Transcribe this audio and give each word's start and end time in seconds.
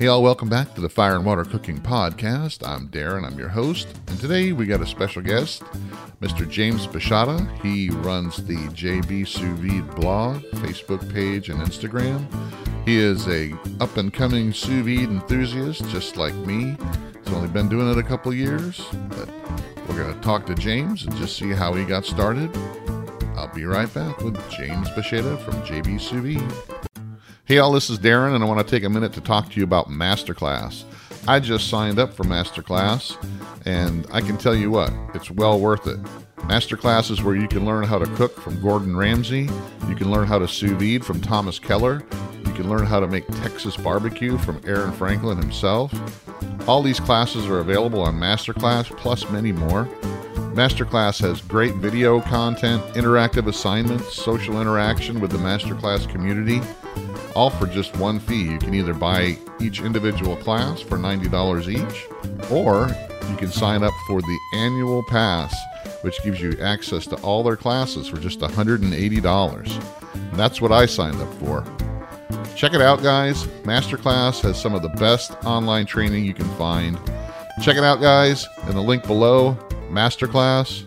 Hey, 0.00 0.06
all, 0.06 0.22
welcome 0.22 0.48
back 0.48 0.74
to 0.74 0.80
the 0.80 0.88
Fire 0.88 1.14
and 1.14 1.26
Water 1.26 1.44
Cooking 1.44 1.78
Podcast. 1.78 2.66
I'm 2.66 2.88
Darren, 2.88 3.22
I'm 3.22 3.38
your 3.38 3.50
host, 3.50 3.86
and 4.06 4.18
today 4.18 4.52
we 4.52 4.64
got 4.64 4.80
a 4.80 4.86
special 4.86 5.20
guest, 5.20 5.62
Mr. 6.22 6.48
James 6.48 6.86
Bashada. 6.86 7.46
He 7.60 7.90
runs 7.90 8.38
the 8.38 8.56
JB 8.68 9.28
Sous 9.28 9.58
Vide 9.58 9.94
blog, 9.96 10.40
Facebook 10.62 11.06
page, 11.12 11.50
and 11.50 11.60
Instagram. 11.60 12.26
He 12.86 12.96
is 12.96 13.28
a 13.28 13.52
up 13.78 13.94
and 13.98 14.10
coming 14.10 14.54
sous 14.54 14.82
vide 14.82 15.10
enthusiast, 15.10 15.86
just 15.90 16.16
like 16.16 16.34
me. 16.34 16.78
He's 17.22 17.34
only 17.34 17.48
been 17.48 17.68
doing 17.68 17.90
it 17.90 17.98
a 17.98 18.02
couple 18.02 18.32
years, 18.32 18.80
but 19.10 19.28
we're 19.86 20.02
going 20.02 20.14
to 20.14 20.20
talk 20.22 20.46
to 20.46 20.54
James 20.54 21.04
and 21.04 21.14
just 21.16 21.36
see 21.36 21.50
how 21.50 21.74
he 21.74 21.84
got 21.84 22.06
started. 22.06 22.48
I'll 23.36 23.52
be 23.54 23.66
right 23.66 23.92
back 23.92 24.16
with 24.22 24.50
James 24.50 24.88
Bashada 24.92 25.38
from 25.44 25.60
JB 25.60 26.00
Sous 26.00 26.22
Vide. 26.22 26.79
Hey, 27.50 27.58
all, 27.58 27.72
this 27.72 27.90
is 27.90 27.98
Darren, 27.98 28.36
and 28.36 28.44
I 28.44 28.46
want 28.46 28.64
to 28.64 28.70
take 28.70 28.84
a 28.84 28.88
minute 28.88 29.12
to 29.14 29.20
talk 29.20 29.50
to 29.50 29.58
you 29.58 29.64
about 29.64 29.88
Masterclass. 29.88 30.84
I 31.26 31.40
just 31.40 31.68
signed 31.68 31.98
up 31.98 32.14
for 32.14 32.22
Masterclass, 32.22 33.16
and 33.66 34.06
I 34.12 34.20
can 34.20 34.36
tell 34.36 34.54
you 34.54 34.70
what, 34.70 34.92
it's 35.14 35.32
well 35.32 35.58
worth 35.58 35.88
it. 35.88 36.00
Masterclass 36.42 37.10
is 37.10 37.24
where 37.24 37.34
you 37.34 37.48
can 37.48 37.64
learn 37.64 37.82
how 37.82 37.98
to 37.98 38.06
cook 38.14 38.40
from 38.40 38.62
Gordon 38.62 38.96
Ramsay, 38.96 39.48
you 39.88 39.96
can 39.96 40.12
learn 40.12 40.28
how 40.28 40.38
to 40.38 40.46
sous 40.46 40.70
vide 40.70 41.04
from 41.04 41.20
Thomas 41.20 41.58
Keller, 41.58 42.04
you 42.46 42.52
can 42.52 42.70
learn 42.70 42.86
how 42.86 43.00
to 43.00 43.08
make 43.08 43.26
Texas 43.42 43.76
barbecue 43.76 44.38
from 44.38 44.60
Aaron 44.64 44.92
Franklin 44.92 45.36
himself. 45.36 45.92
All 46.68 46.84
these 46.84 47.00
classes 47.00 47.48
are 47.48 47.58
available 47.58 48.00
on 48.00 48.14
Masterclass, 48.14 48.96
plus 48.96 49.28
many 49.30 49.50
more. 49.50 49.86
Masterclass 50.54 51.20
has 51.20 51.40
great 51.40 51.74
video 51.74 52.20
content, 52.20 52.80
interactive 52.94 53.48
assignments, 53.48 54.14
social 54.14 54.60
interaction 54.60 55.18
with 55.18 55.32
the 55.32 55.38
Masterclass 55.38 56.08
community 56.08 56.60
all 57.34 57.50
for 57.50 57.66
just 57.66 57.96
one 57.96 58.20
fee. 58.20 58.50
You 58.50 58.58
can 58.58 58.74
either 58.74 58.94
buy 58.94 59.38
each 59.60 59.80
individual 59.80 60.36
class 60.36 60.80
for 60.80 60.96
$90 60.96 61.68
each, 61.68 62.50
or 62.50 62.88
you 63.30 63.36
can 63.36 63.50
sign 63.50 63.82
up 63.82 63.94
for 64.06 64.20
the 64.20 64.38
annual 64.54 65.02
pass, 65.04 65.54
which 66.02 66.22
gives 66.22 66.40
you 66.40 66.56
access 66.60 67.06
to 67.06 67.16
all 67.16 67.42
their 67.42 67.56
classes 67.56 68.08
for 68.08 68.18
just 68.18 68.40
$180. 68.40 69.84
And 70.14 70.38
that's 70.38 70.60
what 70.60 70.72
I 70.72 70.86
signed 70.86 71.20
up 71.20 71.32
for. 71.34 71.64
Check 72.56 72.74
it 72.74 72.82
out, 72.82 73.02
guys. 73.02 73.44
Masterclass 73.64 74.40
has 74.42 74.60
some 74.60 74.74
of 74.74 74.82
the 74.82 74.88
best 74.90 75.32
online 75.44 75.86
training 75.86 76.24
you 76.24 76.34
can 76.34 76.48
find. 76.56 76.98
Check 77.62 77.76
it 77.76 77.84
out, 77.84 78.00
guys, 78.00 78.46
in 78.68 78.74
the 78.74 78.82
link 78.82 79.06
below. 79.06 79.54
Masterclass, 79.90 80.84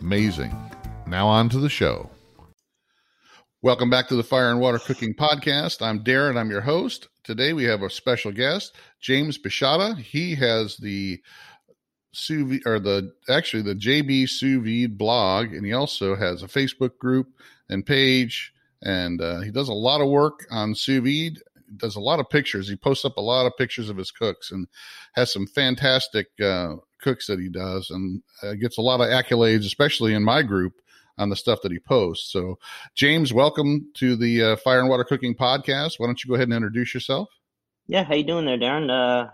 amazing. 0.00 0.54
Now, 1.06 1.26
on 1.26 1.48
to 1.48 1.58
the 1.58 1.68
show. 1.68 2.10
Welcome 3.62 3.90
back 3.90 4.08
to 4.08 4.16
the 4.16 4.22
Fire 4.22 4.50
and 4.50 4.58
Water 4.58 4.78
Cooking 4.78 5.12
Podcast. 5.12 5.82
I'm 5.82 6.02
Darren, 6.02 6.38
I'm 6.38 6.50
your 6.50 6.62
host. 6.62 7.08
Today 7.24 7.52
we 7.52 7.64
have 7.64 7.82
a 7.82 7.90
special 7.90 8.32
guest, 8.32 8.74
James 9.02 9.36
Bashada. 9.36 9.98
He 9.98 10.34
has 10.36 10.78
the 10.78 11.20
sous 12.12 12.48
vide, 12.48 12.62
or 12.64 12.78
the 12.78 13.12
actually 13.28 13.62
the 13.62 13.74
JB 13.74 14.30
sous 14.30 14.64
vide 14.64 14.96
blog, 14.96 15.52
and 15.52 15.66
he 15.66 15.74
also 15.74 16.16
has 16.16 16.42
a 16.42 16.46
Facebook 16.46 16.96
group 16.96 17.34
and 17.68 17.84
page, 17.84 18.50
and 18.80 19.20
uh, 19.20 19.40
he 19.40 19.50
does 19.50 19.68
a 19.68 19.74
lot 19.74 20.00
of 20.00 20.08
work 20.08 20.46
on 20.50 20.74
sous 20.74 21.02
vide. 21.04 21.42
Does 21.76 21.96
a 21.96 22.00
lot 22.00 22.18
of 22.18 22.30
pictures. 22.30 22.66
He 22.66 22.76
posts 22.76 23.04
up 23.04 23.18
a 23.18 23.20
lot 23.20 23.44
of 23.44 23.58
pictures 23.58 23.90
of 23.90 23.98
his 23.98 24.10
cooks, 24.10 24.50
and 24.50 24.68
has 25.12 25.30
some 25.30 25.46
fantastic 25.46 26.28
uh, 26.42 26.76
cooks 27.02 27.26
that 27.26 27.38
he 27.38 27.50
does, 27.50 27.90
and 27.90 28.22
uh, 28.42 28.54
gets 28.54 28.78
a 28.78 28.82
lot 28.82 29.02
of 29.02 29.08
accolades, 29.08 29.66
especially 29.66 30.14
in 30.14 30.24
my 30.24 30.42
group 30.42 30.80
on 31.18 31.28
the 31.28 31.36
stuff 31.36 31.60
that 31.62 31.72
he 31.72 31.78
posts. 31.78 32.32
So, 32.32 32.58
James, 32.94 33.32
welcome 33.32 33.88
to 33.94 34.16
the 34.16 34.42
uh, 34.42 34.56
Fire 34.56 34.80
and 34.80 34.88
Water 34.88 35.04
Cooking 35.04 35.34
Podcast. 35.34 35.98
Why 35.98 36.06
don't 36.06 36.22
you 36.22 36.28
go 36.28 36.34
ahead 36.34 36.48
and 36.48 36.54
introduce 36.54 36.94
yourself? 36.94 37.28
Yeah, 37.86 38.04
how 38.04 38.14
you 38.14 38.24
doing 38.24 38.46
there, 38.46 38.58
Darren? 38.58 38.90
Uh, 38.90 39.30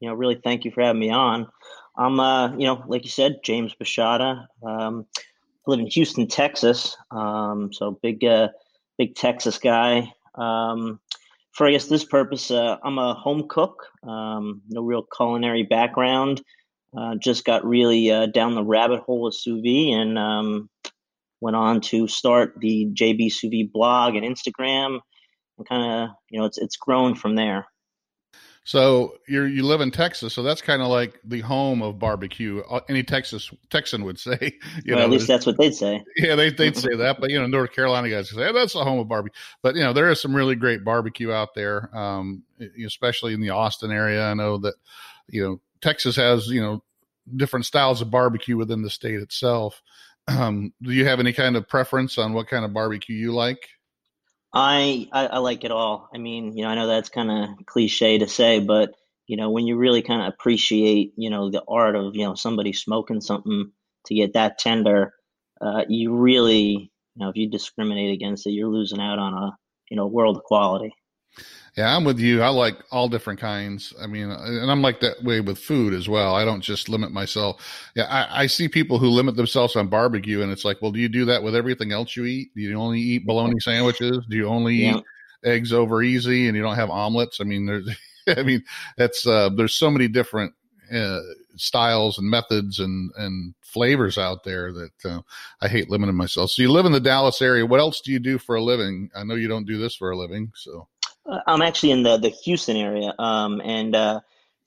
you 0.00 0.08
know, 0.08 0.14
really 0.14 0.40
thank 0.42 0.64
you 0.64 0.70
for 0.70 0.82
having 0.82 1.00
me 1.00 1.10
on. 1.10 1.48
I'm, 1.96 2.20
uh, 2.20 2.52
you 2.56 2.66
know, 2.66 2.84
like 2.86 3.04
you 3.04 3.10
said, 3.10 3.40
James 3.42 3.74
Bashada. 3.74 4.46
Um, 4.62 5.06
I 5.16 5.70
live 5.70 5.80
in 5.80 5.86
Houston, 5.86 6.28
Texas. 6.28 6.96
Um, 7.10 7.72
so 7.72 7.98
big, 8.02 8.24
uh, 8.24 8.48
big 8.98 9.14
Texas 9.14 9.58
guy. 9.58 10.12
Um, 10.34 11.00
for 11.52 11.66
I 11.66 11.72
guess 11.72 11.86
this 11.86 12.04
purpose, 12.04 12.50
uh, 12.50 12.76
I'm 12.84 12.98
a 12.98 13.14
home 13.14 13.48
cook. 13.48 13.86
Um, 14.02 14.62
no 14.68 14.82
real 14.82 15.02
culinary 15.02 15.62
background. 15.62 16.42
Uh, 16.96 17.14
just 17.16 17.44
got 17.44 17.66
really 17.66 18.10
uh, 18.10 18.26
down 18.26 18.54
the 18.54 18.64
rabbit 18.64 19.00
hole 19.00 19.26
of 19.26 19.34
sous 19.34 19.62
vide 19.62 19.94
and 19.94 20.18
um, 20.18 20.68
went 21.40 21.56
on 21.56 21.80
to 21.80 22.08
start 22.08 22.54
the 22.58 22.86
JB 22.92 23.32
Sous 23.32 23.50
Vide 23.50 23.72
blog 23.72 24.14
and 24.14 24.24
Instagram, 24.24 25.00
and 25.58 25.68
kind 25.68 26.02
of 26.10 26.16
you 26.30 26.38
know 26.38 26.46
it's 26.46 26.58
it's 26.58 26.76
grown 26.76 27.14
from 27.14 27.34
there. 27.34 27.66
So 28.66 29.14
you 29.28 29.44
you 29.44 29.62
live 29.62 29.80
in 29.80 29.92
Texas, 29.92 30.34
so 30.34 30.42
that's 30.42 30.60
kind 30.60 30.82
of 30.82 30.88
like 30.88 31.20
the 31.24 31.40
home 31.40 31.82
of 31.82 32.00
barbecue. 32.00 32.64
Uh, 32.68 32.80
any 32.88 33.04
Texas 33.04 33.48
Texan 33.70 34.04
would 34.04 34.18
say. 34.18 34.58
You 34.84 34.94
well, 34.94 34.98
know, 34.98 35.04
at 35.04 35.10
least 35.10 35.28
that's 35.28 35.46
what 35.46 35.56
they'd 35.56 35.74
say. 35.74 36.02
Yeah, 36.16 36.34
they, 36.34 36.50
they'd 36.50 36.76
say 36.76 36.96
that. 36.96 37.20
But 37.20 37.30
you 37.30 37.38
know, 37.38 37.46
North 37.46 37.72
Carolina 37.72 38.10
guys 38.10 38.30
say 38.30 38.42
hey, 38.42 38.52
that's 38.52 38.72
the 38.72 38.82
home 38.82 38.98
of 38.98 39.08
barbecue. 39.08 39.38
But 39.62 39.76
you 39.76 39.82
know, 39.82 39.92
there 39.92 40.10
is 40.10 40.20
some 40.20 40.34
really 40.34 40.56
great 40.56 40.84
barbecue 40.84 41.30
out 41.30 41.54
there, 41.54 41.96
um, 41.96 42.42
especially 42.84 43.34
in 43.34 43.40
the 43.40 43.50
Austin 43.50 43.92
area. 43.92 44.24
I 44.24 44.34
know 44.34 44.58
that 44.58 44.74
you 45.28 45.44
know 45.44 45.60
Texas 45.80 46.16
has 46.16 46.48
you 46.48 46.60
know 46.60 46.82
different 47.36 47.66
styles 47.66 48.02
of 48.02 48.10
barbecue 48.10 48.56
within 48.56 48.82
the 48.82 48.90
state 48.90 49.20
itself. 49.20 49.80
Um, 50.28 50.72
do 50.82 50.92
you 50.92 51.06
have 51.06 51.20
any 51.20 51.32
kind 51.32 51.56
of 51.56 51.68
preference 51.68 52.18
on 52.18 52.32
what 52.32 52.48
kind 52.48 52.64
of 52.64 52.72
barbecue 52.72 53.16
you 53.16 53.32
like? 53.32 53.68
I, 54.52 55.08
I, 55.12 55.26
I 55.26 55.38
like 55.38 55.64
it 55.64 55.70
all. 55.70 56.08
I 56.14 56.18
mean, 56.18 56.56
you 56.56 56.64
know, 56.64 56.70
I 56.70 56.74
know 56.74 56.86
that's 56.86 57.08
kind 57.08 57.30
of 57.30 57.66
cliche 57.66 58.18
to 58.18 58.28
say, 58.28 58.58
but 58.58 58.94
you 59.26 59.36
know, 59.36 59.50
when 59.50 59.66
you 59.66 59.76
really 59.76 60.02
kind 60.02 60.22
of 60.22 60.28
appreciate, 60.28 61.12
you 61.16 61.30
know, 61.30 61.50
the 61.50 61.62
art 61.68 61.96
of 61.96 62.14
you 62.14 62.24
know 62.24 62.34
somebody 62.34 62.72
smoking 62.72 63.20
something 63.20 63.72
to 64.06 64.14
get 64.14 64.34
that 64.34 64.58
tender, 64.58 65.14
uh, 65.60 65.82
you 65.88 66.14
really, 66.14 66.90
you 67.14 67.24
know, 67.24 67.28
if 67.28 67.36
you 67.36 67.50
discriminate 67.50 68.14
against 68.14 68.46
it, 68.46 68.52
you're 68.52 68.68
losing 68.68 69.00
out 69.00 69.18
on 69.18 69.34
a 69.34 69.56
you 69.90 69.96
know 69.96 70.06
world 70.06 70.36
of 70.36 70.44
quality. 70.44 70.94
Yeah, 71.76 71.94
I'm 71.94 72.04
with 72.04 72.18
you. 72.18 72.40
I 72.40 72.48
like 72.48 72.78
all 72.90 73.06
different 73.06 73.38
kinds. 73.38 73.92
I 74.00 74.06
mean, 74.06 74.30
and 74.30 74.70
I'm 74.70 74.80
like 74.80 74.98
that 75.00 75.22
way 75.22 75.40
with 75.40 75.58
food 75.58 75.92
as 75.92 76.08
well. 76.08 76.34
I 76.34 76.42
don't 76.42 76.62
just 76.62 76.88
limit 76.88 77.12
myself. 77.12 77.62
Yeah, 77.94 78.04
I, 78.04 78.44
I, 78.44 78.46
see 78.46 78.66
people 78.66 78.98
who 78.98 79.08
limit 79.10 79.36
themselves 79.36 79.76
on 79.76 79.88
barbecue, 79.88 80.40
and 80.40 80.50
it's 80.50 80.64
like, 80.64 80.80
well, 80.80 80.90
do 80.90 80.98
you 80.98 81.10
do 81.10 81.26
that 81.26 81.42
with 81.42 81.54
everything 81.54 81.92
else 81.92 82.16
you 82.16 82.24
eat? 82.24 82.54
Do 82.54 82.62
you 82.62 82.74
only 82.80 83.00
eat 83.00 83.26
bologna 83.26 83.60
sandwiches? 83.60 84.24
Do 84.30 84.36
you 84.36 84.46
only 84.46 84.76
yeah. 84.76 84.96
eat 84.96 85.04
eggs 85.44 85.74
over 85.74 86.02
easy, 86.02 86.48
and 86.48 86.56
you 86.56 86.62
don't 86.62 86.76
have 86.76 86.88
omelets? 86.88 87.42
I 87.42 87.44
mean, 87.44 87.66
there's, 87.66 87.86
I 88.28 88.42
mean, 88.42 88.64
that's 88.96 89.26
uh, 89.26 89.50
there's 89.54 89.74
so 89.74 89.90
many 89.90 90.08
different 90.08 90.54
uh, 90.90 91.20
styles 91.56 92.18
and 92.18 92.30
methods 92.30 92.80
and 92.80 93.10
and 93.18 93.54
flavors 93.60 94.16
out 94.16 94.44
there 94.44 94.72
that 94.72 95.04
uh, 95.04 95.20
I 95.60 95.68
hate 95.68 95.90
limiting 95.90 96.16
myself. 96.16 96.52
So 96.52 96.62
you 96.62 96.72
live 96.72 96.86
in 96.86 96.92
the 96.92 97.00
Dallas 97.00 97.42
area. 97.42 97.66
What 97.66 97.80
else 97.80 98.00
do 98.00 98.12
you 98.12 98.18
do 98.18 98.38
for 98.38 98.56
a 98.56 98.62
living? 98.62 99.10
I 99.14 99.24
know 99.24 99.34
you 99.34 99.48
don't 99.48 99.66
do 99.66 99.76
this 99.76 99.94
for 99.94 100.10
a 100.10 100.16
living, 100.16 100.50
so. 100.54 100.88
Uh, 101.28 101.40
I'm 101.46 101.62
actually 101.62 101.92
in 101.92 102.02
the 102.02 102.16
the 102.16 102.28
Houston 102.28 102.76
area, 102.76 103.14
um, 103.18 103.60
and 103.64 103.94
uh, 103.94 104.20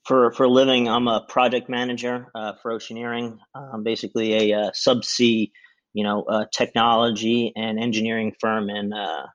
for 0.04 0.32
for 0.32 0.44
a 0.44 0.48
living, 0.48 0.88
I'm 0.88 1.08
a 1.08 1.24
project 1.28 1.68
manager 1.68 2.26
uh, 2.34 2.54
for 2.62 2.72
Oceaneering, 2.72 3.38
um, 3.54 3.82
basically 3.82 4.52
a 4.52 4.58
uh, 4.58 4.70
subsea, 4.70 5.50
you 5.94 6.04
know, 6.04 6.22
uh, 6.22 6.44
technology 6.52 7.52
and 7.56 7.78
engineering 7.78 8.34
firm 8.40 8.68
in 8.70 8.92
uh, 8.92 9.26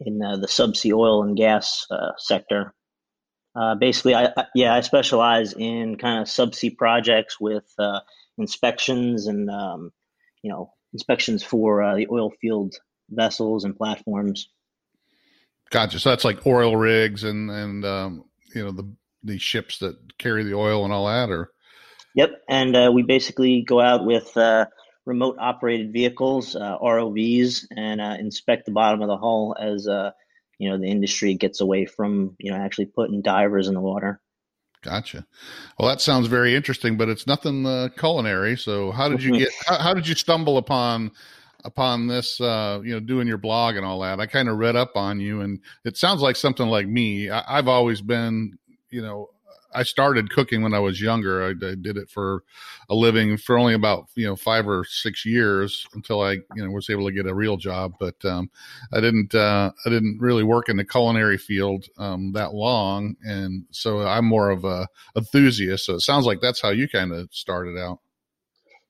in 0.00 0.18
the 0.18 0.46
subsea 0.48 0.92
oil 0.92 1.22
and 1.22 1.36
gas 1.36 1.86
sector. 2.18 2.74
basically, 3.78 4.14
I, 4.14 4.26
I, 4.36 4.46
yeah, 4.54 4.74
I 4.74 4.80
specialize 4.80 5.52
in 5.54 5.96
kind 5.96 6.20
of 6.20 6.28
subsea 6.28 6.76
projects 6.76 7.40
with 7.40 7.64
inspections 8.38 9.26
and 9.26 9.48
um, 9.50 9.92
you 10.42 10.50
know 10.50 10.72
inspections 10.92 11.42
for 11.42 11.94
the 11.96 12.06
oil 12.10 12.30
field 12.40 12.74
vessels 13.10 13.64
and 13.64 13.76
platforms. 13.76 14.48
Gotcha. 15.74 15.98
So 15.98 16.10
that's 16.10 16.24
like 16.24 16.46
oil 16.46 16.76
rigs 16.76 17.24
and 17.24 17.50
and 17.50 17.84
um, 17.84 18.24
you 18.54 18.64
know 18.64 18.70
the 18.70 18.88
the 19.24 19.38
ships 19.38 19.78
that 19.78 19.96
carry 20.18 20.44
the 20.44 20.54
oil 20.54 20.84
and 20.84 20.92
all 20.92 21.06
that, 21.06 21.30
or. 21.30 21.50
Yep, 22.14 22.30
and 22.48 22.76
uh, 22.76 22.92
we 22.94 23.02
basically 23.02 23.62
go 23.62 23.80
out 23.80 24.06
with 24.06 24.36
uh, 24.36 24.66
remote 25.04 25.36
operated 25.40 25.92
vehicles, 25.92 26.54
uh, 26.54 26.78
ROVs, 26.78 27.66
and 27.76 28.00
uh, 28.00 28.14
inspect 28.20 28.66
the 28.66 28.70
bottom 28.70 29.02
of 29.02 29.08
the 29.08 29.16
hull 29.16 29.56
as 29.58 29.88
uh, 29.88 30.12
you 30.58 30.70
know 30.70 30.78
the 30.78 30.86
industry 30.86 31.34
gets 31.34 31.60
away 31.60 31.86
from 31.86 32.36
you 32.38 32.52
know 32.52 32.56
actually 32.56 32.86
putting 32.86 33.20
divers 33.20 33.66
in 33.66 33.74
the 33.74 33.80
water. 33.80 34.20
Gotcha. 34.80 35.26
Well, 35.76 35.88
that 35.88 36.00
sounds 36.00 36.28
very 36.28 36.54
interesting, 36.54 36.96
but 36.96 37.08
it's 37.08 37.26
nothing 37.26 37.66
uh, 37.66 37.88
culinary. 37.98 38.56
So, 38.56 38.92
how 38.92 39.08
did 39.08 39.24
you 39.24 39.36
get? 39.40 39.48
how, 39.66 39.78
how, 39.78 39.94
did 39.94 40.06
you 40.06 40.14
stumble 40.14 40.56
upon 40.56 41.10
upon 41.64 42.06
this, 42.06 42.40
uh, 42.40 42.80
you 42.84 42.92
know, 42.92 43.00
doing 43.00 43.26
your 43.26 43.38
blog 43.38 43.76
and 43.76 43.84
all 43.84 44.00
that. 44.00 44.20
I 44.20 44.26
kind 44.26 44.48
of 44.48 44.58
read 44.58 44.76
up 44.76 44.92
on 44.96 45.20
you, 45.20 45.40
and 45.40 45.60
it 45.84 45.96
sounds 45.96 46.20
like 46.20 46.36
something 46.36 46.68
like 46.68 46.86
me. 46.86 47.30
I, 47.30 47.56
have 47.56 47.68
always 47.68 48.00
been, 48.00 48.58
you 48.90 49.02
know, 49.02 49.30
I 49.74 49.82
started 49.82 50.30
cooking 50.30 50.62
when 50.62 50.72
I 50.72 50.78
was 50.78 51.00
younger. 51.00 51.44
I, 51.44 51.48
I, 51.50 51.74
did 51.74 51.96
it 51.96 52.08
for 52.08 52.44
a 52.88 52.94
living 52.94 53.36
for 53.36 53.58
only 53.58 53.74
about 53.74 54.06
you 54.14 54.26
know 54.26 54.36
five 54.36 54.68
or 54.68 54.84
six 54.84 55.26
years 55.26 55.86
until 55.94 56.20
I 56.20 56.32
you 56.32 56.64
know 56.64 56.70
was 56.70 56.88
able 56.90 57.06
to 57.06 57.12
get 57.12 57.26
a 57.26 57.34
real 57.34 57.56
job. 57.56 57.94
But 57.98 58.24
um, 58.24 58.50
I 58.92 59.00
didn't 59.00 59.34
uh, 59.34 59.72
I 59.84 59.90
didn't 59.90 60.18
really 60.20 60.44
work 60.44 60.68
in 60.68 60.76
the 60.76 60.84
culinary 60.84 61.38
field 61.38 61.86
um, 61.98 62.32
that 62.32 62.54
long, 62.54 63.16
and 63.24 63.64
so 63.70 64.06
I'm 64.06 64.26
more 64.26 64.50
of 64.50 64.64
a 64.64 64.86
enthusiast. 65.16 65.86
So 65.86 65.94
it 65.94 66.00
sounds 66.00 66.26
like 66.26 66.40
that's 66.40 66.60
how 66.60 66.70
you 66.70 66.88
kind 66.88 67.12
of 67.12 67.28
started 67.32 67.76
out. 67.76 67.98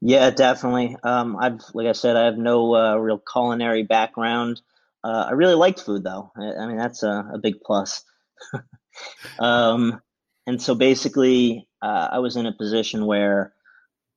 Yeah, 0.04 0.30
definitely. 0.30 0.96
Um, 1.02 1.36
I've 1.36 1.60
like 1.74 1.88
I 1.88 1.92
said, 1.92 2.16
I 2.16 2.26
have 2.26 2.38
no 2.38 2.74
uh, 2.76 2.96
real 2.96 3.18
culinary 3.18 3.84
background. 3.84 4.60
Uh, 5.04 5.26
I 5.28 5.32
really 5.32 5.54
liked 5.54 5.80
food 5.80 6.04
though. 6.04 6.30
I, 6.36 6.64
I 6.64 6.66
mean, 6.66 6.76
that's 6.78 7.02
a, 7.04 7.30
a 7.34 7.38
big 7.42 7.56
plus. 7.66 8.04
um, 9.38 10.00
and 10.46 10.60
so 10.62 10.74
basically, 10.74 11.68
uh, 11.82 12.08
I 12.12 12.20
was 12.20 12.36
in 12.36 12.46
a 12.46 12.52
position 12.52 13.06
where 13.06 13.54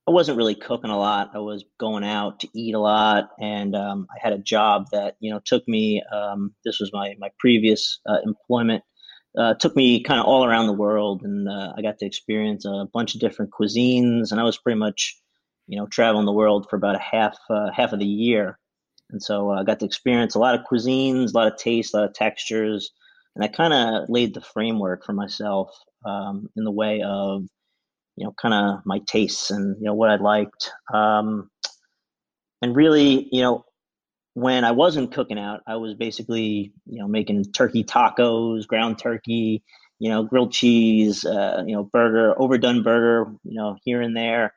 I 0.07 0.11
wasn't 0.11 0.37
really 0.37 0.55
cooking 0.55 0.91
a 0.91 0.97
lot. 0.99 1.31
I 1.35 1.39
was 1.39 1.65
going 1.79 2.03
out 2.03 2.41
to 2.41 2.49
eat 2.55 2.75
a 2.75 2.79
lot, 2.79 3.29
and 3.39 3.75
um, 3.75 4.07
I 4.11 4.19
had 4.21 4.33
a 4.33 4.39
job 4.39 4.87
that 4.93 5.17
you 5.21 5.31
know 5.33 5.41
took 5.45 5.67
me. 5.67 6.03
Um, 6.13 6.55
this 6.65 6.79
was 6.79 6.91
my 6.93 7.15
my 7.19 7.29
previous 7.39 7.99
uh, 8.09 8.19
employment. 8.25 8.83
Uh, 9.37 9.53
took 9.55 9.75
me 9.75 10.03
kind 10.03 10.19
of 10.19 10.25
all 10.25 10.45
around 10.45 10.67
the 10.67 10.73
world, 10.73 11.23
and 11.23 11.47
uh, 11.49 11.73
I 11.77 11.81
got 11.83 11.99
to 11.99 12.05
experience 12.07 12.65
a 12.65 12.87
bunch 12.93 13.15
of 13.15 13.21
different 13.21 13.51
cuisines. 13.51 14.31
And 14.31 14.39
I 14.39 14.43
was 14.43 14.57
pretty 14.57 14.79
much, 14.79 15.17
you 15.67 15.77
know, 15.77 15.87
traveling 15.87 16.25
the 16.25 16.31
world 16.31 16.67
for 16.69 16.75
about 16.75 16.95
a 16.95 16.99
half 16.99 17.37
uh, 17.49 17.71
half 17.71 17.93
of 17.93 17.99
the 17.99 18.05
year. 18.05 18.57
And 19.09 19.21
so 19.21 19.51
uh, 19.51 19.61
I 19.61 19.63
got 19.63 19.79
to 19.79 19.85
experience 19.85 20.35
a 20.35 20.39
lot 20.39 20.55
of 20.55 20.65
cuisines, 20.69 21.33
a 21.33 21.37
lot 21.37 21.51
of 21.51 21.57
tastes, 21.57 21.93
a 21.93 21.97
lot 21.97 22.09
of 22.09 22.13
textures, 22.13 22.91
and 23.35 23.43
I 23.43 23.47
kind 23.47 23.73
of 23.73 24.09
laid 24.09 24.33
the 24.33 24.41
framework 24.41 25.05
for 25.05 25.13
myself 25.13 25.69
um, 26.05 26.49
in 26.55 26.63
the 26.63 26.71
way 26.71 27.01
of 27.03 27.43
you 28.15 28.25
know 28.25 28.33
kind 28.41 28.53
of 28.53 28.85
my 28.85 28.99
tastes 29.07 29.51
and 29.51 29.77
you 29.79 29.85
know 29.85 29.93
what 29.93 30.09
I 30.09 30.15
liked. 30.15 30.71
Um, 30.93 31.49
and 32.61 32.75
really, 32.75 33.29
you 33.31 33.41
know, 33.41 33.65
when 34.33 34.63
I 34.63 34.71
wasn't 34.71 35.13
cooking 35.13 35.37
out, 35.37 35.61
I 35.67 35.75
was 35.75 35.93
basically 35.93 36.73
you 36.85 36.99
know 36.99 37.07
making 37.07 37.45
turkey 37.51 37.83
tacos, 37.83 38.67
ground 38.67 38.99
turkey, 38.99 39.63
you 39.99 40.09
know, 40.09 40.23
grilled 40.23 40.51
cheese, 40.51 41.25
uh, 41.25 41.63
you 41.65 41.75
know, 41.75 41.83
burger, 41.83 42.39
overdone 42.39 42.83
burger, 42.83 43.31
you 43.43 43.59
know, 43.59 43.77
here 43.83 44.01
and 44.01 44.15
there. 44.15 44.53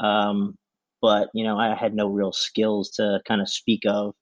Um, 0.00 0.56
but 1.00 1.28
you 1.34 1.44
know, 1.44 1.58
I 1.58 1.74
had 1.74 1.94
no 1.94 2.08
real 2.08 2.32
skills 2.32 2.90
to 2.92 3.20
kind 3.26 3.40
of 3.40 3.48
speak 3.48 3.82
of. 3.86 4.14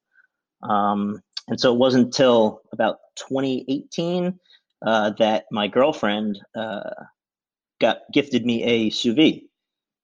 Um, 0.62 1.20
and 1.48 1.60
so 1.60 1.72
it 1.72 1.78
wasn't 1.78 2.06
until 2.06 2.62
about 2.72 2.98
2018 3.16 4.38
uh, 4.84 5.10
that 5.18 5.46
my 5.50 5.68
girlfriend 5.68 6.38
uh, 6.56 6.90
got 7.80 7.98
gifted 8.12 8.44
me 8.44 8.62
a 8.62 8.90
sous 8.90 9.14
vide, 9.14 9.42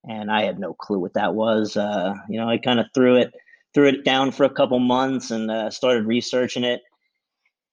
and 0.08 0.30
I 0.30 0.44
had 0.44 0.58
no 0.58 0.74
clue 0.74 0.98
what 0.98 1.14
that 1.14 1.34
was. 1.34 1.76
Uh, 1.76 2.14
you 2.28 2.38
know, 2.38 2.48
I 2.48 2.58
kind 2.58 2.80
of 2.80 2.86
threw 2.94 3.16
it 3.16 3.32
threw 3.74 3.88
it 3.88 4.04
down 4.04 4.30
for 4.30 4.44
a 4.44 4.50
couple 4.50 4.78
months 4.78 5.30
and 5.30 5.50
uh, 5.50 5.70
started 5.70 6.06
researching 6.06 6.64
it, 6.64 6.82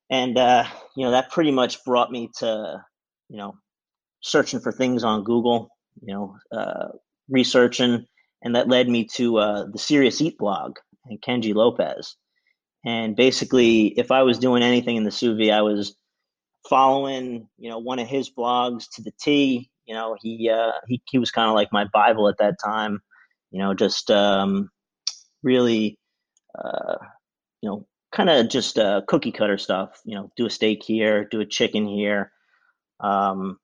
and 0.10 0.38
uh, 0.38 0.66
you 0.95 1.06
know 1.06 1.12
that 1.12 1.31
pretty 1.31 1.52
much 1.52 1.84
brought 1.86 2.12
me 2.12 2.30
to 2.40 2.84
you 3.30 3.38
know 3.38 3.56
searching 4.22 4.60
for 4.60 4.72
things 4.72 5.04
on 5.04 5.24
Google. 5.24 5.69
You 6.02 6.13
know, 6.13 6.38
uh, 7.30 7.34
researching, 7.34 8.06
and 8.42 8.56
that 8.56 8.68
led 8.68 8.88
me 8.90 9.06
to 9.16 9.34
the 9.72 9.80
Serious 9.80 10.22
Eat 10.22 10.38
blog 10.38 10.78
and 11.06 11.22
Kenji 11.22 11.54
Lopez. 11.54 12.16
And 12.86 13.16
basically, 13.16 13.88
if 13.88 14.12
I 14.12 14.24
was 14.24 14.40
doing 14.40 14.64
anything 14.64 14.96
in 14.96 15.04
the 15.04 15.12
sous 15.12 15.38
vide, 15.38 15.52
I 15.52 15.62
was 15.62 15.96
following, 16.68 17.48
you 17.58 17.70
know, 17.70 17.80
one 17.80 18.00
of 18.00 18.08
his 18.08 18.30
blogs 18.30 18.86
to 18.94 19.02
the 19.02 19.12
T. 19.20 19.70
You 19.86 19.96
know, 19.96 20.16
he 20.22 20.50
uh, 20.50 20.72
he 20.88 21.02
he 21.10 21.18
was 21.18 21.31
kind 21.31 21.50
of 21.50 21.56
like 21.56 21.74
my 21.74 21.86
Bible 21.86 22.30
at 22.30 22.38
that 22.38 22.56
time. 22.64 23.02
You 23.52 23.60
know, 23.60 23.74
just 23.74 24.12
um, 24.12 24.70
really, 25.44 25.98
uh, 26.58 26.96
you 27.62 27.70
know, 27.70 27.88
kind 28.12 28.30
of 28.30 28.50
just 28.50 28.78
uh, 28.78 29.02
cookie 29.08 29.31
cutter 29.31 29.58
stuff. 29.58 30.00
You 30.06 30.16
know, 30.16 30.31
do 30.38 30.46
a 30.46 30.50
steak 30.50 30.84
here, 30.84 31.26
do 31.26 31.42
a 31.42 31.46
chicken 31.46 31.88
here, 31.88 32.31
um, 33.00 33.60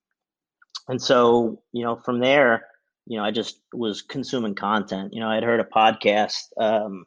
and 0.88 1.02
so 1.02 1.62
you 1.72 1.84
know, 1.84 1.96
from 1.96 2.20
there, 2.20 2.66
you 3.06 3.18
know, 3.18 3.24
I 3.24 3.32
just 3.32 3.60
was 3.74 4.02
consuming 4.02 4.56
content. 4.56 5.14
You 5.14 5.20
know, 5.20 5.30
I'd 5.30 5.44
heard 5.44 5.60
a 5.60 5.64
podcast, 5.64 6.44
um, 6.60 7.06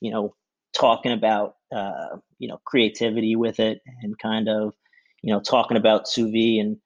you 0.00 0.10
know, 0.10 0.34
talking 0.78 1.12
about 1.12 1.56
uh, 1.74 2.16
you 2.38 2.48
know 2.48 2.60
creativity 2.64 3.36
with 3.36 3.60
it 3.60 3.80
and 4.02 4.18
kind 4.18 4.48
of 4.48 4.72
you 5.22 5.32
know 5.32 5.40
talking 5.40 5.76
about 5.76 6.08
sous 6.08 6.30
vide 6.30 6.60
and 6.60 6.76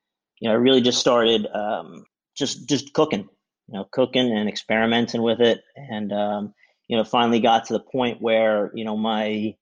you 0.41 0.49
know 0.49 0.55
I 0.55 0.59
really 0.59 0.81
just 0.81 1.01
started 1.01 1.47
um, 1.55 2.05
just 2.37 2.69
just 2.69 2.93
cooking 2.93 3.29
you 3.69 3.75
know 3.75 3.87
cooking 3.93 4.37
and 4.37 4.49
experimenting 4.49 5.23
with 5.23 5.41
it 5.41 5.63
and 5.77 6.13
um, 6.13 6.55
you 6.89 6.97
know 6.97 7.05
finally 7.05 7.41
got 7.41 7.67
to 7.67 7.75
the 7.75 7.81
point 7.81 8.21
where 8.21 8.71
you 8.75 8.85
know 8.85 8.97
my 8.97 9.55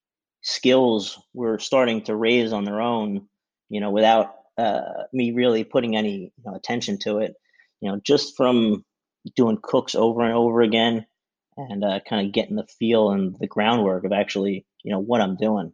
skills 0.42 1.18
were 1.34 1.58
starting 1.58 2.02
to 2.02 2.16
raise 2.16 2.52
on 2.52 2.64
their 2.64 2.80
own 2.80 3.26
you 3.68 3.80
know 3.80 3.90
without 3.90 4.34
uh, 4.58 5.04
me 5.12 5.32
really 5.32 5.64
putting 5.64 5.96
any 5.96 6.32
you 6.36 6.44
know, 6.44 6.54
attention 6.54 6.98
to 6.98 7.18
it 7.18 7.34
you 7.80 7.90
know 7.90 8.00
just 8.04 8.36
from 8.36 8.84
doing 9.36 9.58
cooks 9.62 9.94
over 9.94 10.22
and 10.22 10.34
over 10.34 10.62
again 10.62 11.06
and 11.56 11.84
uh, 11.84 12.00
kind 12.08 12.26
of 12.26 12.32
getting 12.32 12.56
the 12.56 12.66
feel 12.66 13.10
and 13.10 13.36
the 13.38 13.46
groundwork 13.46 14.04
of 14.04 14.12
actually, 14.12 14.64
you 14.82 14.92
know, 14.92 14.98
what 14.98 15.20
I'm 15.20 15.36
doing. 15.36 15.72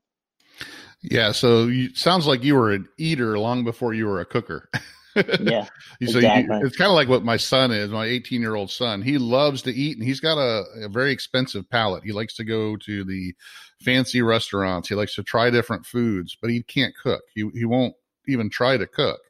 Yeah. 1.02 1.32
So 1.32 1.66
you, 1.66 1.94
sounds 1.94 2.26
like 2.26 2.43
you 2.43 2.54
were 2.54 2.72
an 2.72 2.88
eater 2.98 3.38
long 3.38 3.64
before 3.64 3.94
you 3.94 4.06
were 4.06 4.20
a 4.20 4.25
cooker. 4.25 4.69
yeah. 5.40 5.64
so 6.06 6.19
exactly. 6.19 6.58
you, 6.58 6.66
it's 6.66 6.76
kind 6.76 6.90
of 6.90 6.94
like 6.94 7.08
what 7.08 7.25
my 7.25 7.37
son 7.37 7.70
is, 7.70 7.90
my 7.90 8.06
18 8.06 8.40
year 8.40 8.54
old 8.54 8.70
son. 8.70 9.02
He 9.02 9.19
loves 9.19 9.62
to 9.62 9.72
eat 9.72 9.96
and 9.96 10.06
he's 10.06 10.20
got 10.20 10.38
a, 10.38 10.64
a, 10.84 10.88
very 10.88 11.12
expensive 11.12 11.69
palate. 11.70 12.04
He 12.04 12.12
likes 12.12 12.34
to 12.37 12.44
go 12.44 12.76
to 12.76 13.04
the 13.04 13.34
fancy 13.82 14.22
restaurants. 14.22 14.88
He 14.88 14.94
likes 14.94 15.14
to 15.14 15.22
try 15.22 15.50
different 15.50 15.87
foods, 15.87 16.37
but 16.40 16.50
he 16.50 16.62
can't 16.62 16.94
cook. 17.00 17.22
He, 17.34 17.49
he 17.54 17.64
won't 17.64 17.94
even 18.26 18.50
try 18.50 18.76
to 18.76 18.87
cook, 18.87 19.20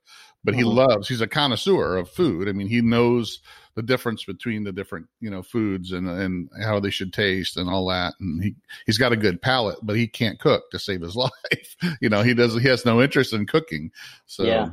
but 0.42 0.54
he 0.54 0.62
mm-hmm. 0.62 0.76
loves, 0.76 1.08
he's 1.08 1.20
a 1.20 1.26
connoisseur 1.26 1.96
of 1.96 2.10
food. 2.10 2.48
I 2.48 2.52
mean, 2.52 2.69
he 2.69 2.80
knows 2.80 3.40
the 3.76 3.82
difference 3.82 4.25
between 4.25 4.64
the 4.64 4.73
different 4.73 5.06
you 5.20 5.31
know 5.31 5.43
foods 5.43 5.93
and 5.93 6.08
and 6.08 6.49
how 6.62 6.81
they 6.81 6.90
should 6.90 7.12
taste 7.12 7.58
and 7.58 7.69
all 7.69 7.87
that. 7.88 8.14
And 8.19 8.43
he 8.43 8.56
he's 8.87 8.99
got 8.99 9.12
a 9.12 9.17
good 9.17 9.40
palate, 9.40 9.78
but 9.82 9.96
he 9.96 10.08
can't 10.08 10.40
cook 10.40 10.70
to 10.70 10.78
save 10.78 11.02
his 11.02 11.14
life. 11.17 11.76
you 12.00 12.08
know, 12.08 12.23
he 12.23 12.34
does 12.34 12.55
he 12.55 12.67
has 12.69 12.84
no 12.84 13.00
interest 13.00 13.32
in 13.32 13.46
cooking. 13.46 13.93
So 14.25 14.43
yeah, 14.43 14.70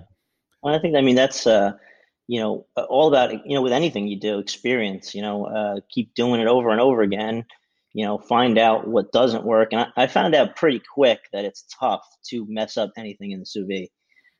well, 0.63 0.73
I 0.73 0.79
think 0.79 0.95
I 0.95 1.01
mean 1.01 1.15
that's 1.15 1.45
uh, 1.45 1.73
you 2.27 2.39
know 2.39 2.65
all 2.75 3.09
about 3.09 3.33
you 3.45 3.53
know 3.53 3.61
with 3.61 3.73
anything 3.73 4.07
you 4.07 4.19
do 4.19 4.39
experience. 4.39 5.13
You 5.13 5.21
know, 5.21 5.45
uh, 5.45 5.81
keep 5.89 6.15
doing 6.15 6.41
it 6.41 6.47
over 6.47 6.71
and 6.71 6.79
over 6.79 7.01
again. 7.01 7.45
You 7.91 8.05
know, 8.05 8.17
find 8.17 8.57
out 8.57 8.87
what 8.87 9.11
doesn't 9.11 9.43
work, 9.43 9.73
and 9.73 9.81
I, 9.81 10.03
I 10.03 10.07
found 10.07 10.33
out 10.33 10.55
pretty 10.55 10.81
quick 10.93 11.19
that 11.33 11.45
it's 11.45 11.65
tough 11.79 12.03
to 12.29 12.45
mess 12.49 12.77
up 12.77 12.91
anything 12.97 13.31
in 13.31 13.41
the 13.41 13.45
sous 13.45 13.67
vide. 13.67 13.89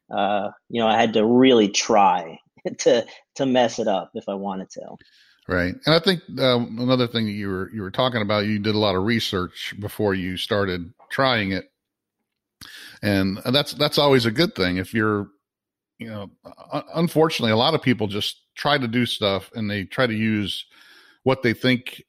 Uh, 0.10 0.52
you 0.70 0.82
know, 0.82 0.88
I 0.88 1.00
had 1.00 1.14
to 1.14 1.26
really 1.26 1.70
try 1.70 2.40
to 2.80 3.06
to 3.36 3.46
mess 3.46 3.80
it 3.80 3.88
up 3.88 4.12
if 4.14 4.28
I 4.28 4.34
wanted 4.34 4.70
to. 4.72 4.96
Right, 5.48 5.76
and 5.86 5.94
I 5.94 6.00
think 6.00 6.22
um, 6.40 6.78
another 6.80 7.08
thing 7.08 7.26
that 7.26 7.32
you 7.32 7.50
were 7.50 7.70
you 7.74 7.82
were 7.82 7.92
talking 7.92 8.22
about, 8.22 8.46
you 8.46 8.60
did 8.60 8.76
a 8.76 8.80
lot 8.80 8.96
of 8.96 9.04
research 9.04 9.74
before 9.80 10.14
you 10.14 10.38
started 10.38 10.94
trying 11.12 11.52
it, 11.52 11.70
and 13.02 13.40
that's 13.52 13.74
that's 13.74 13.98
always 13.98 14.26
a 14.26 14.32
good 14.32 14.56
thing. 14.56 14.78
If 14.78 14.94
you're, 14.94 15.28
you 15.98 16.08
know, 16.08 16.32
unfortunately, 16.96 17.52
a 17.52 17.58
lot 17.58 17.74
of 17.74 17.82
people 17.82 18.08
just 18.08 18.38
try 18.56 18.78
to 18.78 18.88
do 18.88 19.06
stuff 19.06 19.52
and 19.54 19.70
they 19.70 19.84
try 19.84 20.08
to 20.08 20.14
use 20.14 20.66
what 21.24 21.44
they 21.44 21.54
think 21.54 22.04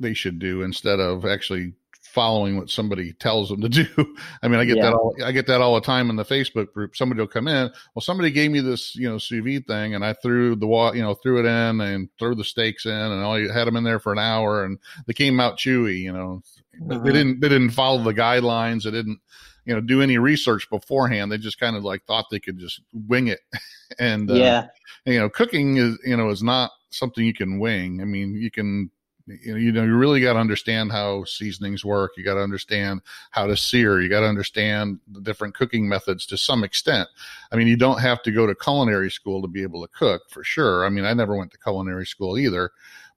they 0.00 0.14
should 0.14 0.38
do 0.40 0.62
instead 0.62 0.98
of 0.98 1.24
actually 1.24 1.74
following 2.12 2.58
what 2.58 2.68
somebody 2.68 3.12
tells 3.14 3.48
them 3.48 3.62
to 3.62 3.68
do. 3.68 3.86
I 4.42 4.48
mean, 4.48 4.60
I 4.60 4.64
get 4.64 4.76
yeah. 4.76 4.84
that 4.84 4.94
all, 4.94 5.14
I 5.24 5.32
get 5.32 5.46
that 5.46 5.60
all 5.60 5.74
the 5.74 5.80
time 5.80 6.10
in 6.10 6.16
the 6.16 6.24
Facebook 6.24 6.72
group. 6.72 6.94
Somebody 6.94 7.20
will 7.20 7.28
come 7.28 7.48
in. 7.48 7.70
Well, 7.94 8.02
somebody 8.02 8.30
gave 8.30 8.50
me 8.50 8.60
this, 8.60 8.94
you 8.94 9.08
know, 9.08 9.18
sous 9.18 9.42
vide 9.42 9.66
thing 9.66 9.94
and 9.94 10.04
I 10.04 10.12
threw 10.12 10.54
the 10.54 10.66
wall, 10.66 10.94
you 10.94 11.02
know, 11.02 11.14
threw 11.14 11.40
it 11.40 11.46
in 11.46 11.80
and 11.80 12.08
threw 12.18 12.34
the 12.34 12.44
steaks 12.44 12.84
in 12.84 12.92
and 12.92 13.24
I 13.24 13.52
had 13.52 13.66
them 13.66 13.76
in 13.76 13.84
there 13.84 13.98
for 13.98 14.12
an 14.12 14.18
hour 14.18 14.64
and 14.64 14.78
they 15.06 15.14
came 15.14 15.40
out 15.40 15.58
chewy, 15.58 16.00
you 16.00 16.12
know, 16.12 16.42
uh-huh. 16.90 16.98
they 16.98 17.12
didn't, 17.12 17.40
they 17.40 17.48
didn't 17.48 17.70
follow 17.70 18.02
the 18.02 18.14
guidelines. 18.14 18.84
They 18.84 18.90
didn't, 18.90 19.20
you 19.64 19.74
know, 19.74 19.80
do 19.80 20.02
any 20.02 20.18
research 20.18 20.68
beforehand. 20.68 21.32
They 21.32 21.38
just 21.38 21.58
kind 21.58 21.76
of 21.76 21.84
like 21.84 22.04
thought 22.04 22.26
they 22.30 22.40
could 22.40 22.58
just 22.58 22.80
wing 22.92 23.28
it. 23.28 23.40
and, 23.98 24.30
uh, 24.30 24.34
yeah, 24.34 24.66
you 25.06 25.18
know, 25.18 25.30
cooking 25.30 25.78
is, 25.78 25.98
you 26.04 26.16
know, 26.16 26.28
is 26.28 26.42
not 26.42 26.72
something 26.90 27.24
you 27.24 27.34
can 27.34 27.58
wing. 27.58 28.00
I 28.02 28.04
mean, 28.04 28.34
you 28.34 28.50
can, 28.50 28.90
you 29.26 29.72
know, 29.72 29.84
you 29.84 29.96
really 29.96 30.20
got 30.20 30.34
to 30.34 30.38
understand 30.38 30.92
how 30.92 31.24
seasonings 31.24 31.84
work. 31.84 32.12
You 32.16 32.24
got 32.24 32.34
to 32.34 32.42
understand 32.42 33.02
how 33.30 33.46
to 33.46 33.56
sear. 33.56 34.00
You 34.00 34.08
got 34.08 34.20
to 34.20 34.26
understand 34.26 34.98
the 35.10 35.20
different 35.20 35.54
cooking 35.54 35.88
methods 35.88 36.26
to 36.26 36.36
some 36.36 36.64
extent. 36.64 37.08
I 37.52 37.56
mean, 37.56 37.68
you 37.68 37.76
don't 37.76 38.00
have 38.00 38.22
to 38.22 38.32
go 38.32 38.46
to 38.46 38.54
culinary 38.54 39.10
school 39.10 39.42
to 39.42 39.48
be 39.48 39.62
able 39.62 39.82
to 39.82 39.92
cook 39.92 40.22
for 40.30 40.44
sure. 40.44 40.84
I 40.84 40.88
mean, 40.88 41.04
I 41.04 41.14
never 41.14 41.36
went 41.36 41.50
to 41.52 41.58
culinary 41.58 42.06
school 42.06 42.38
either, 42.38 42.70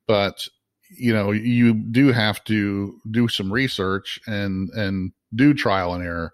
but 0.07 0.47
you 0.89 1.13
know, 1.13 1.31
you 1.31 1.73
do 1.73 2.11
have 2.11 2.43
to 2.43 2.99
do 3.09 3.27
some 3.27 3.51
research 3.51 4.19
and, 4.27 4.69
and 4.69 5.11
do 5.33 5.53
trial 5.53 5.95
and 5.95 6.03
error. 6.03 6.31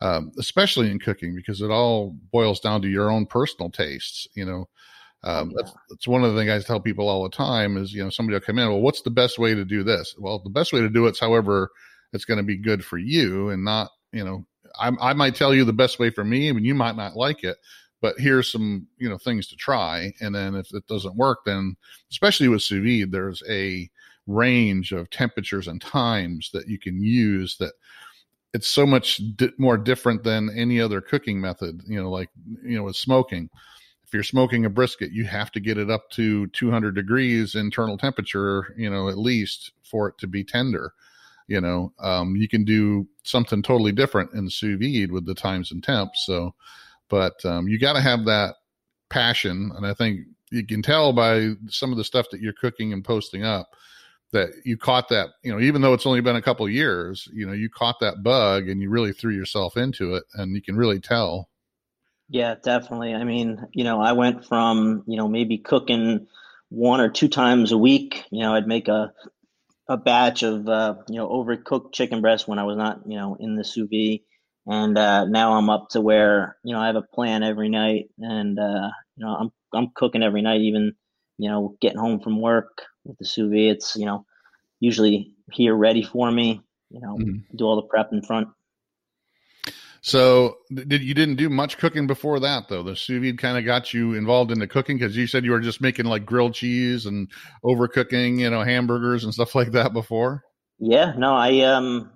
um, 0.00 0.32
especially 0.38 0.90
in 0.90 0.98
cooking, 0.98 1.34
because 1.34 1.60
it 1.60 1.70
all 1.70 2.16
boils 2.32 2.60
down 2.60 2.80
to 2.82 2.88
your 2.88 3.10
own 3.10 3.26
personal 3.26 3.70
tastes. 3.70 4.26
You 4.34 4.44
know, 4.46 4.68
um, 5.22 5.52
that's, 5.54 5.72
that's 5.88 6.08
one 6.08 6.24
of 6.24 6.32
the 6.32 6.40
things 6.40 6.50
I 6.50 6.66
tell 6.66 6.80
people 6.80 7.08
all 7.08 7.22
the 7.22 7.30
time 7.36 7.76
is, 7.76 7.92
you 7.92 8.02
know, 8.02 8.10
somebody 8.10 8.34
will 8.34 8.40
come 8.40 8.58
in, 8.58 8.68
well, 8.68 8.80
what's 8.80 9.02
the 9.02 9.10
best 9.10 9.38
way 9.38 9.54
to 9.54 9.64
do 9.64 9.82
this? 9.82 10.14
Well, 10.18 10.38
the 10.38 10.50
best 10.50 10.72
way 10.72 10.80
to 10.80 10.88
do 10.88 11.06
it's 11.06 11.20
however 11.20 11.70
it's 12.12 12.24
going 12.24 12.38
to 12.38 12.44
be 12.44 12.56
good 12.56 12.84
for 12.84 12.96
you 12.96 13.50
and 13.50 13.64
not, 13.64 13.90
you 14.12 14.24
know, 14.24 14.46
I, 14.78 14.90
I 15.00 15.12
might 15.12 15.34
tell 15.34 15.54
you 15.54 15.64
the 15.64 15.72
best 15.72 15.98
way 15.98 16.10
for 16.10 16.24
me 16.24 16.48
and 16.48 16.64
you 16.64 16.74
might 16.74 16.96
not 16.96 17.16
like 17.16 17.44
it, 17.44 17.58
but 18.00 18.18
here's 18.18 18.50
some, 18.50 18.86
you 18.96 19.08
know, 19.08 19.18
things 19.18 19.46
to 19.48 19.56
try. 19.56 20.12
And 20.20 20.34
then 20.34 20.54
if 20.54 20.72
it 20.72 20.86
doesn't 20.86 21.16
work, 21.16 21.40
then 21.44 21.76
especially 22.10 22.48
with 22.48 22.62
sous 22.62 22.82
vide, 22.82 23.12
there's 23.12 23.42
a 23.48 23.90
range 24.26 24.92
of 24.92 25.10
temperatures 25.10 25.68
and 25.68 25.80
times 25.80 26.50
that 26.54 26.68
you 26.68 26.78
can 26.78 27.02
use 27.02 27.56
that 27.58 27.72
it's 28.52 28.68
so 28.68 28.86
much 28.86 29.20
di- 29.36 29.52
more 29.58 29.76
different 29.76 30.24
than 30.24 30.50
any 30.56 30.80
other 30.80 31.00
cooking 31.00 31.40
method, 31.40 31.82
you 31.86 32.02
know, 32.02 32.10
like, 32.10 32.30
you 32.64 32.76
know, 32.76 32.84
with 32.84 32.96
smoking 32.96 33.48
if 34.10 34.14
you're 34.14 34.24
smoking 34.24 34.64
a 34.64 34.68
brisket, 34.68 35.12
you 35.12 35.24
have 35.26 35.52
to 35.52 35.60
get 35.60 35.78
it 35.78 35.88
up 35.88 36.10
to 36.10 36.48
200 36.48 36.96
degrees 36.96 37.54
internal 37.54 37.96
temperature, 37.96 38.74
you 38.76 38.90
know, 38.90 39.08
at 39.08 39.16
least 39.16 39.70
for 39.84 40.08
it 40.08 40.18
to 40.18 40.26
be 40.26 40.42
tender. 40.42 40.94
You 41.46 41.60
know, 41.60 41.92
um, 42.00 42.34
you 42.34 42.48
can 42.48 42.64
do 42.64 43.06
something 43.22 43.62
totally 43.62 43.92
different 43.92 44.32
in 44.34 44.50
sous 44.50 44.80
vide 44.80 45.12
with 45.12 45.26
the 45.26 45.34
times 45.34 45.70
and 45.70 45.80
temps. 45.80 46.26
So, 46.26 46.56
but 47.08 47.44
um, 47.44 47.68
you 47.68 47.78
got 47.78 47.92
to 47.92 48.00
have 48.00 48.24
that 48.24 48.56
passion, 49.10 49.70
and 49.76 49.86
I 49.86 49.94
think 49.94 50.22
you 50.50 50.66
can 50.66 50.82
tell 50.82 51.12
by 51.12 51.52
some 51.68 51.92
of 51.92 51.96
the 51.96 52.02
stuff 52.02 52.30
that 52.32 52.40
you're 52.40 52.52
cooking 52.52 52.92
and 52.92 53.04
posting 53.04 53.44
up 53.44 53.76
that 54.32 54.48
you 54.64 54.76
caught 54.76 55.08
that. 55.10 55.28
You 55.44 55.52
know, 55.52 55.60
even 55.60 55.82
though 55.82 55.94
it's 55.94 56.06
only 56.06 56.20
been 56.20 56.34
a 56.34 56.42
couple 56.42 56.68
years, 56.68 57.28
you 57.32 57.46
know, 57.46 57.52
you 57.52 57.70
caught 57.70 58.00
that 58.00 58.24
bug 58.24 58.68
and 58.68 58.82
you 58.82 58.90
really 58.90 59.12
threw 59.12 59.32
yourself 59.32 59.76
into 59.76 60.16
it, 60.16 60.24
and 60.34 60.56
you 60.56 60.62
can 60.62 60.76
really 60.76 60.98
tell 60.98 61.49
yeah, 62.30 62.54
definitely. 62.62 63.12
I 63.12 63.24
mean, 63.24 63.66
you 63.72 63.82
know, 63.82 64.00
I 64.00 64.12
went 64.12 64.46
from, 64.46 65.02
you 65.06 65.16
know, 65.16 65.28
maybe 65.28 65.58
cooking 65.58 66.28
one 66.68 67.00
or 67.00 67.10
two 67.10 67.28
times 67.28 67.72
a 67.72 67.78
week. 67.78 68.24
You 68.30 68.40
know, 68.40 68.54
I'd 68.54 68.68
make 68.68 68.86
a 68.86 69.12
a 69.88 69.96
batch 69.96 70.44
of 70.44 70.68
uh, 70.68 70.94
you 71.08 71.16
know 71.16 71.28
overcooked 71.28 71.92
chicken 71.92 72.20
breast 72.20 72.46
when 72.46 72.60
I 72.60 72.64
was 72.64 72.76
not 72.76 73.00
you 73.06 73.16
know 73.16 73.36
in 73.38 73.56
the 73.56 73.64
sous 73.64 73.88
vide, 73.90 74.20
and 74.64 74.96
uh, 74.96 75.24
now 75.24 75.54
I'm 75.54 75.68
up 75.68 75.88
to 75.90 76.00
where 76.00 76.56
you 76.62 76.72
know 76.72 76.80
I 76.80 76.86
have 76.86 76.96
a 76.96 77.02
plan 77.02 77.42
every 77.42 77.68
night, 77.68 78.10
and 78.18 78.56
uh, 78.56 78.90
you 79.16 79.26
know 79.26 79.34
I'm 79.34 79.50
I'm 79.74 79.90
cooking 79.92 80.22
every 80.22 80.42
night, 80.42 80.60
even 80.60 80.92
you 81.36 81.50
know 81.50 81.76
getting 81.80 81.98
home 81.98 82.20
from 82.20 82.40
work 82.40 82.82
with 83.04 83.18
the 83.18 83.24
sous 83.24 83.50
vide. 83.50 83.76
It's 83.76 83.96
you 83.96 84.06
know 84.06 84.24
usually 84.78 85.34
here 85.50 85.74
ready 85.74 86.04
for 86.04 86.30
me. 86.30 86.62
You 86.90 87.00
know, 87.00 87.16
mm-hmm. 87.16 87.56
do 87.56 87.64
all 87.64 87.76
the 87.76 87.88
prep 87.88 88.12
in 88.12 88.22
front. 88.22 88.48
So 90.02 90.58
did 90.72 91.02
you 91.02 91.12
didn't 91.12 91.36
do 91.36 91.50
much 91.50 91.76
cooking 91.76 92.06
before 92.06 92.40
that 92.40 92.68
though? 92.68 92.82
The 92.82 92.96
sous 92.96 93.22
vide 93.22 93.38
kind 93.38 93.58
of 93.58 93.64
got 93.64 93.92
you 93.92 94.14
involved 94.14 94.50
in 94.50 94.58
the 94.58 94.66
cooking 94.66 94.96
because 94.98 95.16
you 95.16 95.26
said 95.26 95.44
you 95.44 95.50
were 95.50 95.60
just 95.60 95.80
making 95.80 96.06
like 96.06 96.24
grilled 96.24 96.54
cheese 96.54 97.06
and 97.06 97.28
overcooking, 97.64 98.38
you 98.38 98.48
know, 98.48 98.62
hamburgers 98.62 99.24
and 99.24 99.34
stuff 99.34 99.54
like 99.54 99.72
that 99.72 99.92
before. 99.92 100.42
Yeah, 100.78 101.12
no, 101.16 101.34
I 101.34 101.60
um 101.60 102.10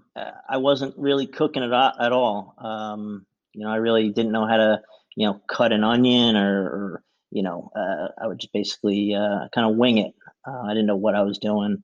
I 0.49 0.59
wasn't 0.59 0.95
really 0.97 1.27
cooking 1.27 1.63
it 1.63 1.73
at 1.73 2.13
all. 2.13 2.55
Um, 2.59 3.27
you 3.53 3.65
know, 3.65 3.71
I 3.71 3.77
really 3.77 4.11
didn't 4.11 4.33
know 4.33 4.47
how 4.47 4.57
to 4.57 4.81
you 5.17 5.27
know 5.27 5.41
cut 5.49 5.73
an 5.73 5.85
onion 5.85 6.37
or, 6.37 6.63
or 6.65 7.03
you 7.31 7.43
know 7.43 7.71
uh, 7.77 8.09
I 8.23 8.27
would 8.27 8.39
just 8.39 8.53
basically 8.53 9.15
uh, 9.15 9.49
kind 9.55 9.71
of 9.71 9.77
wing 9.77 9.99
it. 9.99 10.15
Uh, 10.47 10.63
I 10.63 10.71
didn't 10.71 10.87
know 10.87 10.97
what 10.97 11.15
I 11.15 11.23
was 11.23 11.39
doing. 11.39 11.83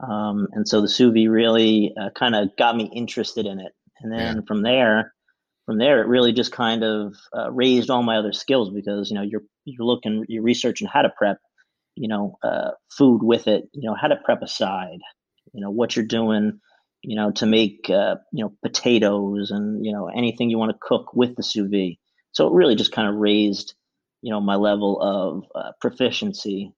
Um, 0.00 0.48
and 0.52 0.68
so 0.68 0.80
the 0.80 0.88
sous 0.88 1.12
vide 1.12 1.28
really 1.28 1.94
uh, 1.98 2.10
kind 2.10 2.34
of 2.34 2.54
got 2.56 2.76
me 2.76 2.90
interested 2.92 3.46
in 3.46 3.60
it. 3.60 3.72
And 4.00 4.12
then 4.12 4.36
yeah. 4.36 4.42
from 4.46 4.62
there, 4.62 5.12
from 5.68 5.76
there, 5.76 6.00
it 6.00 6.08
really 6.08 6.32
just 6.32 6.50
kind 6.50 6.82
of 6.82 7.14
uh, 7.36 7.52
raised 7.52 7.90
all 7.90 8.02
my 8.02 8.16
other 8.16 8.32
skills 8.32 8.70
because 8.70 9.10
you 9.10 9.16
know 9.16 9.22
you're 9.22 9.42
you're 9.66 9.84
looking, 9.84 10.24
you're 10.26 10.42
researching 10.42 10.88
how 10.90 11.02
to 11.02 11.10
prep, 11.10 11.36
you 11.94 12.08
know, 12.08 12.38
uh, 12.42 12.70
food 12.90 13.22
with 13.22 13.46
it, 13.48 13.68
you 13.74 13.86
know, 13.86 13.94
how 13.94 14.08
to 14.08 14.16
prep 14.16 14.40
a 14.40 14.48
side, 14.48 15.00
you 15.52 15.60
know, 15.60 15.70
what 15.70 15.94
you're 15.94 16.06
doing, 16.06 16.60
you 17.02 17.16
know, 17.16 17.32
to 17.32 17.44
make 17.44 17.90
uh, 17.90 18.16
you 18.32 18.44
know 18.44 18.54
potatoes 18.62 19.50
and 19.50 19.84
you 19.84 19.92
know 19.92 20.08
anything 20.08 20.48
you 20.48 20.56
want 20.56 20.72
to 20.72 20.78
cook 20.80 21.12
with 21.12 21.36
the 21.36 21.42
sous 21.42 21.70
vide. 21.70 21.98
So 22.32 22.46
it 22.46 22.54
really 22.54 22.74
just 22.74 22.92
kind 22.92 23.06
of 23.06 23.16
raised, 23.16 23.74
you 24.22 24.32
know, 24.32 24.40
my 24.40 24.54
level 24.54 24.98
of 25.02 25.44
uh, 25.54 25.72
proficiency 25.82 26.72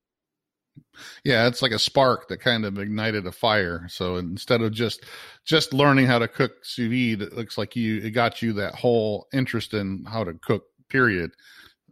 yeah 1.24 1.46
it's 1.46 1.62
like 1.62 1.72
a 1.72 1.78
spark 1.78 2.28
that 2.28 2.40
kind 2.40 2.64
of 2.64 2.78
ignited 2.78 3.26
a 3.26 3.32
fire 3.32 3.86
so 3.88 4.16
instead 4.16 4.60
of 4.62 4.72
just 4.72 5.04
just 5.44 5.72
learning 5.72 6.06
how 6.06 6.18
to 6.18 6.28
cook 6.28 6.52
sous 6.62 6.88
vide 6.88 7.22
it 7.22 7.34
looks 7.34 7.56
like 7.56 7.76
you 7.76 7.98
it 7.98 8.10
got 8.10 8.42
you 8.42 8.52
that 8.52 8.74
whole 8.74 9.26
interest 9.32 9.74
in 9.74 10.04
how 10.06 10.24
to 10.24 10.34
cook 10.34 10.64
period 10.88 11.30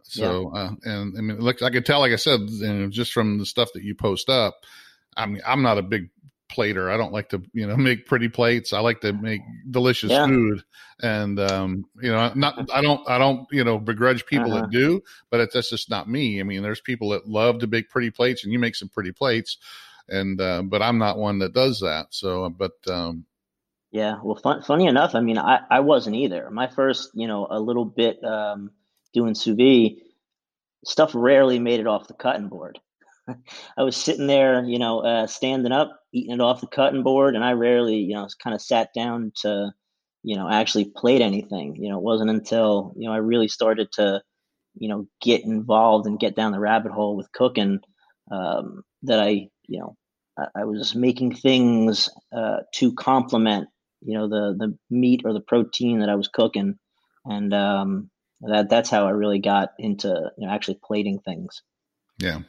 so 0.03 0.51
yeah. 0.53 0.61
uh, 0.61 0.71
and 0.83 1.15
i 1.17 1.21
mean 1.21 1.37
it 1.37 1.41
looks 1.41 1.61
i 1.61 1.69
could 1.69 1.85
tell 1.85 1.99
like 1.99 2.11
i 2.11 2.17
said 2.17 2.39
you 2.41 2.73
know, 2.73 2.89
just 2.89 3.11
from 3.13 3.37
the 3.37 3.45
stuff 3.45 3.69
that 3.73 3.83
you 3.83 3.95
post 3.95 4.29
up 4.29 4.65
i 5.17 5.25
mean 5.25 5.41
i'm 5.45 5.61
not 5.61 5.77
a 5.77 5.83
big 5.83 6.09
plater. 6.49 6.89
I 6.89 6.97
don't 6.97 7.13
like 7.13 7.29
to, 7.29 7.41
you 7.53 7.67
know, 7.67 7.77
make 7.77 8.05
pretty 8.05 8.29
plates. 8.29 8.73
I 8.73 8.79
like 8.79 9.01
to 9.01 9.13
make 9.13 9.41
delicious 9.69 10.11
yeah. 10.11 10.25
food. 10.25 10.63
And 11.01 11.39
um, 11.39 11.85
you 12.01 12.11
know, 12.11 12.31
not 12.35 12.69
I 12.73 12.81
don't 12.81 13.07
I 13.09 13.17
don't, 13.17 13.47
you 13.51 13.63
know, 13.63 13.79
begrudge 13.79 14.25
people 14.25 14.51
uh-huh. 14.51 14.61
that 14.61 14.71
do, 14.71 15.01
but 15.29 15.39
it's 15.39 15.53
that's 15.53 15.69
just 15.69 15.89
not 15.89 16.09
me. 16.09 16.39
I 16.39 16.43
mean, 16.43 16.61
there's 16.61 16.81
people 16.81 17.09
that 17.09 17.27
love 17.27 17.59
to 17.59 17.67
make 17.67 17.89
pretty 17.89 18.11
plates 18.11 18.43
and 18.43 18.51
you 18.51 18.59
make 18.59 18.75
some 18.75 18.89
pretty 18.89 19.11
plates. 19.11 19.57
And 20.09 20.41
uh, 20.41 20.63
but 20.63 20.81
I'm 20.81 20.97
not 20.97 21.17
one 21.17 21.39
that 21.39 21.53
does 21.53 21.79
that. 21.81 22.07
So 22.09 22.49
but 22.49 22.73
um 22.89 23.25
yeah, 23.91 24.19
well, 24.23 24.35
fun, 24.35 24.61
funny 24.61 24.85
enough, 24.85 25.15
I 25.15 25.21
mean, 25.21 25.39
I, 25.39 25.61
I 25.67 25.79
wasn't 25.79 26.15
either. 26.15 26.51
My 26.51 26.67
first, 26.67 27.09
you 27.15 27.27
know, 27.27 27.47
a 27.49 27.59
little 27.59 27.85
bit 27.85 28.23
um, 28.23 28.69
doing 29.13 29.33
sous 29.33 29.55
vide 29.57 29.95
stuff 30.85 31.11
rarely 31.13 31.59
made 31.59 31.79
it 31.79 31.87
off 31.87 32.07
the 32.07 32.13
cutting 32.13 32.49
board. 32.49 32.79
I 33.77 33.83
was 33.83 33.95
sitting 33.95 34.27
there, 34.27 34.63
you 34.63 34.79
know, 34.79 34.99
uh, 34.99 35.27
standing 35.27 35.71
up, 35.71 35.99
eating 36.13 36.33
it 36.33 36.41
off 36.41 36.61
the 36.61 36.67
cutting 36.67 37.03
board, 37.03 37.35
and 37.35 37.43
I 37.43 37.53
rarely, 37.53 37.97
you 37.97 38.15
know, 38.15 38.27
kind 38.43 38.53
of 38.53 38.61
sat 38.61 38.89
down 38.95 39.31
to, 39.41 39.71
you 40.23 40.35
know, 40.35 40.49
actually 40.49 40.91
played 40.95 41.21
anything. 41.21 41.75
You 41.75 41.89
know, 41.89 41.97
it 41.97 42.03
wasn't 42.03 42.29
until 42.29 42.93
you 42.97 43.07
know 43.07 43.13
I 43.13 43.17
really 43.17 43.47
started 43.47 43.91
to, 43.93 44.21
you 44.75 44.89
know, 44.89 45.07
get 45.21 45.43
involved 45.43 46.07
and 46.07 46.19
get 46.19 46.35
down 46.35 46.51
the 46.51 46.59
rabbit 46.59 46.91
hole 46.91 47.15
with 47.15 47.31
cooking 47.31 47.79
um, 48.31 48.83
that 49.03 49.19
I, 49.19 49.49
you 49.67 49.79
know, 49.79 49.95
I, 50.37 50.61
I 50.61 50.65
was 50.65 50.95
making 50.95 51.35
things 51.35 52.09
uh, 52.35 52.57
to 52.75 52.93
complement, 52.93 53.69
you 54.01 54.17
know, 54.17 54.27
the 54.27 54.55
the 54.57 54.77
meat 54.89 55.21
or 55.25 55.33
the 55.33 55.41
protein 55.41 55.99
that 55.99 56.09
I 56.09 56.15
was 56.15 56.27
cooking, 56.27 56.77
and 57.25 57.53
um, 57.53 58.09
that 58.41 58.69
that's 58.69 58.89
how 58.89 59.07
I 59.07 59.11
really 59.11 59.39
got 59.39 59.69
into 59.77 60.31
you 60.37 60.47
know 60.47 60.53
actually 60.53 60.79
plating 60.83 61.19
things. 61.19 61.61
Yeah. 62.19 62.39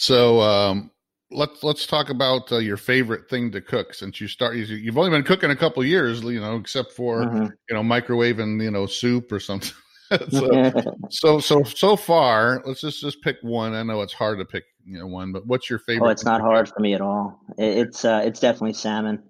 So 0.00 0.40
um, 0.40 0.90
let's 1.30 1.62
let's 1.62 1.84
talk 1.84 2.08
about 2.08 2.50
uh, 2.50 2.56
your 2.56 2.78
favorite 2.78 3.28
thing 3.28 3.52
to 3.52 3.60
cook 3.60 3.92
since 3.92 4.18
you 4.18 4.28
start. 4.28 4.56
You've 4.56 4.96
only 4.96 5.10
been 5.10 5.22
cooking 5.22 5.50
a 5.50 5.56
couple 5.56 5.84
years, 5.84 6.22
you 6.22 6.40
know, 6.40 6.56
except 6.56 6.92
for 6.92 7.24
mm-hmm. 7.24 7.48
you 7.68 7.74
know 7.74 7.82
microwaving 7.82 8.62
you 8.62 8.70
know 8.70 8.86
soup 8.86 9.30
or 9.30 9.38
something. 9.38 9.74
so, 10.30 10.72
so 11.10 11.40
so 11.40 11.62
so 11.64 11.96
far, 11.96 12.62
let's 12.64 12.80
just 12.80 13.02
just 13.02 13.20
pick 13.20 13.36
one. 13.42 13.74
I 13.74 13.82
know 13.82 14.00
it's 14.00 14.14
hard 14.14 14.38
to 14.38 14.46
pick 14.46 14.64
you 14.86 14.98
know 14.98 15.06
one, 15.06 15.32
but 15.32 15.46
what's 15.46 15.68
your 15.68 15.80
favorite? 15.80 16.08
Oh, 16.08 16.10
it's 16.10 16.24
not 16.24 16.40
hard 16.40 16.70
for 16.70 16.80
me 16.80 16.94
at 16.94 17.02
all. 17.02 17.38
It's 17.58 18.02
uh, 18.02 18.22
it's 18.24 18.40
definitely 18.40 18.72
salmon. 18.72 19.22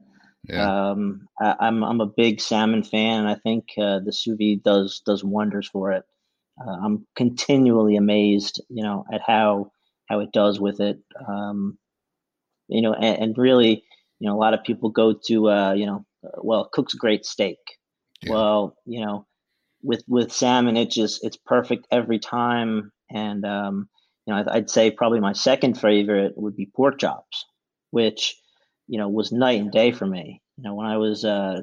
Yeah. 0.48 0.90
Um, 0.90 1.26
I, 1.40 1.50
am 1.66 1.82
I'm, 1.82 1.82
I'm 1.82 2.00
a 2.00 2.06
big 2.06 2.40
salmon 2.40 2.84
fan, 2.84 3.18
and 3.18 3.28
I 3.28 3.34
think 3.34 3.70
uh, 3.76 3.98
the 4.04 4.12
sous 4.12 4.36
vide 4.38 4.62
does 4.62 5.02
does 5.04 5.24
wonders 5.24 5.68
for 5.68 5.90
it. 5.90 6.04
Uh, 6.64 6.76
I'm 6.84 7.08
continually 7.16 7.96
amazed, 7.96 8.62
you 8.68 8.84
know, 8.84 9.04
at 9.12 9.20
how 9.26 9.72
how 10.11 10.21
it 10.21 10.33
does 10.33 10.61
with 10.61 10.81
it. 10.81 10.99
Um, 11.26 11.79
you 12.69 12.83
know, 12.83 12.93
and, 12.93 13.23
and, 13.23 13.38
really, 13.38 13.85
you 14.19 14.29
know, 14.29 14.37
a 14.37 14.40
lot 14.40 14.55
of 14.55 14.64
people 14.64 14.90
go 14.90 15.14
to, 15.26 15.49
uh, 15.49 15.73
you 15.73 15.87
know, 15.87 16.05
well, 16.43 16.69
cooks 16.73 16.95
great 16.95 17.25
steak. 17.25 17.59
Yeah. 18.23 18.33
Well, 18.33 18.76
you 18.85 19.05
know, 19.07 19.26
with 19.83 20.05
with 20.07 20.33
salmon, 20.33 20.76
it 20.76 20.90
just 20.90 21.25
it's 21.25 21.38
perfect 21.38 21.87
every 21.90 22.19
time. 22.19 22.93
And 23.11 23.47
um, 23.47 23.88
you 24.26 24.35
know, 24.35 24.40
I'd, 24.40 24.49
I'd 24.49 24.71
say 24.71 24.90
probably 24.90 25.21
my 25.21 25.33
second 25.33 25.81
favorite 25.81 26.35
would 26.37 26.55
be 26.55 26.67
pork 26.67 26.99
chops, 26.99 27.47
which 27.90 28.37
you 28.88 28.99
know 28.99 29.09
was 29.09 29.33
night 29.33 29.61
and 29.61 29.73
day 29.73 29.93
for 29.93 30.07
me. 30.07 30.43
You 30.59 30.64
know, 30.64 30.75
when 30.75 30.87
I 30.87 30.99
was 30.99 31.25
uh, 31.25 31.62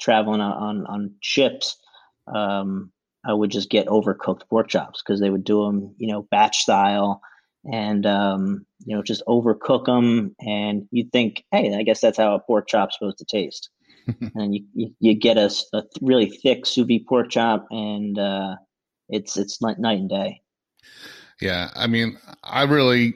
traveling 0.00 0.40
on 0.40 0.86
on 0.86 1.14
ships, 1.20 1.76
um, 2.34 2.90
I 3.26 3.34
would 3.34 3.50
just 3.50 3.68
get 3.68 3.86
overcooked 3.88 4.48
pork 4.48 4.68
chops 4.68 5.02
because 5.02 5.20
they 5.20 5.28
would 5.28 5.44
do 5.44 5.66
them, 5.66 5.94
you 5.98 6.10
know, 6.10 6.22
batch 6.30 6.58
style 6.58 7.20
and 7.64 8.06
um, 8.06 8.66
you 8.84 8.96
know 8.96 9.02
just 9.02 9.22
overcook 9.26 9.86
them 9.86 10.34
and 10.40 10.86
you 10.90 11.08
think 11.12 11.44
hey 11.52 11.74
i 11.74 11.82
guess 11.82 12.00
that's 12.00 12.18
how 12.18 12.34
a 12.34 12.40
pork 12.40 12.68
chop's 12.68 12.96
supposed 12.98 13.18
to 13.18 13.24
taste 13.24 13.70
and 14.34 14.54
you, 14.54 14.64
you, 14.74 14.94
you, 15.00 15.14
get 15.14 15.36
a, 15.36 15.52
a 15.74 15.82
really 16.00 16.30
thick 16.30 16.64
sous 16.64 16.86
vide 16.86 17.04
pork 17.06 17.30
chop 17.30 17.66
and 17.70 18.18
uh, 18.18 18.56
it's 19.08 19.36
it's 19.36 19.60
night, 19.60 19.78
night 19.78 19.98
and 19.98 20.08
day 20.08 20.40
yeah 21.40 21.70
i 21.74 21.86
mean 21.86 22.18
i 22.42 22.62
really 22.62 23.14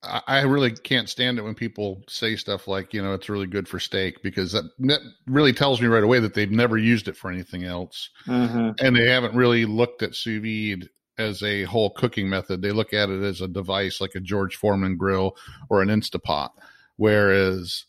I 0.00 0.42
really 0.42 0.70
can't 0.70 1.08
stand 1.08 1.38
it 1.38 1.42
when 1.42 1.56
people 1.56 2.04
say 2.08 2.36
stuff 2.36 2.68
like, 2.68 2.94
you 2.94 3.02
know, 3.02 3.14
it's 3.14 3.28
really 3.28 3.48
good 3.48 3.66
for 3.66 3.80
steak 3.80 4.22
because 4.22 4.52
that, 4.52 4.64
that 4.78 5.00
really 5.26 5.52
tells 5.52 5.80
me 5.80 5.88
right 5.88 6.04
away 6.04 6.20
that 6.20 6.34
they've 6.34 6.50
never 6.50 6.78
used 6.78 7.08
it 7.08 7.16
for 7.16 7.32
anything 7.32 7.64
else. 7.64 8.10
Mm-hmm. 8.28 8.84
And 8.84 8.94
they 8.94 9.08
haven't 9.08 9.34
really 9.34 9.64
looked 9.64 10.04
at 10.04 10.14
sous 10.14 10.40
vide 10.40 10.88
as 11.18 11.42
a 11.42 11.64
whole 11.64 11.90
cooking 11.90 12.28
method. 12.28 12.62
They 12.62 12.72
look 12.72 12.94
at 12.94 13.10
it 13.10 13.22
as 13.22 13.40
a 13.40 13.48
device 13.48 14.00
like 14.00 14.14
a 14.14 14.20
George 14.20 14.56
Foreman 14.56 14.96
grill 14.96 15.36
or 15.68 15.82
an 15.82 15.88
Instapot. 15.88 16.50
Whereas, 16.96 17.84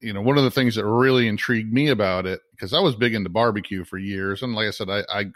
you 0.00 0.12
know, 0.12 0.20
one 0.20 0.38
of 0.38 0.44
the 0.44 0.50
things 0.50 0.74
that 0.74 0.86
really 0.86 1.26
intrigued 1.26 1.72
me 1.72 1.88
about 1.88 2.26
it, 2.26 2.40
because 2.52 2.72
I 2.72 2.80
was 2.80 2.94
big 2.94 3.14
into 3.14 3.30
barbecue 3.30 3.84
for 3.84 3.98
years. 3.98 4.42
And 4.42 4.54
like 4.54 4.68
I 4.68 4.70
said, 4.70 4.90
I, 4.90 5.04
I, 5.12 5.26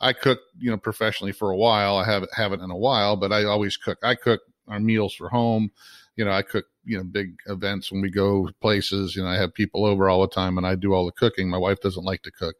I 0.00 0.12
cooked, 0.12 0.42
you 0.58 0.70
know, 0.70 0.78
professionally 0.78 1.32
for 1.32 1.50
a 1.50 1.56
while. 1.56 1.96
I 1.96 2.04
haven't, 2.04 2.32
haven't 2.34 2.62
in 2.62 2.70
a 2.70 2.76
while, 2.76 3.16
but 3.16 3.32
I 3.32 3.44
always 3.44 3.76
cook. 3.76 3.98
I 4.02 4.14
cook 4.14 4.40
our 4.68 4.80
meals 4.80 5.14
for 5.14 5.28
home. 5.28 5.70
You 6.16 6.24
know, 6.24 6.32
I 6.32 6.42
cook, 6.42 6.64
you 6.84 6.96
know, 6.96 7.04
big 7.04 7.36
events 7.46 7.92
when 7.92 8.00
we 8.00 8.10
go 8.10 8.48
places. 8.62 9.14
You 9.14 9.22
know, 9.22 9.28
I 9.28 9.36
have 9.36 9.52
people 9.52 9.84
over 9.84 10.08
all 10.08 10.22
the 10.22 10.28
time 10.28 10.56
and 10.56 10.66
I 10.66 10.74
do 10.74 10.94
all 10.94 11.04
the 11.04 11.12
cooking. 11.12 11.48
My 11.48 11.58
wife 11.58 11.80
doesn't 11.80 12.04
like 12.04 12.22
to 12.22 12.30
cook. 12.30 12.56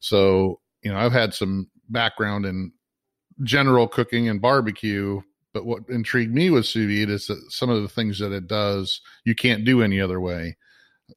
So, 0.00 0.60
you 0.82 0.90
know, 0.90 0.98
I've 0.98 1.12
had 1.12 1.34
some 1.34 1.68
background 1.90 2.46
in 2.46 2.72
general 3.42 3.88
cooking 3.88 4.28
and 4.28 4.40
barbecue. 4.40 5.20
But 5.52 5.66
what 5.66 5.82
intrigued 5.88 6.34
me 6.34 6.50
with 6.50 6.66
sous 6.66 6.86
vide 6.86 7.10
is 7.10 7.26
that 7.28 7.40
some 7.50 7.70
of 7.70 7.82
the 7.82 7.88
things 7.88 8.18
that 8.18 8.32
it 8.32 8.48
does, 8.48 9.00
you 9.24 9.34
can't 9.34 9.64
do 9.64 9.82
any 9.82 10.00
other 10.00 10.20
way. 10.20 10.56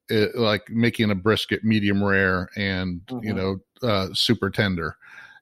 It, 0.10 0.36
like 0.36 0.70
making 0.70 1.12
a 1.12 1.16
brisket 1.16 1.64
medium 1.64 2.04
rare 2.04 2.50
and, 2.58 3.02
mm-hmm. 3.08 3.26
you 3.26 3.34
know, 3.34 3.58
uh, 3.82 4.10
super 4.14 4.50
tender 4.50 4.98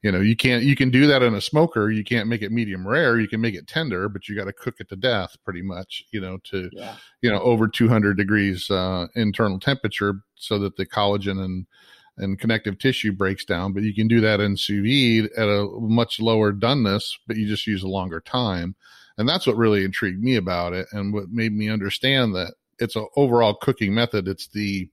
you 0.05 0.11
know 0.11 0.19
you 0.19 0.35
can't 0.35 0.63
you 0.63 0.75
can 0.75 0.91
do 0.91 1.07
that 1.07 1.23
in 1.23 1.33
a 1.33 1.41
smoker 1.41 1.89
you 1.89 2.03
can't 2.03 2.29
make 2.29 2.43
it 2.43 2.51
medium 2.51 2.87
rare 2.87 3.19
you 3.19 3.27
can 3.27 3.41
make 3.41 3.55
it 3.55 3.65
tender 3.65 4.07
but 4.07 4.29
you 4.29 4.35
got 4.35 4.45
to 4.45 4.53
cook 4.53 4.75
it 4.79 4.87
to 4.87 4.95
death 4.95 5.35
pretty 5.43 5.63
much 5.63 6.03
you 6.11 6.21
know 6.21 6.37
to 6.43 6.69
yeah. 6.73 6.95
you 7.21 7.31
know 7.31 7.39
over 7.39 7.67
200 7.67 8.15
degrees 8.15 8.69
uh, 8.69 9.07
internal 9.15 9.59
temperature 9.59 10.21
so 10.35 10.59
that 10.59 10.77
the 10.77 10.85
collagen 10.85 11.43
and 11.43 11.65
and 12.17 12.39
connective 12.39 12.79
tissue 12.79 13.11
breaks 13.11 13.43
down 13.43 13.73
but 13.73 13.83
you 13.83 13.93
can 13.93 14.07
do 14.07 14.21
that 14.21 14.39
in 14.39 14.55
sous 14.55 14.81
vide 14.81 15.29
at 15.37 15.47
a 15.47 15.67
much 15.79 16.19
lower 16.19 16.53
doneness 16.53 17.11
but 17.27 17.35
you 17.37 17.47
just 17.47 17.67
use 17.67 17.83
a 17.83 17.87
longer 17.87 18.19
time. 18.19 18.75
And 19.17 19.27
that's 19.27 19.47
what 19.47 19.55
really 19.55 19.83
intrigued 19.83 20.21
me 20.21 20.35
about 20.35 20.73
it 20.73 20.87
and 20.91 21.13
what 21.13 21.29
made 21.29 21.53
me 21.53 21.69
understand 21.69 22.35
that 22.35 22.53
it's 22.79 22.95
an 22.95 23.07
overall 23.15 23.53
cooking 23.53 23.93
method. 23.93 24.27
It's 24.27 24.47
the 24.47 24.89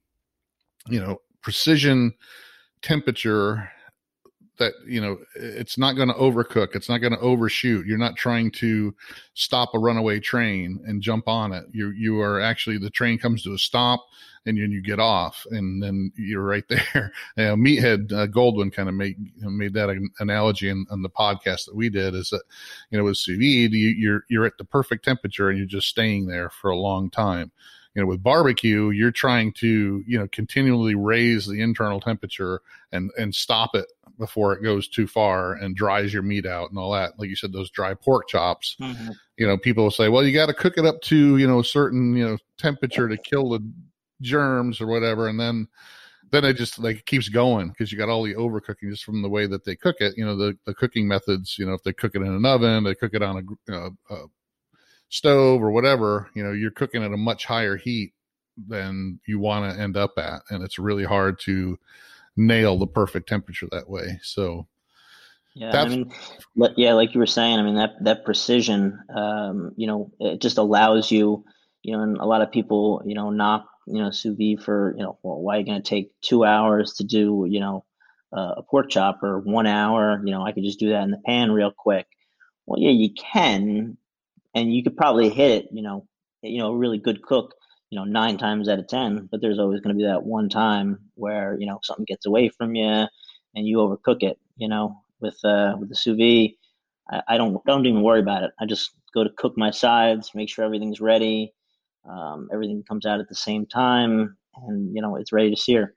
you 0.89 1.01
know 1.01 1.21
precision 1.43 2.15
temperature 2.83 3.71
that 4.63 4.75
you 4.87 5.01
know 5.01 5.19
it's 5.35 5.77
not 5.77 5.95
going 5.97 6.09
to 6.09 6.15
overcook 6.15 6.75
it's 6.75 6.89
not 6.89 6.99
going 6.99 7.13
to 7.13 7.19
overshoot. 7.21 7.87
You're 7.87 7.99
not 7.99 8.17
trying 8.17 8.51
to 8.53 8.95
stop 9.35 9.75
a 9.75 9.79
runaway 9.79 10.21
train 10.21 10.81
and 10.87 11.03
jump 11.03 11.29
on 11.29 11.53
it. 11.53 11.65
You 11.73 11.91
you 11.91 12.21
are 12.21 12.41
actually 12.41 12.79
the 12.79 12.91
train 12.91 13.19
comes 13.19 13.43
to 13.43 13.55
a 13.55 13.59
stop 13.59 14.05
and 14.47 14.59
then 14.59 14.71
you 14.73 14.83
get 14.83 14.99
off 14.99 15.47
and 15.51 15.83
then 15.83 16.13
you're 16.17 16.45
right 16.45 16.65
there. 16.69 17.13
You 17.37 17.45
know, 17.45 17.57
Meathead 17.57 18.13
uh, 18.13 18.27
Goldwyn 18.27 18.73
kind 18.73 18.89
of 18.89 18.95
made 18.95 19.17
made 19.39 19.75
that 19.75 19.91
an 19.91 20.11
analogy 20.21 20.69
in, 20.69 20.87
in, 20.91 21.03
the 21.03 21.11
podcast 21.11 21.67
that 21.67 21.77
we 21.77 21.89
did 21.89 22.15
is 22.15 22.31
that 22.31 22.43
you 22.91 22.99
know 22.99 23.05
with 23.05 23.17
sous 23.17 23.39
vide 23.39 23.73
you, 23.73 23.89
you're 23.89 24.25
you're 24.29 24.47
at 24.47 24.59
the 24.59 24.65
perfect 24.65 25.05
temperature 25.05 25.49
and 25.49 25.59
you're 25.59 25.67
just 25.67 25.89
staying 25.89 26.27
there 26.27 26.51
for 26.51 26.71
a 26.71 26.77
long 26.77 27.11
time. 27.11 27.51
You 27.95 28.03
know 28.03 28.09
with 28.09 28.23
barbecue 28.23 28.91
you're 28.91 29.11
trying 29.11 29.53
to 29.55 30.03
you 30.07 30.19
know 30.19 30.27
continually 30.29 30.95
raise 30.95 31.47
the 31.47 31.61
internal 31.61 32.01
temperature 32.01 32.61
and 32.91 33.11
and 33.19 33.35
stop 33.35 33.75
it 33.75 33.87
before 34.23 34.55
it 34.55 34.63
goes 34.63 34.89
too 34.89 35.07
far 35.07 35.55
and 35.55 35.75
dries 35.75 36.13
your 36.13 36.23
meat 36.23 36.47
out 36.47 36.71
and 36.71 36.79
all 36.79 36.93
that 36.93 37.19
like 37.19 37.29
you 37.29 37.37
said 37.37 37.53
those 37.53 37.71
dry 37.71 37.93
pork 37.93 38.29
chops 38.29 38.77
mm-hmm. 38.81 39.11
you 39.37 39.47
know 39.47 39.59
people 39.59 39.85
will 39.85 39.91
say 39.91 40.09
well 40.09 40.25
you 40.25 40.33
got 40.33 40.47
to 40.47 40.55
cook 40.55 40.79
it 40.79 40.87
up 40.87 41.01
to 41.03 41.37
you 41.37 41.47
know 41.47 41.61
a 41.61 41.65
certain 41.65 42.15
you 42.15 42.25
know 42.25 42.39
temperature 42.59 43.09
to 43.09 43.17
kill 43.17 43.51
the 43.51 43.73
germs 44.21 44.81
or 44.81 44.87
whatever 44.87 45.29
and 45.29 45.41
then 45.41 45.67
then 46.31 46.45
it 46.45 46.55
just 46.55 46.79
like 46.79 47.05
keeps 47.05 47.29
going 47.29 47.69
because 47.69 47.91
you 47.91 47.99
got 47.99 48.09
all 48.09 48.23
the 48.23 48.35
overcooking 48.35 48.91
just 48.91 49.05
from 49.05 49.21
the 49.23 49.29
way 49.29 49.47
that 49.47 49.65
they 49.65 49.75
cook 49.75 49.97
it 50.01 50.17
you 50.17 50.25
know 50.25 50.37
the, 50.37 50.57
the 50.67 50.75
cooking 50.75 51.07
methods 51.07 51.59
you 51.59 51.67
know 51.67 51.75
if 51.75 51.83
they 51.83 51.93
cook 51.93 52.15
it 52.15 52.23
in 52.23 52.33
an 52.33 52.47
oven 52.47 52.85
they 52.85 52.95
cook 52.95 53.13
it 53.15 53.23
on 53.23 53.37
a, 53.37 53.71
know, 53.73 53.91
a 54.11 54.17
stove 55.13 55.63
or 55.63 55.71
whatever, 55.71 56.31
you 56.35 56.43
know, 56.43 56.53
you're 56.53 56.71
cooking 56.71 57.05
at 57.05 57.13
a 57.13 57.17
much 57.17 57.45
higher 57.45 57.77
heat 57.77 58.15
than 58.67 59.21
you 59.27 59.39
want 59.39 59.71
to 59.71 59.81
end 59.81 59.95
up 59.95 60.13
at. 60.17 60.41
And 60.49 60.65
it's 60.65 60.79
really 60.79 61.05
hard 61.05 61.39
to 61.41 61.79
nail 62.37 62.79
the 62.79 62.87
perfect 62.87 63.29
temperature 63.29 63.69
that 63.71 63.89
way. 63.89 64.21
So, 64.23 64.67
yeah, 65.55 65.81
I 65.81 65.89
mean, 65.89 66.13
yeah, 66.77 66.95
like 66.95 67.15
you 67.15 67.21
were 67.21 67.27
saying, 67.27 67.59
I 67.59 67.63
mean 67.63 67.77
that 67.77 67.93
that 68.05 68.25
precision, 68.25 68.99
um, 69.15 69.73
you 69.77 69.87
know, 69.87 70.11
it 70.19 70.41
just 70.41 70.59
allows 70.59 71.11
you, 71.11 71.45
you 71.83 71.97
know, 71.97 72.03
and 72.03 72.17
a 72.17 72.25
lot 72.25 72.43
of 72.43 72.51
people, 72.51 73.03
you 73.05 73.15
know, 73.15 73.31
knock, 73.31 73.67
you 73.87 74.03
know, 74.03 74.11
sous 74.11 74.37
vide 74.37 74.63
for, 74.63 74.95
you 74.97 75.03
know, 75.03 75.19
well, 75.23 75.41
why 75.41 75.57
are 75.57 75.59
you 75.61 75.67
going 75.67 75.83
to 75.83 75.89
take 75.89 76.13
two 76.23 76.45
hours 76.45 76.95
to 76.95 77.05
do, 77.05 77.47
you 77.49 77.61
know, 77.61 77.85
uh, 78.35 78.55
a 78.57 78.63
pork 78.63 78.89
chop 78.89 79.23
or 79.23 79.41
one 79.41 79.67
hour? 79.67 80.23
You 80.25 80.33
know, 80.33 80.43
I 80.43 80.53
could 80.53 80.65
just 80.65 80.79
do 80.79 80.91
that 80.91 81.03
in 81.03 81.11
the 81.11 81.21
pan 81.27 81.51
real 81.51 81.73
quick. 81.77 82.07
Well, 82.65 82.81
yeah, 82.81 82.91
you 82.91 83.11
can, 83.13 83.97
and 84.55 84.75
you 84.75 84.83
could 84.83 84.97
probably 84.97 85.29
hit 85.29 85.65
it, 85.65 85.69
you 85.73 85.83
know, 85.83 86.07
you 86.43 86.59
know, 86.59 86.69
a 86.69 86.77
really 86.77 86.99
good 86.99 87.23
cook, 87.23 87.55
you 87.93 87.99
know, 87.99 88.05
nine 88.05 88.39
times 88.39 88.71
out 88.71 88.79
of 88.79 88.89
ten. 88.89 89.29
But 89.31 89.43
there's 89.43 89.59
always 89.59 89.83
going 89.83 89.95
to 89.95 89.99
be 89.99 90.07
that 90.07 90.25
one 90.25 90.49
time 90.49 90.99
where 91.15 91.59
you 91.61 91.67
know 91.67 91.79
something 91.83 92.07
gets 92.07 92.25
away 92.25 92.49
from 92.49 92.75
you 92.75 92.87
and 93.55 93.67
you 93.67 93.77
overcook 93.77 94.23
it. 94.23 94.39
You 94.57 94.69
know, 94.69 95.03
with 95.21 95.37
uh, 95.45 95.77
with 95.79 95.91
the 95.91 95.95
sous 95.95 96.17
vide, 96.17 96.53
I, 97.11 97.35
I 97.35 97.37
don't 97.37 97.63
don't 97.67 97.85
even 97.85 98.03
worry 98.03 98.21
about 98.21 98.45
it. 98.45 98.53
I 98.59 98.65
just 98.65 98.93
go 99.13 99.23
to 99.23 99.31
cook 99.37 99.59
my 99.59 99.71
sides, 99.71 100.31
make 100.35 100.49
sure 100.49 100.65
everything's 100.65 101.03
ready, 101.03 101.53
um, 102.09 102.49
everything 102.51 102.83
comes 102.89 103.05
out 103.05 103.21
at 103.21 103.29
the 103.29 103.35
same 103.35 103.67
time, 103.67 104.39
and 104.57 104.97
you 104.97 105.03
know 105.03 105.17
it's 105.17 105.31
ready 105.31 105.51
to 105.51 105.61
sear. 105.61 105.95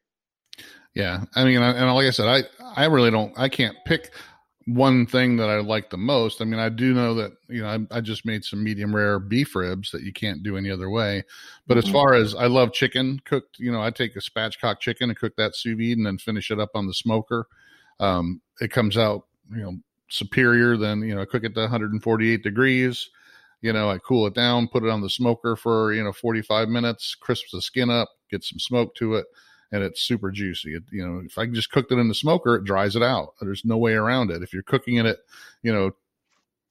Yeah, 0.95 1.23
I 1.33 1.45
mean, 1.45 1.61
and 1.61 1.93
like 1.95 2.07
I 2.07 2.09
said, 2.09 2.27
I 2.27 2.43
I 2.75 2.87
really 2.87 3.11
don't, 3.11 3.31
I 3.37 3.47
can't 3.47 3.77
pick 3.85 4.11
one 4.67 5.05
thing 5.05 5.37
that 5.37 5.49
I 5.49 5.59
like 5.59 5.91
the 5.91 5.97
most. 5.97 6.41
I 6.41 6.45
mean, 6.45 6.59
I 6.59 6.69
do 6.69 6.93
know 6.93 7.13
that, 7.15 7.33
you 7.47 7.61
know, 7.61 7.67
I, 7.69 7.97
I, 7.97 8.01
just 8.01 8.25
made 8.25 8.43
some 8.43 8.63
medium 8.63 8.95
rare 8.95 9.19
beef 9.19 9.55
ribs 9.55 9.91
that 9.91 10.01
you 10.01 10.11
can't 10.11 10.41
do 10.41 10.57
any 10.57 10.71
other 10.71 10.89
way. 10.89 11.23
But 11.67 11.77
mm-hmm. 11.77 11.87
as 11.87 11.93
far 11.93 12.13
as 12.15 12.33
I 12.33 12.47
love 12.47 12.73
chicken 12.73 13.21
cooked, 13.25 13.59
you 13.59 13.71
know, 13.71 13.81
I 13.81 13.91
take 13.91 14.15
a 14.15 14.19
spatchcock 14.19 14.79
chicken 14.79 15.09
and 15.09 15.19
cook 15.19 15.35
that 15.35 15.55
sous 15.55 15.77
vide 15.77 15.97
and 15.97 16.05
then 16.05 16.17
finish 16.17 16.49
it 16.49 16.59
up 16.59 16.71
on 16.73 16.87
the 16.87 16.95
smoker. 16.95 17.47
Um, 17.99 18.41
it 18.59 18.71
comes 18.71 18.97
out, 18.97 19.27
you 19.51 19.61
know, 19.61 19.77
superior 20.09 20.77
than, 20.77 21.01
you 21.03 21.13
know, 21.13 21.21
I 21.21 21.25
cook 21.25 21.43
it 21.43 21.53
to 21.53 21.61
148 21.61 22.41
degrees. 22.41 23.09
You 23.61 23.71
know, 23.71 23.89
I 23.89 23.99
cool 23.99 24.25
it 24.25 24.33
down, 24.33 24.67
put 24.67 24.83
it 24.83 24.89
on 24.89 25.01
the 25.01 25.09
smoker 25.09 25.55
for, 25.55 25.93
you 25.93 26.03
know, 26.03 26.11
45 26.11 26.69
minutes, 26.69 27.15
crisps 27.15 27.51
the 27.51 27.61
skin 27.61 27.91
up, 27.91 28.09
get 28.31 28.43
some 28.43 28.59
smoke 28.59 28.95
to 28.95 29.15
it 29.15 29.25
and 29.75 29.83
it's 29.83 30.01
super 30.01 30.31
juicy. 30.31 30.75
It, 30.75 30.83
you 30.89 31.05
know, 31.05 31.21
if 31.25 31.37
I 31.37 31.47
just 31.47 31.69
cooked 31.69 31.91
it 31.91 31.99
in 31.99 32.07
the 32.07 32.15
smoker, 32.15 32.55
it 32.55 32.63
dries 32.63 32.95
it 32.95 33.03
out. 33.03 33.33
There's 33.41 33.65
no 33.65 33.77
way 33.77 33.91
around 33.91 34.31
it. 34.31 34.41
If 34.41 34.53
you're 34.53 34.63
cooking 34.63 34.95
it 34.95 35.05
at, 35.05 35.17
you 35.63 35.73
know, 35.73 35.91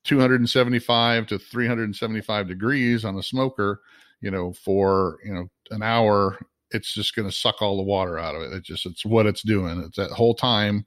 275 0.05 1.27
to 1.27 1.39
375 1.39 2.49
degrees 2.49 3.05
on 3.05 3.19
a 3.19 3.23
smoker, 3.23 3.83
you 4.23 4.31
know, 4.31 4.55
for, 4.55 5.19
you 5.23 5.35
know, 5.35 5.51
an 5.71 5.83
hour, 5.83 6.39
it's 6.71 6.95
just 6.95 7.15
going 7.15 7.29
to 7.29 7.37
suck 7.37 7.61
all 7.61 7.77
the 7.77 7.83
water 7.83 8.19
out 8.19 8.35
of 8.35 8.41
it. 8.41 8.55
It 8.55 8.63
just, 8.63 8.87
it's 8.87 9.05
what 9.05 9.27
it's 9.27 9.43
doing. 9.43 9.81
It's 9.81 9.99
that 9.99 10.11
whole 10.11 10.35
time, 10.35 10.87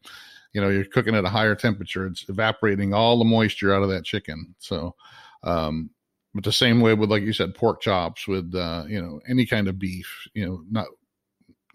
you 0.53 0.61
know, 0.61 0.69
you're 0.69 0.85
cooking 0.85 1.13
at 1.13 1.25
a 1.25 1.29
higher 1.29 1.53
temperature. 1.53 2.07
It's 2.07 2.27
evaporating 2.27 2.95
all 2.95 3.19
the 3.19 3.25
moisture 3.25 3.75
out 3.75 3.83
of 3.83 3.89
that 3.89 4.05
chicken. 4.05 4.55
So, 4.57 4.95
um, 5.43 5.91
but 6.33 6.43
the 6.43 6.51
same 6.51 6.81
way 6.81 6.95
with, 6.95 7.11
like 7.11 7.21
you 7.21 7.33
said, 7.33 7.53
pork 7.53 7.79
chops 7.79 8.27
with, 8.27 8.55
uh, 8.55 8.85
you 8.87 8.99
know, 8.99 9.19
any 9.29 9.45
kind 9.45 9.67
of 9.67 9.77
beef, 9.77 10.27
you 10.33 10.45
know, 10.47 10.63
not 10.71 10.87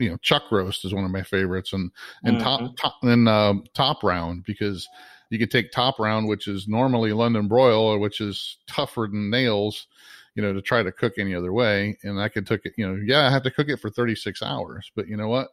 you 0.02 0.10
know 0.10 0.16
chuck 0.18 0.50
roast 0.50 0.84
is 0.84 0.92
one 0.92 1.04
of 1.04 1.10
my 1.10 1.22
favorites 1.22 1.72
and 1.72 1.90
and 2.24 2.36
mm-hmm. 2.36 2.44
top, 2.44 2.76
top 2.76 2.94
and 3.02 3.28
uh, 3.28 3.54
top 3.74 4.02
round 4.02 4.44
because 4.44 4.88
you 5.30 5.38
could 5.38 5.50
take 5.50 5.70
top 5.70 5.98
round 5.98 6.28
which 6.28 6.48
is 6.48 6.68
normally 6.68 7.12
london 7.12 7.48
broil 7.48 7.98
which 7.98 8.20
is 8.20 8.58
tougher 8.66 9.08
than 9.10 9.30
nails 9.30 9.86
you 10.34 10.42
know 10.42 10.52
to 10.52 10.62
try 10.62 10.82
to 10.82 10.92
cook 10.92 11.14
any 11.18 11.34
other 11.34 11.52
way 11.52 11.96
and 12.02 12.20
i 12.20 12.28
could 12.28 12.46
cook 12.46 12.62
it 12.64 12.72
you 12.76 12.86
know 12.86 13.00
yeah 13.04 13.26
i 13.26 13.30
have 13.30 13.42
to 13.42 13.50
cook 13.50 13.68
it 13.68 13.80
for 13.80 13.90
36 13.90 14.42
hours 14.42 14.90
but 14.94 15.06
you 15.06 15.16
know 15.16 15.28
what 15.28 15.48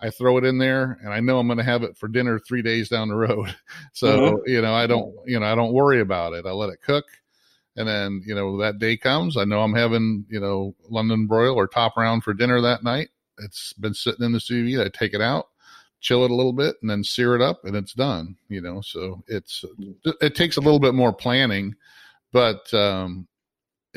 i 0.00 0.10
throw 0.10 0.36
it 0.38 0.44
in 0.44 0.58
there 0.58 0.98
and 1.02 1.12
i 1.12 1.20
know 1.20 1.38
i'm 1.38 1.48
going 1.48 1.58
to 1.58 1.64
have 1.64 1.82
it 1.82 1.96
for 1.96 2.08
dinner 2.08 2.38
three 2.38 2.62
days 2.62 2.88
down 2.88 3.08
the 3.08 3.14
road 3.14 3.54
so 3.92 4.18
mm-hmm. 4.18 4.50
you 4.50 4.60
know 4.60 4.74
i 4.74 4.86
don't 4.86 5.14
you 5.26 5.38
know 5.38 5.46
i 5.46 5.54
don't 5.54 5.72
worry 5.72 6.00
about 6.00 6.32
it 6.32 6.46
i 6.46 6.50
let 6.50 6.70
it 6.70 6.82
cook 6.82 7.04
and 7.76 7.86
then 7.88 8.22
you 8.26 8.34
know 8.34 8.58
that 8.58 8.78
day 8.78 8.96
comes 8.96 9.36
i 9.36 9.44
know 9.44 9.60
i'm 9.62 9.74
having 9.74 10.24
you 10.28 10.40
know 10.40 10.74
london 10.90 11.26
broil 11.26 11.54
or 11.54 11.66
top 11.66 11.96
round 11.96 12.22
for 12.22 12.34
dinner 12.34 12.60
that 12.60 12.82
night 12.82 13.08
it's 13.42 13.72
been 13.74 13.94
sitting 13.94 14.24
in 14.24 14.32
the 14.32 14.40
sous 14.40 14.74
vide. 14.74 14.86
I 14.86 14.90
take 14.90 15.14
it 15.14 15.20
out, 15.20 15.48
chill 16.00 16.24
it 16.24 16.30
a 16.30 16.34
little 16.34 16.52
bit, 16.52 16.76
and 16.80 16.90
then 16.90 17.04
sear 17.04 17.34
it 17.34 17.42
up, 17.42 17.64
and 17.64 17.76
it's 17.76 17.92
done. 17.92 18.36
You 18.48 18.60
know, 18.60 18.80
so 18.80 19.22
it's 19.26 19.64
it 20.20 20.34
takes 20.34 20.56
a 20.56 20.60
little 20.60 20.80
bit 20.80 20.94
more 20.94 21.12
planning, 21.12 21.74
but 22.32 22.72
um, 22.74 23.26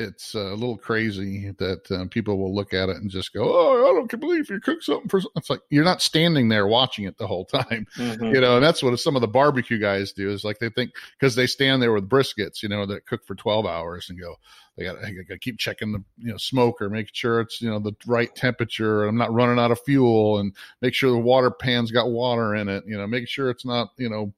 it's 0.02 0.34
a 0.34 0.54
little 0.54 0.76
crazy 0.76 1.50
that 1.58 1.90
uh, 1.90 2.06
people 2.10 2.38
will 2.38 2.54
look 2.54 2.74
at 2.74 2.88
it 2.88 2.96
and 2.96 3.10
just 3.10 3.32
go, 3.32 3.42
"Oh, 3.44 3.86
I 3.86 3.94
don't 3.94 4.20
believe 4.20 4.50
you 4.50 4.60
cook 4.60 4.82
something 4.82 5.08
for." 5.08 5.20
It's 5.36 5.48
like 5.48 5.60
you're 5.70 5.84
not 5.84 6.02
standing 6.02 6.48
there 6.48 6.66
watching 6.66 7.04
it 7.04 7.16
the 7.18 7.26
whole 7.26 7.44
time, 7.44 7.86
mm-hmm. 7.96 8.24
you 8.24 8.40
know. 8.40 8.56
And 8.56 8.64
that's 8.64 8.82
what 8.82 8.98
some 8.98 9.16
of 9.16 9.22
the 9.22 9.28
barbecue 9.28 9.78
guys 9.78 10.12
do 10.12 10.30
is 10.30 10.44
like 10.44 10.58
they 10.58 10.70
think 10.70 10.92
because 11.18 11.34
they 11.34 11.46
stand 11.46 11.80
there 11.80 11.92
with 11.92 12.08
briskets, 12.08 12.62
you 12.62 12.68
know, 12.68 12.84
that 12.86 13.06
cook 13.06 13.24
for 13.26 13.34
12 13.34 13.64
hours 13.64 14.10
and 14.10 14.20
go, 14.20 14.36
they 14.76 14.84
got 14.84 14.96
to 15.00 15.38
keep 15.38 15.58
checking 15.58 15.92
the 15.92 16.02
you 16.18 16.30
know 16.30 16.38
smoker, 16.38 16.88
making 16.88 17.12
sure 17.12 17.40
it's 17.40 17.60
you 17.60 17.70
know 17.70 17.78
the 17.78 17.94
right 18.06 18.34
temperature. 18.34 19.02
and 19.02 19.10
I'm 19.10 19.18
not 19.18 19.32
running 19.32 19.58
out 19.58 19.70
of 19.70 19.80
fuel, 19.80 20.38
and 20.38 20.54
make 20.80 20.94
sure 20.94 21.10
the 21.10 21.18
water 21.18 21.50
pan's 21.50 21.90
got 21.90 22.10
water 22.10 22.54
in 22.54 22.68
it. 22.68 22.84
You 22.86 22.96
know, 22.96 23.06
make 23.06 23.28
sure 23.28 23.50
it's 23.50 23.64
not 23.64 23.88
you 23.98 24.08
know 24.08 24.32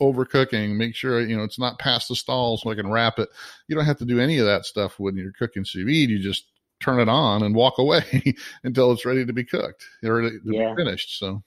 overcooking. 0.00 0.76
Make 0.76 0.94
sure 0.94 1.20
you 1.20 1.36
know 1.36 1.44
it's 1.44 1.58
not 1.58 1.78
past 1.78 2.08
the 2.08 2.16
stalls 2.16 2.62
so 2.62 2.70
I 2.70 2.74
can 2.74 2.90
wrap 2.90 3.18
it. 3.18 3.28
You 3.68 3.76
don't 3.76 3.84
have 3.84 3.98
to 3.98 4.04
do 4.04 4.20
any 4.20 4.38
of 4.38 4.46
that 4.46 4.66
stuff 4.66 4.98
when 4.98 5.16
you're 5.16 5.32
cooking 5.32 5.64
sous 5.64 5.84
vide. 5.84 6.10
You 6.10 6.18
just 6.18 6.46
turn 6.80 7.00
it 7.00 7.08
on 7.08 7.42
and 7.42 7.54
walk 7.54 7.78
away 7.78 8.34
until 8.64 8.92
it's 8.92 9.04
ready 9.04 9.26
to 9.26 9.32
be 9.32 9.44
cooked 9.44 9.84
or 10.04 10.22
to 10.22 10.40
yeah. 10.44 10.70
be 10.70 10.76
finished. 10.76 11.18
So, 11.18 11.42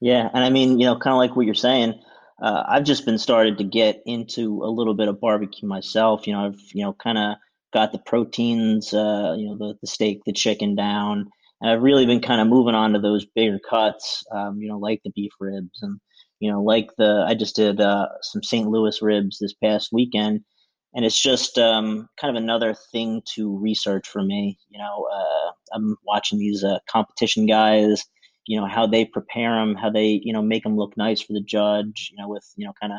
yeah, 0.00 0.28
and 0.32 0.44
I 0.44 0.50
mean, 0.50 0.78
you 0.78 0.86
know, 0.86 0.98
kind 0.98 1.12
of 1.12 1.18
like 1.18 1.36
what 1.36 1.46
you're 1.46 1.54
saying. 1.54 2.00
Uh, 2.42 2.64
I've 2.66 2.84
just 2.84 3.04
been 3.04 3.18
started 3.18 3.58
to 3.58 3.64
get 3.64 4.02
into 4.06 4.64
a 4.64 4.70
little 4.70 4.94
bit 4.94 5.08
of 5.08 5.20
barbecue 5.20 5.68
myself. 5.68 6.26
You 6.26 6.34
know, 6.34 6.46
I've 6.46 6.60
you 6.72 6.84
know 6.84 6.92
kind 6.92 7.18
of 7.18 7.36
got 7.72 7.92
the 7.92 7.98
proteins, 7.98 8.92
uh, 8.92 9.34
you 9.36 9.48
know, 9.48 9.56
the 9.56 9.74
the 9.80 9.86
steak, 9.86 10.22
the 10.26 10.32
chicken 10.32 10.74
down, 10.74 11.30
and 11.60 11.70
I've 11.70 11.82
really 11.82 12.06
been 12.06 12.20
kind 12.20 12.40
of 12.40 12.48
moving 12.48 12.74
on 12.74 12.92
to 12.92 13.00
those 13.00 13.24
bigger 13.24 13.58
cuts. 13.58 14.24
Um, 14.32 14.58
you 14.60 14.68
know, 14.68 14.78
like 14.78 15.00
the 15.04 15.12
beef 15.14 15.32
ribs 15.40 15.82
and 15.82 16.00
you 16.40 16.50
know, 16.50 16.62
like 16.62 16.90
the 16.98 17.24
I 17.26 17.34
just 17.34 17.56
did 17.56 17.80
uh, 17.80 18.06
some 18.22 18.42
St. 18.42 18.68
Louis 18.68 19.00
ribs 19.02 19.38
this 19.38 19.54
past 19.54 19.90
weekend, 19.92 20.40
and 20.94 21.04
it's 21.04 21.20
just 21.20 21.58
um, 21.58 22.08
kind 22.20 22.36
of 22.36 22.42
another 22.42 22.74
thing 22.92 23.22
to 23.34 23.56
research 23.58 24.08
for 24.08 24.22
me. 24.22 24.58
You 24.68 24.78
know, 24.78 25.08
uh, 25.12 25.50
I'm 25.74 25.96
watching 26.04 26.38
these 26.38 26.64
uh, 26.64 26.78
competition 26.88 27.46
guys. 27.46 28.02
You 28.46 28.60
know 28.60 28.66
how 28.66 28.86
they 28.86 29.04
prepare 29.06 29.54
them, 29.54 29.74
how 29.74 29.90
they 29.90 30.20
you 30.22 30.32
know 30.32 30.42
make 30.42 30.62
them 30.64 30.76
look 30.76 30.96
nice 30.96 31.20
for 31.20 31.32
the 31.32 31.42
judge. 31.42 32.10
You 32.12 32.18
know, 32.20 32.28
with 32.28 32.44
you 32.56 32.66
know 32.66 32.72
kind 32.80 32.92
of 32.92 32.98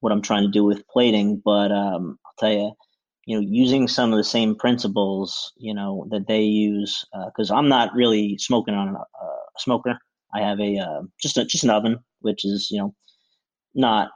what 0.00 0.12
I'm 0.12 0.22
trying 0.22 0.42
to 0.42 0.50
do 0.50 0.64
with 0.64 0.86
plating. 0.88 1.40
But 1.44 1.72
um, 1.72 2.18
I'll 2.26 2.34
tell 2.38 2.52
you, 2.52 2.72
you 3.26 3.40
know, 3.40 3.46
using 3.48 3.88
some 3.88 4.12
of 4.12 4.18
the 4.18 4.24
same 4.24 4.56
principles, 4.56 5.52
you 5.56 5.72
know, 5.72 6.06
that 6.10 6.26
they 6.26 6.42
use, 6.42 7.04
because 7.26 7.50
uh, 7.50 7.54
I'm 7.54 7.68
not 7.68 7.94
really 7.94 8.36
smoking 8.38 8.74
on 8.74 8.88
a, 8.88 8.98
a 8.98 9.38
smoker. 9.58 9.96
I 10.34 10.40
have 10.40 10.60
a 10.60 10.78
uh, 10.78 11.02
just 11.20 11.38
a 11.38 11.44
just 11.44 11.64
an 11.64 11.70
oven, 11.70 11.98
which 12.22 12.44
is 12.44 12.68
you 12.70 12.80
know 12.80 12.94
not 13.74 14.10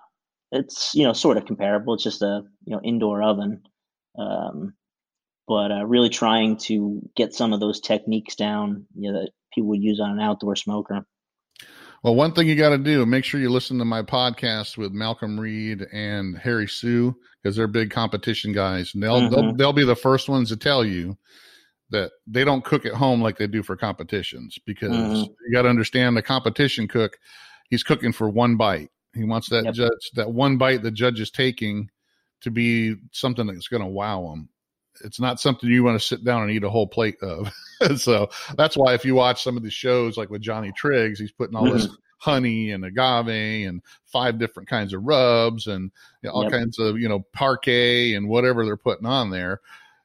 it's 0.53 0.95
you 0.95 1.05
know 1.05 1.12
sort 1.12 1.37
of 1.37 1.47
comparable. 1.47 1.95
It's 1.95 2.05
just 2.05 2.23
a 2.23 2.42
you 2.64 2.75
know 2.75 2.81
indoor 2.83 3.23
oven, 3.23 3.62
um, 4.19 4.75
but 5.47 5.71
uh, 5.73 5.85
really 5.85 6.09
trying 6.09 6.57
to 6.59 7.03
get 7.16 7.35
some 7.35 7.53
of 7.53 7.61
those 7.61 7.81
techniques 7.81 8.35
down 8.37 8.87
you 8.95 9.12
know, 9.12 9.21
that 9.21 9.31
people 9.55 9.71
would 9.71 9.83
use 9.83 10.01
on 10.01 10.12
an 10.12 10.21
outdoor 10.21 10.57
smoker. 10.57 11.07
Well, 12.03 12.14
one 12.14 12.33
thing 12.33 12.47
you 12.47 12.57
got 12.57 12.69
to 12.69 12.79
do, 12.79 13.05
make 13.05 13.25
sure 13.25 13.40
you 13.40 13.51
listen 13.51 13.79
to 13.79 13.85
my 13.85 14.03
podcast 14.03 14.77
with 14.77 14.92
Malcolm 14.92 15.40
Reed 15.40 15.87
and 15.92 16.37
Harry 16.38 16.69
Soo 16.69 17.16
because 17.42 17.57
they're 17.57 17.66
big 17.66 17.90
competition 17.90 18.53
guys, 18.53 18.95
and 18.95 19.03
they'll, 19.03 19.23
mm-hmm. 19.23 19.35
they'll 19.35 19.55
they'll 19.55 19.73
be 19.73 19.85
the 19.85 19.97
first 19.97 20.29
ones 20.29 20.51
to 20.51 20.57
tell 20.57 20.85
you 20.85 21.16
that 21.90 22.12
they 22.27 22.45
don't 22.45 22.64
cook 22.64 22.85
at 22.85 22.92
home 22.92 23.23
like 23.23 23.38
they 23.38 23.47
do 23.47 23.62
for 23.62 23.77
competitions 23.77 24.59
because 24.66 24.90
mm-hmm. 24.90 25.23
you 25.23 25.53
got 25.53 25.62
to 25.62 25.69
understand 25.69 26.16
the 26.16 26.23
competition 26.23 26.88
cook 26.88 27.16
he's 27.70 27.83
cooking 27.83 28.12
for 28.12 28.29
one 28.29 28.57
bite 28.57 28.90
he 29.14 29.24
wants 29.24 29.48
that 29.48 29.64
yep. 29.64 29.74
judge 29.74 30.11
that 30.14 30.31
one 30.31 30.59
bite 30.59 30.83
the 30.83 30.90
judge 30.90 31.20
is 31.20 31.31
taking 31.31 31.90
to 32.40 32.50
be 32.50 32.94
something 33.12 33.46
that's 33.46 33.68
going 33.68 33.83
to 33.83 33.88
wow 33.88 34.33
him 34.33 34.48
it's 35.05 35.20
not 35.20 35.40
something 35.40 35.68
you 35.68 35.85
want 35.85 35.98
to 35.98 36.07
sit 36.07 36.24
down 36.24 36.42
and 36.42 36.50
eat 36.50 36.64
a 36.64 36.70
whole 36.70 36.87
plate 36.87 37.16
of 37.22 37.52
so 37.96 38.29
that's 38.57 38.76
why 38.76 38.94
if 38.94 39.05
you 39.05 39.14
watch 39.14 39.42
some 39.42 39.57
of 39.57 39.62
the 39.62 39.70
shows 39.70 40.16
like 40.16 40.31
with 40.31 40.42
Johnny 40.42 40.72
Triggs 40.74 41.18
he's 41.18 41.33
putting 41.33 41.57
all 41.57 41.64
mm-hmm. 41.64 41.79
this 41.79 41.88
honey 42.18 42.70
and 42.70 42.85
agave 42.85 43.66
and 43.66 43.83
five 44.07 44.38
different 44.38 44.68
kinds 44.68 44.94
of 44.94 45.02
rubs 45.02 45.66
and 45.66 45.90
you 46.22 46.29
know, 46.29 46.35
all 46.35 46.42
yep. 46.44 46.52
kinds 46.52 46.79
of 46.79 46.98
you 46.98 47.09
know 47.09 47.24
Parkay 47.37 48.16
and 48.16 48.29
whatever 48.29 48.64
they're 48.64 48.76
putting 48.76 49.07
on 49.07 49.31
there 49.31 49.61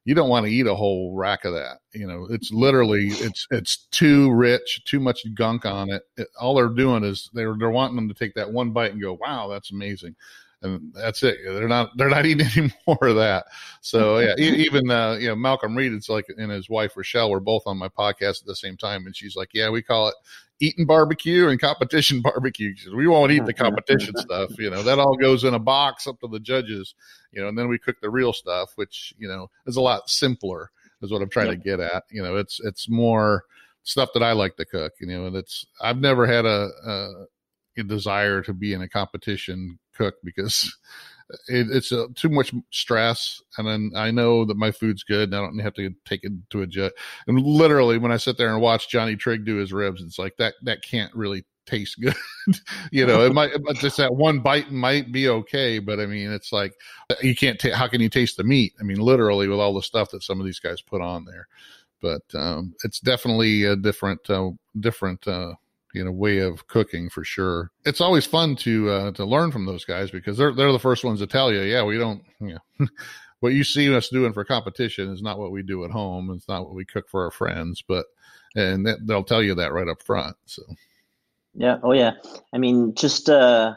you 0.06 0.16
don't 0.16 0.30
want 0.30 0.46
to 0.46 0.52
eat 0.52 0.66
a 0.68 0.76
whole 0.76 1.16
rack 1.16 1.46
of 1.46 1.54
that. 1.54 1.80
You 1.94 2.08
know, 2.08 2.28
it's 2.30 2.52
literally 2.52 3.08
it's 3.10 3.46
it's 3.52 3.88
too 3.92 4.32
rich, 4.32 4.84
too 4.86 5.00
much 5.00 5.22
gunk 5.36 5.66
on 5.66 5.92
it. 5.92 6.04
it 6.18 6.28
all 6.40 6.56
they're 6.56 6.70
doing 6.70 7.04
is 7.04 7.30
they're 7.34 7.56
they're 7.60 7.70
wanting 7.70 7.96
them 7.96 8.08
to 8.10 8.16
take 8.16 8.34
that 8.36 8.52
one 8.52 8.72
bite 8.72 8.92
and 8.94 9.02
go, 9.02 9.14
"Wow, 9.14 9.48
that's 9.48 9.72
amazing." 9.72 10.16
And 10.62 10.94
that's 10.94 11.24
it. 11.24 11.38
They're 11.44 11.68
not 11.68 11.90
they're 11.98 12.10
not 12.10 12.26
eating 12.28 12.48
any 12.56 12.74
more 12.88 13.08
of 13.08 13.16
that. 13.16 13.46
So 13.82 14.20
yeah, 14.20 14.36
even 14.38 14.90
uh, 14.90 15.14
you 15.20 15.28
know 15.28 15.36
Malcolm 15.36 15.76
Reed, 15.76 15.94
it's 15.94 16.10
like 16.10 16.26
and 16.38 16.52
his 16.52 16.70
wife 16.70 16.96
Rochelle 16.96 17.32
were 17.32 17.40
both 17.40 17.64
on 17.66 17.78
my 17.78 17.90
podcast 17.90 18.42
at 18.42 18.48
the 18.48 18.56
same 18.56 18.78
time, 18.78 19.06
and 19.06 19.16
she's 19.16 19.36
like, 19.36 19.50
yeah, 19.54 19.70
we 19.70 19.82
call 19.82 20.08
it 20.10 20.16
eating 20.60 20.86
barbecue 20.86 21.50
and 21.50 21.60
competition 21.60 22.22
barbecue. 22.24 22.74
We 22.96 23.08
won't 23.08 23.32
eat 23.32 23.46
the 23.46 23.54
competition 23.54 24.16
stuff. 24.18 24.52
You 24.58 24.70
know 24.70 24.84
that 24.84 25.00
all 25.00 25.16
goes 25.18 25.44
in 25.44 25.54
a 25.54 25.60
box 25.60 26.08
up 26.08 26.20
to 26.22 26.28
the 26.28 26.40
judges. 26.40 26.96
You 27.32 27.42
know, 27.42 27.48
and 27.48 27.58
then 27.58 27.70
we 27.70 27.80
cook 27.80 28.00
the 28.02 28.10
real 28.10 28.34
stuff, 28.34 28.72
which 28.76 29.14
you 29.18 29.28
know 29.28 29.50
is 29.66 29.78
a 29.78 29.82
lot 29.82 30.10
simpler. 30.10 30.72
Is 31.02 31.12
what 31.12 31.24
I'm 31.24 31.30
trying 31.30 31.50
to 31.50 31.56
get 31.56 31.80
at. 31.80 32.04
You 32.12 32.22
know, 32.22 32.36
it's 32.36 32.60
it's 32.64 32.88
more 32.88 33.46
stuff 33.82 34.10
that 34.14 34.22
I 34.22 34.34
like 34.34 34.56
to 34.58 34.66
cook. 34.66 34.94
You 35.00 35.08
know, 35.08 35.26
and 35.26 35.36
it's 35.36 35.66
I've 35.82 35.98
never 35.98 36.28
had 36.28 36.46
a, 36.46 36.70
a 36.86 36.92
a 36.92 37.26
desire 37.84 38.42
to 38.42 38.54
be 38.54 38.74
in 38.74 38.82
a 38.82 38.90
competition 38.90 39.80
cook 39.96 40.16
because 40.24 40.76
it, 41.48 41.68
it's 41.72 41.92
a, 41.92 42.08
too 42.16 42.30
much 42.30 42.54
stress. 42.72 43.42
And 43.58 43.68
then 43.68 43.92
I 43.96 44.12
know 44.12 44.46
that 44.46 44.58
my 44.58 44.72
food's 44.72 45.04
good 45.04 45.30
and 45.30 45.36
I 45.36 45.40
don't 45.40 45.60
have 45.60 45.74
to 45.76 45.94
take 46.06 46.24
it 46.24 46.32
to 46.52 46.62
a 46.62 46.68
jet. 46.68 46.94
And 47.28 47.42
literally, 47.42 47.98
when 47.98 48.12
I 48.12 48.18
sit 48.18 48.38
there 48.38 48.50
and 48.50 48.62
watch 48.62 48.90
Johnny 48.90 49.16
Trigg 49.16 49.46
do 49.46 49.56
his 49.56 49.74
ribs, 49.74 50.02
it's 50.02 50.20
like 50.20 50.38
that, 50.38 50.56
that 50.64 50.84
can't 50.84 51.14
really 51.16 51.46
taste 51.66 52.00
good. 52.00 52.16
you 52.92 53.06
know, 53.06 53.26
it 53.26 53.34
might 53.34 53.52
just 53.76 53.98
that 53.98 54.14
one 54.14 54.40
bite 54.40 54.72
might 54.72 55.12
be 55.12 55.30
okay, 55.30 55.80
but 55.80 56.00
I 56.00 56.06
mean, 56.06 56.32
it's 56.32 56.52
like 56.52 56.74
you 57.22 57.36
can't. 57.36 57.60
Ta- 57.60 57.76
how 57.76 57.88
can 57.88 58.02
you 58.02 58.10
taste 58.10 58.38
the 58.38 58.44
meat? 58.44 58.74
I 58.80 58.84
mean, 58.84 59.00
literally 59.00 59.48
with 59.48 59.60
all 59.60 59.74
the 59.74 59.82
stuff 59.82 60.12
that 60.12 60.24
some 60.24 60.40
of 60.40 60.46
these 60.46 60.60
guys 60.60 60.82
put 60.82 61.02
on 61.02 61.26
there. 61.26 61.48
But 62.02 62.24
um, 62.34 62.74
it's 62.84 63.00
definitely 63.00 63.64
a 63.64 63.76
different, 63.76 64.28
uh, 64.28 64.52
different 64.80 65.28
uh, 65.28 65.54
you 65.94 66.04
know 66.04 66.12
way 66.12 66.40
of 66.40 66.68
cooking 66.68 67.10
for 67.10 67.24
sure. 67.24 67.72
It's 67.86 68.02
always 68.02 68.26
fun 68.26 68.56
to 68.58 68.90
uh, 68.90 69.12
to 69.12 69.26
learn 69.26 69.52
from 69.52 69.66
those 69.66 69.86
guys 69.86 70.12
because 70.12 70.38
they're 70.38 70.54
they're 70.54 70.72
the 70.72 70.80
first 70.80 71.04
ones 71.04 71.20
to 71.20 71.28
tell 71.28 71.52
you, 71.52 71.62
yeah, 71.62 71.84
we 71.84 71.98
don't, 71.98 72.24
you 72.40 72.58
know, 72.80 72.88
what 73.42 73.54
you 73.54 73.64
see 73.64 73.94
us 73.94 74.10
doing 74.10 74.34
for 74.34 74.46
competition 74.46 75.12
is 75.12 75.22
not 75.22 75.40
what 75.40 75.52
we 75.52 75.64
do 75.64 75.84
at 75.84 75.92
home. 75.92 76.32
It's 76.32 76.48
not 76.48 76.64
what 76.64 76.76
we 76.76 76.86
cook 76.86 77.10
for 77.10 77.26
our 77.26 77.32
friends, 77.32 77.84
but 77.86 78.06
and 78.56 78.86
that, 78.86 79.06
they'll 79.06 79.24
tell 79.24 79.44
you 79.44 79.56
that 79.56 79.74
right 79.74 79.88
up 79.88 80.04
front. 80.04 80.36
So, 80.46 80.64
yeah, 81.56 81.78
oh 81.84 81.94
yeah. 81.94 82.14
I 82.54 82.58
mean, 82.58 82.94
just 82.96 83.30
uh, 83.30 83.76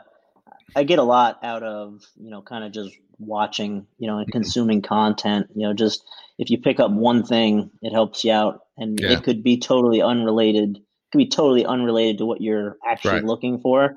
I 0.76 0.84
get 0.84 0.98
a 0.98 1.04
lot 1.04 1.38
out 1.42 1.62
of 1.62 2.04
you 2.16 2.30
know 2.30 2.42
kind 2.42 2.64
of 2.64 2.72
just 2.72 2.94
watching 3.18 3.86
you 3.98 4.06
know 4.06 4.18
and 4.18 4.26
mm-hmm. 4.26 4.32
consuming 4.32 4.82
content. 4.82 5.48
You 5.54 5.68
know, 5.68 5.74
just 5.74 6.04
if 6.38 6.50
you 6.50 6.58
pick 6.58 6.78
up 6.78 6.90
one 6.90 7.24
thing, 7.24 7.70
it 7.82 7.92
helps 7.92 8.24
you 8.24 8.32
out, 8.32 8.66
and 8.76 9.00
yeah. 9.00 9.12
it 9.12 9.22
could 9.22 9.42
be 9.42 9.58
totally 9.58 10.02
unrelated 10.02 10.83
could 11.14 11.18
be 11.18 11.28
totally 11.28 11.64
unrelated 11.64 12.18
to 12.18 12.26
what 12.26 12.40
you're 12.40 12.76
actually 12.84 13.12
right. 13.12 13.24
looking 13.24 13.60
for. 13.60 13.94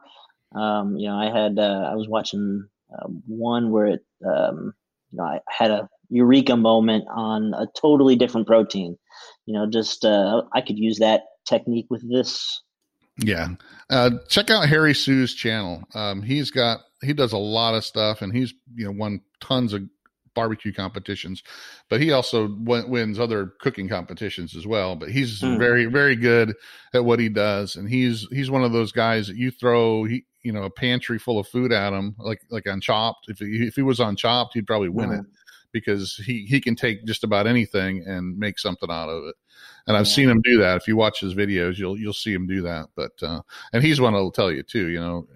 Um, 0.56 0.97
you 0.97 1.08
know, 1.08 1.15
I 1.15 1.25
had 1.25 1.58
uh, 1.58 1.89
I 1.91 1.95
was 1.95 2.08
watching 2.08 2.67
uh, 2.93 3.08
one 3.25 3.71
where 3.71 3.88
it, 3.88 4.06
um, 4.23 4.73
you 5.12 5.17
know, 5.17 5.23
I 5.23 5.39
had 5.49 5.71
a 5.71 5.89
eureka 6.10 6.56
moment 6.56 7.06
on 7.10 7.56
a 7.56 7.65
totally 7.75 8.15
different 8.15 8.45
protein. 8.45 8.97
You 9.47 9.56
know, 9.56 9.67
just 9.67 10.06
uh, 10.06 10.43
I 10.53 10.62
could 10.62 10.77
use 10.77 10.99
that 10.99 11.23
technique 11.47 11.88
with 11.89 12.08
this. 12.08 12.62
Yeah, 13.17 13.56
uh, 13.89 14.12
check 14.30 14.51
out 14.51 14.69
Harry 14.69 14.93
Soo's 14.93 15.34
channel. 15.34 15.84
Um, 15.95 16.21
he's 16.21 16.51
got 16.51 16.82
he 17.01 17.13
does 17.13 17.34
a 17.34 17.38
lot 17.38 17.73
of 17.73 17.84
stuff, 17.84 18.21
and 18.21 18.32
he's 18.32 18.53
you 18.75 18.86
know 18.86 18.91
won 18.91 19.21
tons 19.41 19.73
of 19.73 19.89
barbecue 20.38 20.71
competitions, 20.71 21.41
but 21.89 22.00
he 22.00 22.12
also 22.12 22.47
w- 22.47 22.88
wins 22.88 23.19
other 23.19 23.54
cooking 23.60 23.89
competitions 23.89 24.56
as 24.56 24.67
well. 24.67 24.95
But 24.95 25.10
he's 25.10 25.41
mm. 25.41 25.58
very, 25.58 25.86
very 25.86 26.15
good 26.15 26.54
at 26.93 27.04
what 27.04 27.17
he 27.17 27.28
does, 27.28 27.76
and 27.76 27.89
he's 27.89 28.28
he's 28.32 28.52
one 28.52 28.63
of 28.63 28.71
those 28.71 28.91
guys 28.91 29.28
that 29.28 29.36
you 29.36 29.50
throw 29.50 30.04
he 30.04 30.26
you 30.43 30.52
know 30.52 30.62
a 30.62 30.69
pantry 30.69 31.17
full 31.17 31.39
of 31.39 31.47
food 31.47 31.71
at 31.71 31.91
him, 31.91 32.15
like 32.19 32.41
like 32.52 32.69
on 32.69 32.80
Chopped. 32.80 33.30
If 33.30 33.39
he, 33.39 33.65
if 33.65 33.76
he 33.76 33.82
was 33.82 34.00
on 34.00 34.15
Chopped, 34.15 34.54
he'd 34.54 34.67
probably 34.67 34.89
win 34.89 35.12
it 35.12 35.26
because 35.71 36.15
he 36.15 36.45
he 36.45 36.62
can 36.62 36.76
take 36.76 37.04
just 37.06 37.23
about 37.23 37.47
anything 37.47 38.04
and 38.06 38.38
make 38.38 38.60
something 38.60 38.91
out 38.91 39.10
of 39.10 39.23
it. 39.26 39.36
And 39.88 39.97
I've 39.97 40.06
yeah. 40.06 40.13
seen 40.13 40.30
him 40.30 40.41
do 40.41 40.60
that. 40.60 40.78
If 40.78 40.88
you 40.88 40.95
watch 40.95 41.19
his 41.19 41.34
videos, 41.34 41.80
you'll 41.80 41.97
you'll 41.97 42.13
see 42.13 42.34
him 42.34 42.45
do 42.45 42.62
that. 42.62 42.89
But 42.95 43.12
uh, 43.23 43.41
and 43.73 43.84
he's 43.84 44.00
one 44.00 44.13
that'll 44.13 44.32
tell 44.32 44.52
you 44.52 44.62
too. 44.62 44.88
You 44.88 45.00
know, 45.00 45.28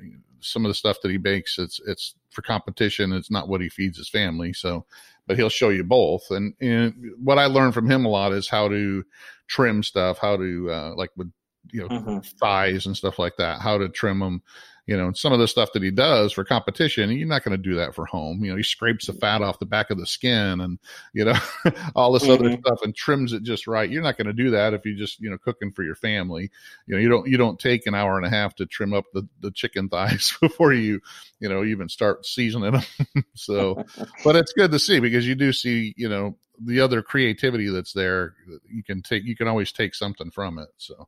some 0.42 0.66
of 0.66 0.70
the 0.70 0.76
stuff 0.76 0.98
that 1.02 1.12
he 1.12 1.18
bakes, 1.18 1.58
it's 1.58 1.80
it's 1.86 2.16
for 2.30 2.42
competition. 2.42 3.14
It's 3.14 3.32
not 3.32 3.48
what 3.48 3.62
he 3.62 3.70
feeds 3.70 3.98
his 3.98 4.10
family. 4.10 4.54
So, 4.54 4.86
but 5.28 5.38
he'll 5.38 5.50
show 5.50 5.70
you 5.70 5.84
both. 5.84 6.30
And, 6.32 6.54
and 6.60 6.94
what 7.24 7.38
I 7.38 7.46
learned 7.46 7.74
from 7.74 7.90
him 7.90 8.06
a 8.06 8.10
lot 8.10 8.34
is 8.34 8.50
how 8.50 8.68
to 8.68 9.04
trim 9.48 9.84
stuff, 9.84 10.18
how 10.18 10.38
to, 10.38 10.72
uh, 10.72 10.94
like 10.96 11.12
with, 11.16 11.32
you 11.72 11.82
know, 11.82 11.90
mm-hmm. 11.90 12.20
thighs 12.40 12.86
and 12.86 12.98
stuff 12.98 13.20
like 13.20 13.38
that, 13.38 13.62
how 13.62 13.78
to 13.78 13.88
trim 13.88 14.20
them 14.20 14.42
you 14.88 14.98
know, 14.98 15.12
some 15.14 15.32
of 15.32 15.40
the 15.40 15.48
stuff 15.48 15.72
that 15.74 15.84
he 15.84 15.92
does 15.92 16.34
for 16.34 16.44
competition, 16.44 17.12
you're 17.12 17.28
not 17.28 17.44
going 17.44 17.56
to 17.56 17.70
do 17.70 17.76
that 17.76 17.94
for 17.94 18.06
home. 18.06 18.44
You 18.44 18.52
know, 18.52 18.58
he 18.58 18.64
scrapes 18.64 19.08
the 19.08 19.14
fat 19.14 19.42
off 19.42 19.60
the 19.60 19.66
back 19.66 19.92
of 19.92 19.98
the 19.98 20.08
skin 20.08 20.60
and, 20.60 20.80
you 21.14 21.26
know, 21.26 21.36
all 21.96 22.12
this 22.12 22.24
mm-hmm. 22.24 22.46
other 22.46 22.58
stuff 22.60 22.82
and 22.84 22.96
trims 22.96 23.32
it 23.32 23.44
just 23.44 23.68
right. 23.68 23.90
You're 23.90 24.02
not 24.02 24.18
going 24.18 24.28
to 24.28 24.34
do 24.34 24.50
that 24.52 24.74
if 24.74 24.86
you 24.86 24.96
just, 24.96 25.20
you 25.20 25.30
know, 25.30 25.38
cooking 25.38 25.72
for 25.72 25.84
your 25.84 25.96
family. 25.96 26.50
You 26.88 26.96
know, 26.96 27.02
you 27.02 27.10
don't, 27.10 27.28
you 27.28 27.38
don't 27.38 27.60
take 27.60 27.86
an 27.86 27.94
hour 27.94 28.18
and 28.18 28.26
a 28.26 28.30
half 28.30 28.56
to 28.56 28.66
trim 28.66 28.94
up 28.94 29.06
the, 29.14 29.28
the 29.40 29.52
chicken 29.52 29.88
thighs 29.88 30.36
before 30.42 30.74
you, 30.74 31.00
you 31.40 31.48
know, 31.48 31.64
even 31.64 31.88
start 31.88 32.26
seasoning 32.26 32.74
them. 32.74 33.24
so, 33.36 33.84
but 34.24 34.36
it's 34.36 34.54
good 34.54 34.72
to 34.72 34.80
see 34.80 35.00
because 35.00 35.28
you 35.28 35.36
do 35.36 35.54
see, 35.54 35.94
you 35.96 36.10
know, 36.10 36.36
the 36.64 36.82
other 36.82 37.02
creativity 37.02 37.70
that's 37.70 37.94
there. 37.94 38.36
You 38.68 38.84
can 38.84 39.02
take, 39.02 39.24
you 39.24 39.36
can 39.36 39.48
always 39.48 39.72
take 39.72 39.96
something 39.96 40.32
from 40.32 40.60
it. 40.60 40.70
So 40.78 41.08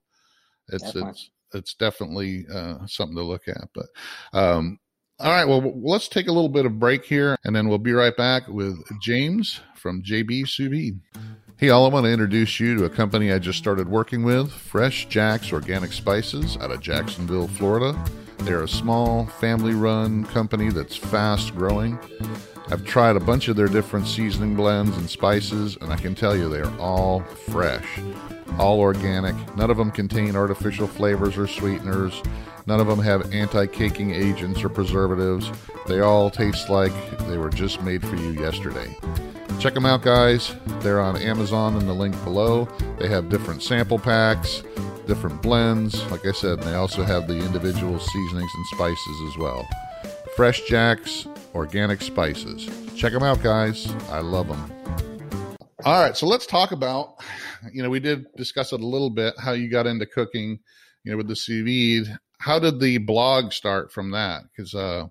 it's, 0.70 0.84
Definitely. 0.84 1.10
it's, 1.12 1.30
it's 1.54 1.74
definitely 1.74 2.46
uh, 2.54 2.86
something 2.88 3.16
to 3.18 3.24
look 3.24 3.48
at. 3.48 3.70
But 3.74 3.88
um, 4.34 4.80
all 5.20 5.32
right, 5.32 5.46
well, 5.46 5.74
let's 5.76 6.08
take 6.08 6.28
a 6.28 6.32
little 6.32 6.50
bit 6.50 6.66
of 6.66 6.80
break 6.80 7.06
here, 7.06 7.38
and 7.44 7.56
then 7.56 7.70
we'll 7.70 7.78
be 7.78 7.94
right 7.94 8.16
back 8.16 8.48
with 8.48 8.78
James 9.02 9.62
from 9.76 10.02
JB 10.04 10.48
Sous. 10.48 10.94
Hey, 11.58 11.70
all, 11.70 11.86
I 11.86 11.90
want 11.90 12.06
to 12.06 12.12
introduce 12.12 12.60
you 12.60 12.76
to 12.78 12.86
a 12.86 12.90
company 12.90 13.32
I 13.32 13.40
just 13.40 13.60
started 13.60 13.88
working 13.88 14.24
with, 14.24 14.52
Fresh 14.52 15.08
Jack's 15.08 15.54
Organic 15.54 15.94
Spices 15.94 16.58
out 16.58 16.72
of 16.72 16.82
Jacksonville, 16.82 17.48
Florida. 17.48 17.98
They're 18.40 18.64
a 18.64 18.68
small, 18.68 19.28
family 19.28 19.74
run 19.74 20.26
company 20.26 20.70
that's 20.70 20.98
fast 20.98 21.56
growing. 21.56 21.98
I've 22.70 22.86
tried 22.86 23.16
a 23.16 23.20
bunch 23.20 23.48
of 23.48 23.56
their 23.56 23.68
different 23.68 24.08
seasoning 24.08 24.56
blends 24.56 24.98
and 24.98 25.10
spices, 25.10 25.78
and 25.82 25.92
I 25.92 25.98
can 25.98 26.16
tell 26.16 26.36
you 26.36 26.50
they 26.50 26.62
are 26.62 26.80
all 26.80 27.22
fresh 27.22 28.00
all 28.60 28.80
organic. 28.80 29.36
None 29.56 29.70
of 29.70 29.78
them 29.78 29.92
contain 29.92 30.36
artificial 30.36 30.88
flavors 30.88 31.38
or 31.38 31.48
sweeteners. 31.48 32.22
None 32.66 32.80
of 32.80 32.88
them 32.88 33.00
have 33.00 33.34
anti 33.34 33.66
caking 33.68 34.14
agents 34.14 34.64
or 34.64 34.70
preservatives. 34.70 35.52
They 35.88 36.00
all 36.00 36.30
taste 36.30 36.70
like 36.70 36.94
they 37.28 37.38
were 37.38 37.50
just 37.50 37.82
made 37.82 38.08
for 38.08 38.16
you 38.16 38.32
yesterday. 38.32 38.96
Check 39.60 39.74
them 39.74 39.86
out, 39.86 40.02
guys. 40.02 40.56
They're 40.80 41.02
on 41.02 41.18
Amazon 41.18 41.76
in 41.78 41.86
the 41.86 41.94
link 41.94 42.22
below. 42.24 42.66
They 43.00 43.08
have 43.08 43.30
different 43.30 43.64
sample 43.64 44.00
packs, 44.00 44.64
different 45.08 45.42
blends. 45.42 46.04
Like 46.10 46.26
I 46.26 46.32
said, 46.32 46.62
they 46.62 46.74
also 46.74 47.04
have 47.04 47.28
the 47.28 47.38
individual 47.38 48.00
seasonings 48.00 48.52
and 48.56 48.66
spices 48.68 49.22
as 49.30 49.38
well. 49.38 49.68
Fresh 50.36 50.64
Jack's 50.64 51.28
Organic 51.54 52.02
Spices. 52.02 52.70
Check 52.96 53.14
them 53.14 53.24
out, 53.24 53.42
guys. 53.42 53.92
I 54.10 54.20
love 54.20 54.48
them. 54.48 54.72
All 55.86 56.02
right, 56.02 56.16
so 56.16 56.26
let's 56.26 56.46
talk 56.46 56.72
about. 56.72 57.16
You 57.72 57.84
know, 57.84 57.90
we 57.90 58.00
did 58.00 58.26
discuss 58.36 58.74
it 58.74 58.82
a 58.82 58.86
little 58.86 59.10
bit 59.10 59.34
how 59.38 59.52
you 59.52 59.70
got 59.70 59.88
into 59.88 60.06
cooking. 60.06 60.60
You 61.04 61.12
know, 61.12 61.18
with 61.18 61.28
the 61.28 61.36
sous 61.36 61.64
vide. 61.64 62.18
How 62.40 62.60
did 62.60 62.80
the 62.80 62.98
blog 62.98 63.52
start 63.52 63.92
from 63.92 64.12
that? 64.12 64.44
Because 64.44 64.74
uh, 64.74 65.08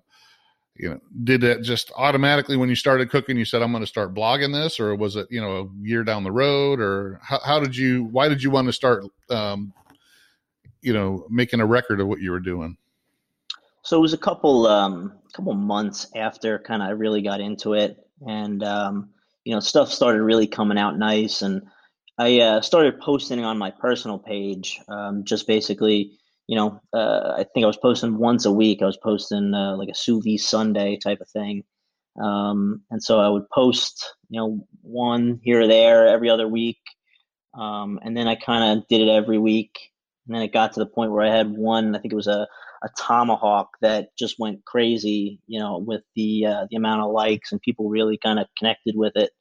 you 0.75 0.89
know, 0.89 0.99
did 1.23 1.43
it 1.43 1.61
just 1.61 1.91
automatically 1.95 2.57
when 2.57 2.69
you 2.69 2.75
started 2.75 3.09
cooking? 3.09 3.37
You 3.37 3.45
said 3.45 3.61
I'm 3.61 3.71
going 3.71 3.83
to 3.83 3.87
start 3.87 4.15
blogging 4.15 4.53
this, 4.53 4.79
or 4.79 4.95
was 4.95 5.15
it 5.15 5.27
you 5.29 5.41
know 5.41 5.57
a 5.57 5.87
year 5.87 6.03
down 6.03 6.23
the 6.23 6.31
road, 6.31 6.79
or 6.79 7.19
how, 7.21 7.39
how 7.45 7.59
did 7.59 7.75
you? 7.75 8.05
Why 8.05 8.27
did 8.27 8.41
you 8.41 8.49
want 8.49 8.67
to 8.67 8.73
start? 8.73 9.05
Um, 9.29 9.73
you 10.81 10.93
know, 10.93 11.25
making 11.29 11.61
a 11.61 11.65
record 11.65 12.01
of 12.01 12.07
what 12.07 12.19
you 12.19 12.31
were 12.31 12.39
doing. 12.39 12.77
So 13.83 13.97
it 13.97 14.01
was 14.01 14.13
a 14.13 14.17
couple 14.17 14.65
um, 14.67 15.13
couple 15.33 15.53
months 15.53 16.07
after 16.15 16.59
kind 16.59 16.81
of 16.81 16.87
I 16.87 16.91
really 16.91 17.21
got 17.21 17.41
into 17.41 17.73
it, 17.73 17.97
and 18.25 18.63
um, 18.63 19.09
you 19.43 19.53
know, 19.53 19.59
stuff 19.59 19.91
started 19.91 20.23
really 20.23 20.47
coming 20.47 20.77
out 20.77 20.97
nice. 20.97 21.41
And 21.41 21.63
I 22.17 22.39
uh, 22.39 22.61
started 22.61 22.99
posting 22.99 23.43
on 23.43 23.57
my 23.57 23.71
personal 23.71 24.19
page, 24.19 24.79
um, 24.87 25.25
just 25.25 25.47
basically, 25.47 26.11
you 26.47 26.55
know, 26.55 26.81
uh, 26.93 27.35
I 27.37 27.45
think 27.53 27.63
I 27.63 27.67
was 27.67 27.77
posting 27.77 28.17
once 28.17 28.45
a 28.45 28.51
week. 28.51 28.81
I 28.81 28.85
was 28.85 28.97
posting 28.97 29.53
uh, 29.53 29.75
like 29.75 29.89
a 29.89 29.95
sous 29.95 30.23
vide 30.23 30.39
Sunday 30.39 30.97
type 30.97 31.21
of 31.21 31.29
thing. 31.29 31.63
Um, 32.21 32.83
and 32.91 33.03
so 33.03 33.19
I 33.19 33.27
would 33.27 33.49
post, 33.49 34.13
you 34.29 34.39
know, 34.39 34.67
one 34.81 35.39
here 35.43 35.61
or 35.61 35.67
there 35.67 36.07
every 36.07 36.29
other 36.29 36.47
week. 36.47 36.79
Um, 37.57 37.99
and 38.03 38.15
then 38.15 38.27
I 38.27 38.35
kind 38.35 38.77
of 38.77 38.87
did 38.87 39.01
it 39.01 39.09
every 39.09 39.39
week. 39.39 39.77
And 40.27 40.35
then 40.35 40.43
it 40.43 40.53
got 40.53 40.73
to 40.73 40.79
the 40.79 40.85
point 40.85 41.11
where 41.11 41.25
I 41.25 41.35
had 41.35 41.51
one, 41.51 41.95
I 41.95 41.99
think 41.99 42.13
it 42.13 42.15
was 42.17 42.27
a, 42.27 42.47
a 42.83 42.89
tomahawk 42.97 43.77
that 43.81 44.15
just 44.17 44.37
went 44.37 44.65
crazy, 44.65 45.39
you 45.47 45.59
know, 45.59 45.77
with 45.77 46.01
the 46.15 46.45
uh, 46.45 46.67
the 46.69 46.75
amount 46.75 47.01
of 47.01 47.11
likes 47.11 47.51
and 47.51 47.61
people 47.61 47.89
really 47.89 48.17
kind 48.17 48.39
of 48.39 48.47
connected 48.57 48.95
with 48.95 49.13
it. 49.15 49.31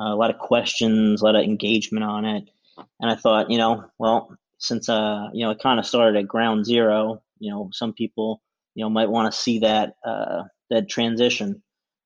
Uh, 0.00 0.14
a 0.14 0.16
lot 0.16 0.30
of 0.30 0.38
questions, 0.38 1.20
a 1.20 1.24
lot 1.24 1.34
of 1.36 1.42
engagement 1.42 2.04
on 2.04 2.24
it, 2.24 2.48
and 3.00 3.10
I 3.10 3.14
thought, 3.14 3.50
you 3.50 3.58
know, 3.58 3.84
well, 3.98 4.36
since 4.58 4.88
uh, 4.88 5.28
you 5.32 5.44
know, 5.44 5.50
it 5.50 5.60
kind 5.62 5.78
of 5.78 5.86
started 5.86 6.16
at 6.16 6.28
ground 6.28 6.64
zero, 6.64 7.22
you 7.38 7.50
know, 7.50 7.68
some 7.72 7.92
people, 7.92 8.40
you 8.74 8.84
know, 8.84 8.90
might 8.90 9.10
want 9.10 9.32
to 9.32 9.38
see 9.38 9.58
that 9.60 9.96
uh, 10.04 10.44
that 10.70 10.88
transition, 10.88 11.62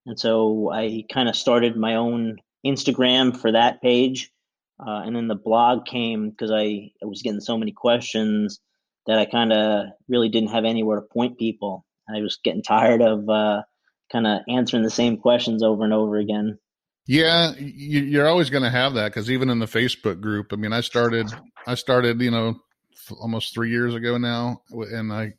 and 0.06 0.18
so 0.18 0.70
I 0.72 1.04
kind 1.12 1.28
of 1.28 1.36
started 1.36 1.76
my 1.76 1.94
own 1.94 2.38
Instagram 2.66 3.36
for 3.36 3.52
that 3.52 3.82
page, 3.82 4.32
uh, 4.80 5.02
and 5.04 5.14
then 5.14 5.28
the 5.28 5.36
blog 5.36 5.86
came 5.86 6.30
because 6.30 6.50
I, 6.50 6.90
I 7.02 7.06
was 7.06 7.22
getting 7.22 7.40
so 7.40 7.56
many 7.56 7.72
questions 7.72 8.58
that 9.06 9.18
I 9.18 9.24
kind 9.24 9.52
of 9.52 9.86
really 10.08 10.28
didn't 10.28 10.50
have 10.50 10.64
anywhere 10.64 11.00
to 11.00 11.06
point 11.06 11.38
people. 11.38 11.84
I 12.08 12.20
was 12.20 12.38
getting 12.42 12.62
tired 12.62 13.02
of 13.02 13.28
uh, 13.28 13.62
kind 14.10 14.26
of 14.26 14.40
answering 14.48 14.82
the 14.82 14.90
same 14.90 15.16
questions 15.16 15.62
over 15.62 15.84
and 15.84 15.92
over 15.92 16.16
again. 16.16 16.58
Yeah, 17.06 17.52
you're 17.58 18.28
always 18.28 18.50
going 18.50 18.62
to 18.62 18.70
have 18.70 18.94
that 18.94 19.08
because 19.08 19.30
even 19.30 19.50
in 19.50 19.58
the 19.58 19.66
Facebook 19.66 20.20
group, 20.20 20.52
I 20.52 20.56
mean, 20.56 20.72
I 20.72 20.82
started, 20.82 21.32
I 21.66 21.74
started, 21.74 22.20
you 22.20 22.30
know, 22.30 22.60
almost 23.20 23.54
three 23.54 23.70
years 23.70 23.94
ago 23.94 24.18
now, 24.18 24.62
and 24.70 25.12
I, 25.12 25.34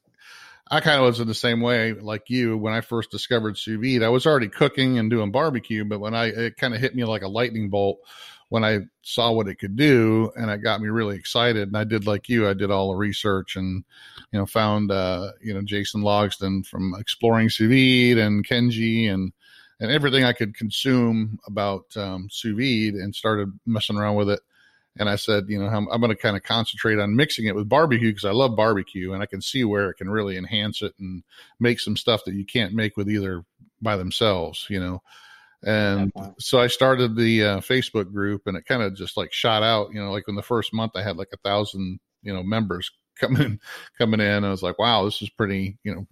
I 0.69 0.81
kind 0.81 0.99
of 0.99 1.05
was 1.05 1.19
in 1.21 1.27
the 1.27 1.33
same 1.33 1.61
way 1.61 1.93
like 1.93 2.29
you 2.29 2.57
when 2.57 2.73
I 2.73 2.81
first 2.81 3.11
discovered 3.11 3.57
sous 3.57 3.79
vide. 3.79 4.03
I 4.03 4.09
was 4.09 4.25
already 4.25 4.49
cooking 4.49 4.97
and 4.97 5.09
doing 5.09 5.31
barbecue, 5.31 5.85
but 5.85 5.99
when 5.99 6.13
I 6.13 6.25
it 6.25 6.57
kind 6.57 6.73
of 6.73 6.81
hit 6.81 6.95
me 6.95 7.05
like 7.05 7.21
a 7.21 7.27
lightning 7.27 7.69
bolt 7.69 7.99
when 8.49 8.63
I 8.63 8.79
saw 9.01 9.31
what 9.31 9.47
it 9.47 9.55
could 9.55 9.75
do, 9.75 10.31
and 10.35 10.49
it 10.49 10.63
got 10.63 10.81
me 10.81 10.89
really 10.89 11.15
excited. 11.15 11.67
And 11.67 11.77
I 11.77 11.83
did 11.83 12.05
like 12.05 12.29
you, 12.29 12.47
I 12.47 12.53
did 12.53 12.71
all 12.71 12.89
the 12.89 12.97
research 12.97 13.55
and 13.55 13.83
you 14.31 14.39
know 14.39 14.45
found 14.45 14.91
uh, 14.91 15.31
you 15.41 15.53
know 15.53 15.61
Jason 15.61 16.01
Logsdon 16.01 16.65
from 16.65 16.95
Exploring 16.99 17.49
Sous 17.49 17.69
Vide 17.69 18.17
and 18.17 18.47
Kenji 18.47 19.11
and 19.11 19.33
and 19.83 19.91
everything 19.91 20.23
I 20.23 20.31
could 20.33 20.55
consume 20.55 21.39
about 21.45 21.85
um, 21.97 22.29
sous 22.31 22.55
vide, 22.55 22.93
and 22.93 23.13
started 23.13 23.51
messing 23.65 23.97
around 23.97 24.15
with 24.15 24.29
it. 24.29 24.39
And 24.97 25.09
I 25.09 25.17
said, 25.17 25.45
you 25.47 25.59
know, 25.59 25.65
I'm, 25.65 25.89
I'm 25.89 25.99
going 25.99 26.15
to 26.15 26.21
kind 26.21 26.37
of 26.37 26.43
concentrate 26.43 26.99
on 26.99 27.15
mixing 27.15 27.47
it 27.47 27.55
with 27.55 27.67
barbecue 27.67 28.09
because 28.11 28.25
I 28.25 28.31
love 28.31 28.55
barbecue, 28.55 29.13
and 29.13 29.21
I 29.21 29.25
can 29.25 29.41
see 29.41 29.63
where 29.65 29.89
it 29.89 29.95
can 29.95 30.09
really 30.09 30.37
enhance 30.37 30.81
it 30.81 30.93
and 30.99 31.23
make 31.59 31.79
some 31.79 31.97
stuff 31.97 32.23
that 32.25 32.35
you 32.35 32.45
can't 32.45 32.73
make 32.73 32.95
with 32.95 33.09
either 33.09 33.43
by 33.81 33.97
themselves, 33.97 34.67
you 34.69 34.79
know. 34.79 35.01
And 35.65 36.11
so 36.39 36.59
I 36.59 36.67
started 36.67 37.15
the 37.15 37.43
uh, 37.43 37.57
Facebook 37.59 38.11
group, 38.11 38.43
and 38.45 38.57
it 38.57 38.65
kind 38.65 38.81
of 38.81 38.95
just 38.95 39.15
like 39.15 39.31
shot 39.31 39.63
out. 39.63 39.93
You 39.93 40.01
know, 40.01 40.11
like 40.11 40.25
in 40.27 40.35
the 40.35 40.41
first 40.41 40.73
month, 40.73 40.93
I 40.95 41.03
had 41.03 41.17
like 41.17 41.29
a 41.33 41.37
thousand, 41.37 41.99
you 42.21 42.33
know, 42.33 42.43
members 42.43 42.91
coming 43.19 43.59
coming 43.97 44.19
in. 44.19 44.43
I 44.43 44.49
was 44.49 44.63
like, 44.63 44.79
wow, 44.79 45.05
this 45.05 45.21
is 45.21 45.29
pretty, 45.29 45.77
you 45.83 45.95
know, 45.95 46.07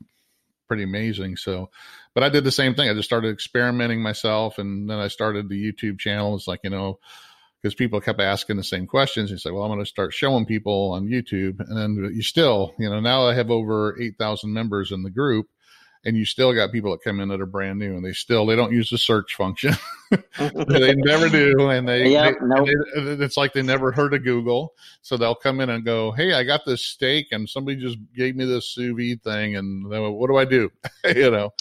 pretty 0.67 0.83
amazing. 0.83 1.35
So, 1.35 1.69
but 2.13 2.23
I 2.23 2.29
did 2.29 2.45
the 2.45 2.51
same 2.51 2.75
thing. 2.75 2.89
I 2.89 2.93
just 2.93 3.09
started 3.09 3.33
experimenting 3.33 4.01
myself, 4.01 4.57
and 4.57 4.89
then 4.89 4.99
I 4.99 5.09
started 5.09 5.49
the 5.49 5.61
YouTube 5.61 5.99
channel. 5.99 6.35
It's 6.35 6.47
like 6.47 6.61
you 6.63 6.69
know, 6.69 6.99
because 7.61 7.75
people 7.75 7.99
kept 7.99 8.21
asking 8.21 8.57
the 8.57 8.63
same 8.63 8.87
questions. 8.87 9.31
You 9.31 9.37
say, 9.37 9.51
well, 9.51 9.63
I'm 9.63 9.69
going 9.69 9.79
to 9.79 9.85
start 9.85 10.13
showing 10.13 10.45
people 10.45 10.91
on 10.93 11.07
YouTube, 11.07 11.59
and 11.59 11.77
then 11.77 12.11
you 12.13 12.23
still, 12.23 12.73
you 12.79 12.89
know, 12.89 13.01
now 13.01 13.27
I 13.27 13.33
have 13.33 13.51
over 13.51 13.99
eight 14.01 14.17
thousand 14.17 14.53
members 14.53 14.91
in 14.93 15.03
the 15.03 15.09
group 15.09 15.47
and 16.03 16.17
you 16.17 16.25
still 16.25 16.53
got 16.53 16.71
people 16.71 16.91
that 16.91 17.03
come 17.03 17.19
in 17.19 17.29
that 17.29 17.41
are 17.41 17.45
brand 17.45 17.77
new 17.77 17.95
and 17.95 18.03
they 18.03 18.13
still 18.13 18.45
they 18.45 18.55
don't 18.55 18.71
use 18.71 18.89
the 18.89 18.97
search 18.97 19.35
function. 19.35 19.73
They 20.67 20.93
never 20.95 21.29
do 21.29 21.69
and 21.69 21.87
they, 21.87 22.11
yep, 22.11 22.33
they, 22.33 22.45
nope. 22.45 22.67
they, 22.67 23.23
it's 23.23 23.37
like 23.37 23.53
they 23.53 23.61
never 23.61 23.93
heard 23.93 24.13
of 24.13 24.25
google. 24.25 24.73
So 25.01 25.15
they'll 25.15 25.35
come 25.35 25.61
in 25.61 25.69
and 25.69 25.85
go 25.85 26.11
hey 26.11 26.33
i 26.33 26.43
got 26.43 26.65
this 26.65 26.85
steak 26.85 27.27
and 27.31 27.47
somebody 27.47 27.77
just 27.77 27.97
gave 28.13 28.35
me 28.35 28.43
this 28.43 28.67
sous 28.67 28.93
vide 28.97 29.23
thing 29.23 29.55
and 29.55 29.87
what 29.87 30.27
do 30.27 30.37
i 30.37 30.43
do? 30.43 30.69
You 31.15 31.31
know? 31.31 31.53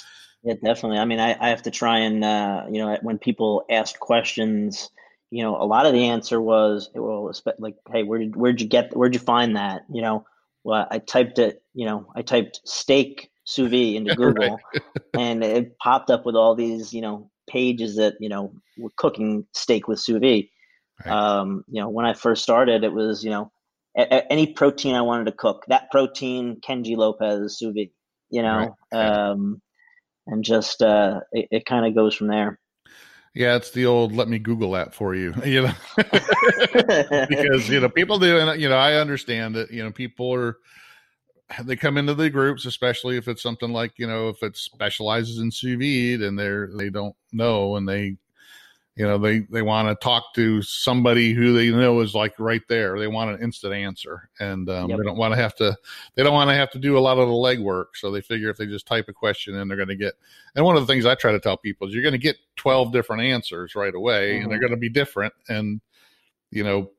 Yeah 0.42 0.55
definitely. 0.55 0.98
I 0.98 1.05
mean 1.05 1.20
i, 1.20 1.37
I 1.40 1.50
have 1.50 1.62
to 1.62 1.70
try 1.70 1.98
and 1.98 2.24
uh, 2.24 2.64
you 2.68 2.79
know 2.79 2.96
when 3.03 3.18
people 3.18 3.64
asked 3.70 4.00
questions 4.00 4.90
you 5.31 5.44
know 5.44 5.55
a 5.57 5.64
lot 5.64 5.87
of 5.87 5.92
the 5.92 6.07
answer 6.07 6.40
was 6.40 6.90
well 6.94 7.33
like 7.59 7.76
hey 7.92 8.03
where 8.03 8.18
did 8.18 8.35
where'd 8.35 8.61
you 8.61 8.66
get 8.66 8.96
where'd 8.96 9.14
you 9.14 9.20
find 9.20 9.57
that? 9.57 9.83
You 9.92 10.03
know 10.03 10.26
well 10.64 10.87
i 10.90 10.98
typed 10.98 11.38
it 11.38 11.62
you 11.72 11.87
know 11.87 12.07
i 12.16 12.22
typed 12.22 12.61
steak 12.64 13.30
sous 13.50 13.68
vide 13.68 13.96
into 13.96 14.14
Google, 14.22 14.60
right. 14.72 14.82
and 15.18 15.42
it 15.42 15.78
popped 15.78 16.10
up 16.10 16.24
with 16.24 16.36
all 16.36 16.54
these, 16.54 16.92
you 16.92 17.00
know, 17.00 17.30
pages 17.48 17.96
that 17.96 18.14
you 18.20 18.28
know 18.28 18.52
were 18.78 18.90
cooking 18.96 19.46
steak 19.52 19.88
with 19.88 20.00
sous 20.00 20.20
vide. 20.20 20.48
Right. 21.04 21.12
Um, 21.12 21.64
you 21.68 21.80
know, 21.80 21.88
when 21.88 22.06
I 22.06 22.14
first 22.14 22.42
started, 22.42 22.84
it 22.84 22.92
was 22.92 23.24
you 23.24 23.30
know 23.30 23.50
a- 23.96 24.14
a- 24.14 24.32
any 24.32 24.52
protein 24.52 24.94
I 24.94 25.02
wanted 25.02 25.24
to 25.26 25.32
cook. 25.32 25.64
That 25.68 25.90
protein, 25.90 26.60
Kenji 26.60 26.96
Lopez 26.96 27.58
sous 27.58 27.74
vide. 27.74 27.90
You 28.30 28.42
know, 28.42 28.76
right. 28.92 29.30
um, 29.30 29.60
and 30.26 30.44
just 30.44 30.82
uh, 30.82 31.20
it, 31.32 31.48
it 31.50 31.66
kind 31.66 31.86
of 31.86 31.94
goes 31.94 32.14
from 32.14 32.28
there. 32.28 32.60
Yeah, 33.34 33.56
it's 33.56 33.70
the 33.70 33.86
old 33.86 34.14
"let 34.14 34.28
me 34.28 34.38
Google 34.38 34.72
that 34.72 34.94
for 34.94 35.14
you," 35.14 35.34
you 35.44 35.62
know, 35.62 35.72
because 37.28 37.68
you 37.68 37.80
know 37.80 37.88
people 37.88 38.18
do, 38.18 38.38
and 38.38 38.60
you 38.60 38.68
know 38.68 38.76
I 38.76 38.94
understand 38.94 39.54
that 39.56 39.70
you 39.70 39.82
know 39.82 39.90
people 39.90 40.32
are 40.34 40.56
they 41.64 41.76
come 41.76 41.96
into 41.96 42.14
the 42.14 42.30
groups, 42.30 42.64
especially 42.64 43.16
if 43.16 43.28
it's 43.28 43.42
something 43.42 43.72
like 43.72 43.92
you 43.96 44.06
know 44.06 44.28
if 44.28 44.42
it 44.42 44.56
specializes 44.56 45.38
in 45.38 45.50
sous 45.50 45.76
vide 45.76 46.26
and 46.26 46.38
they're 46.38 46.70
they 46.76 46.90
don't 46.90 47.16
know 47.32 47.76
and 47.76 47.88
they 47.88 48.16
you 48.96 49.06
know 49.06 49.18
they 49.18 49.40
they 49.50 49.62
want 49.62 49.88
to 49.88 49.94
talk 50.04 50.34
to 50.34 50.60
somebody 50.62 51.32
who 51.32 51.52
they 51.52 51.70
know 51.70 52.00
is 52.00 52.14
like 52.14 52.34
right 52.38 52.62
there 52.68 52.98
they 52.98 53.06
want 53.06 53.30
an 53.30 53.42
instant 53.42 53.72
answer 53.72 54.28
and 54.40 54.68
um, 54.68 54.90
yep. 54.90 54.98
they 54.98 55.04
don't 55.04 55.16
want 55.16 55.32
to 55.32 55.40
have 55.40 55.54
to 55.54 55.74
they 56.16 56.22
don't 56.22 56.34
want 56.34 56.50
to 56.50 56.54
have 56.54 56.70
to 56.70 56.78
do 56.78 56.98
a 56.98 57.00
lot 57.00 57.16
of 57.16 57.28
the 57.28 57.32
legwork 57.32 57.86
so 57.94 58.10
they 58.10 58.20
figure 58.20 58.50
if 58.50 58.56
they 58.56 58.66
just 58.66 58.86
type 58.86 59.06
a 59.08 59.12
question 59.12 59.54
in 59.54 59.68
they're 59.68 59.76
going 59.76 59.88
to 59.88 59.96
get 59.96 60.14
and 60.54 60.64
one 60.64 60.76
of 60.76 60.86
the 60.86 60.92
things 60.92 61.06
i 61.06 61.14
try 61.14 61.32
to 61.32 61.40
tell 61.40 61.56
people 61.56 61.86
is 61.86 61.94
you're 61.94 62.02
going 62.02 62.12
to 62.12 62.18
get 62.18 62.36
12 62.56 62.92
different 62.92 63.22
answers 63.22 63.74
right 63.74 63.94
away 63.94 64.32
mm-hmm. 64.32 64.42
and 64.42 64.50
they're 64.50 64.58
mm-hmm. 64.58 64.66
going 64.66 64.72
to 64.72 64.76
be 64.76 64.90
different 64.90 65.32
and 65.48 65.80
you 66.50 66.64
know 66.64 66.90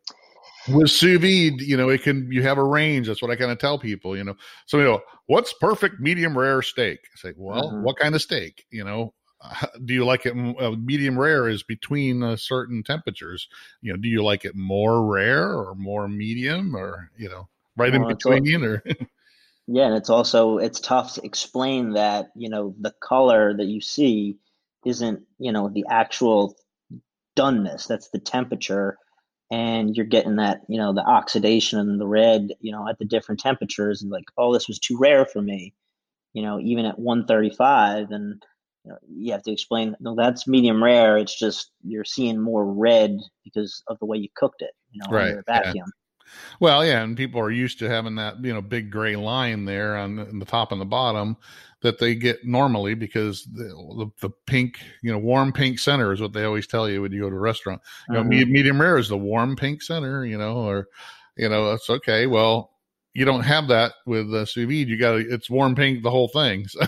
with 0.69 0.89
sous 0.89 1.19
vide, 1.19 1.61
you 1.61 1.77
know, 1.77 1.89
it 1.89 2.03
can 2.03 2.31
you 2.31 2.43
have 2.43 2.57
a 2.57 2.63
range. 2.63 3.07
That's 3.07 3.21
what 3.21 3.31
I 3.31 3.35
kind 3.35 3.51
of 3.51 3.59
tell 3.59 3.79
people, 3.79 4.15
you 4.15 4.23
know. 4.23 4.35
So 4.65 4.77
you 4.77 4.83
know, 4.83 5.01
what's 5.27 5.53
perfect 5.53 5.99
medium 5.99 6.37
rare 6.37 6.61
steak? 6.61 6.99
I 7.13 7.17
say, 7.17 7.33
well, 7.35 7.71
mm-hmm. 7.71 7.83
what 7.83 7.97
kind 7.97 8.15
of 8.15 8.21
steak? 8.21 8.65
You 8.71 8.83
know, 8.83 9.13
do 9.85 9.93
you 9.93 10.05
like 10.05 10.25
it 10.25 10.33
uh, 10.33 10.71
medium 10.71 11.17
rare 11.17 11.47
is 11.47 11.63
between 11.63 12.23
uh, 12.23 12.35
certain 12.35 12.83
temperatures 12.83 13.47
you 13.81 13.91
know 13.91 13.97
do 13.97 14.07
you 14.07 14.23
like 14.23 14.45
it 14.45 14.55
more 14.55 15.05
rare 15.05 15.53
or 15.53 15.75
more 15.75 16.07
medium 16.07 16.75
or 16.75 17.09
you 17.17 17.29
know 17.29 17.47
right 17.77 17.93
in 17.93 18.07
between 18.07 18.63
or 18.63 18.83
yeah 19.67 19.87
and 19.87 19.95
it's 19.95 20.09
also 20.09 20.57
it's 20.57 20.79
tough 20.79 21.15
to 21.15 21.25
explain 21.25 21.93
that 21.93 22.31
you 22.35 22.49
know 22.49 22.75
the 22.79 22.93
color 22.99 23.55
that 23.55 23.65
you 23.65 23.81
see 23.81 24.37
isn't 24.85 25.21
you 25.39 25.51
know 25.51 25.69
the 25.69 25.85
actual 25.89 26.55
doneness 27.35 27.87
that's 27.87 28.09
the 28.09 28.19
temperature 28.19 28.97
and 29.51 29.95
you're 29.95 30.05
getting 30.05 30.37
that 30.37 30.61
you 30.67 30.79
know 30.79 30.93
the 30.93 31.05
oxidation 31.05 31.77
and 31.77 31.99
the 31.99 32.07
red 32.07 32.53
you 32.61 32.71
know 32.71 32.87
at 32.87 32.97
the 32.97 33.05
different 33.05 33.39
temperatures 33.39 34.01
and 34.01 34.09
like 34.09 34.25
oh 34.37 34.53
this 34.53 34.67
was 34.67 34.79
too 34.79 34.97
rare 34.97 35.25
for 35.25 35.41
me 35.41 35.73
you 36.33 36.41
know 36.41 36.59
even 36.59 36.85
at 36.85 36.97
135 36.97 38.11
and 38.11 38.43
you, 38.83 38.91
know, 38.91 38.97
you 39.07 39.31
have 39.33 39.43
to 39.43 39.51
explain 39.51 39.95
no 39.99 40.15
that's 40.15 40.47
medium 40.47 40.83
rare 40.83 41.17
it's 41.17 41.37
just 41.37 41.71
you're 41.83 42.05
seeing 42.05 42.39
more 42.39 42.65
red 42.65 43.19
because 43.43 43.83
of 43.87 43.99
the 43.99 44.05
way 44.05 44.17
you 44.17 44.29
cooked 44.35 44.61
it 44.61 44.71
you 44.91 45.01
know 45.03 45.15
right 45.15 45.35
vacuum 45.45 45.75
yeah. 45.75 45.83
Well, 46.61 46.85
yeah, 46.85 47.03
and 47.03 47.17
people 47.17 47.41
are 47.41 47.51
used 47.51 47.79
to 47.79 47.89
having 47.89 48.15
that 48.15 48.41
you 48.41 48.53
know 48.53 48.61
big 48.61 48.89
gray 48.89 49.17
line 49.17 49.65
there 49.65 49.97
on 49.97 50.15
the, 50.15 50.23
the 50.23 50.45
top 50.45 50.71
and 50.71 50.79
the 50.79 50.85
bottom 50.85 51.35
that 51.81 51.99
they 51.99 52.15
get 52.15 52.45
normally 52.45 52.93
because 52.93 53.43
the, 53.45 53.63
the, 53.63 54.11
the, 54.21 54.29
pink, 54.45 54.79
you 55.01 55.11
know, 55.11 55.17
warm 55.17 55.51
pink 55.51 55.79
center 55.79 56.13
is 56.13 56.21
what 56.21 56.31
they 56.31 56.43
always 56.43 56.67
tell 56.67 56.87
you 56.87 57.01
when 57.01 57.11
you 57.11 57.21
go 57.21 57.29
to 57.29 57.35
a 57.35 57.39
restaurant. 57.39 57.81
You 58.07 58.15
know, 58.15 58.21
mm-hmm. 58.21 58.51
medium 58.51 58.81
rare 58.81 58.97
is 58.97 59.09
the 59.09 59.17
warm 59.17 59.55
pink 59.55 59.81
center, 59.81 60.25
you 60.25 60.37
know, 60.37 60.57
or 60.57 60.87
you 61.37 61.49
know, 61.49 61.71
it's 61.71 61.89
okay. 61.89 62.27
Well, 62.27 62.71
you 63.13 63.25
don't 63.25 63.43
have 63.43 63.67
that 63.69 63.93
with 64.05 64.33
uh, 64.33 64.45
sous 64.45 64.67
vide. 64.67 64.87
You 64.87 64.97
got 64.97 65.15
it's 65.15 65.49
warm 65.49 65.75
pink 65.75 66.03
the 66.03 66.11
whole 66.11 66.29
thing. 66.29 66.65
So 66.75 66.87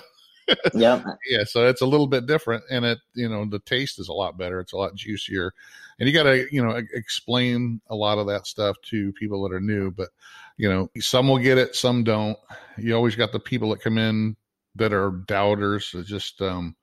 yeah. 0.74 1.02
yeah. 1.30 1.46
So 1.46 1.68
it's 1.68 1.82
a 1.82 1.86
little 1.86 2.06
bit 2.06 2.26
different 2.26 2.66
and 2.70 2.84
it, 2.84 3.00
you 3.14 3.30
know, 3.30 3.46
the 3.46 3.60
taste 3.60 3.98
is 3.98 4.10
a 4.10 4.14
lot 4.14 4.38
better. 4.38 4.60
It's 4.60 4.74
a 4.74 4.78
lot 4.78 4.94
juicier. 4.94 5.54
And 6.00 6.10
you 6.10 6.14
got 6.14 6.24
to, 6.24 6.46
you 6.52 6.62
know, 6.62 6.82
explain 6.94 7.80
a 7.88 7.96
lot 7.96 8.18
of 8.18 8.28
that 8.28 8.46
stuff 8.46 8.76
to 8.90 9.14
people 9.14 9.42
that 9.44 9.56
are 9.56 9.62
new. 9.62 9.92
But, 9.92 10.10
you 10.58 10.70
know, 10.70 10.90
some 11.00 11.30
will 11.30 11.38
get 11.38 11.58
it, 11.58 11.76
some 11.76 12.04
don't. 12.04 12.38
You 12.78 12.94
always 12.94 13.16
got 13.16 13.32
the 13.32 13.40
people 13.40 13.70
that 13.70 13.82
come 13.82 13.98
in 13.98 14.36
that 14.76 14.94
are 14.94 15.12
doubters. 15.28 15.96
just, 16.06 16.42
um, 16.42 16.76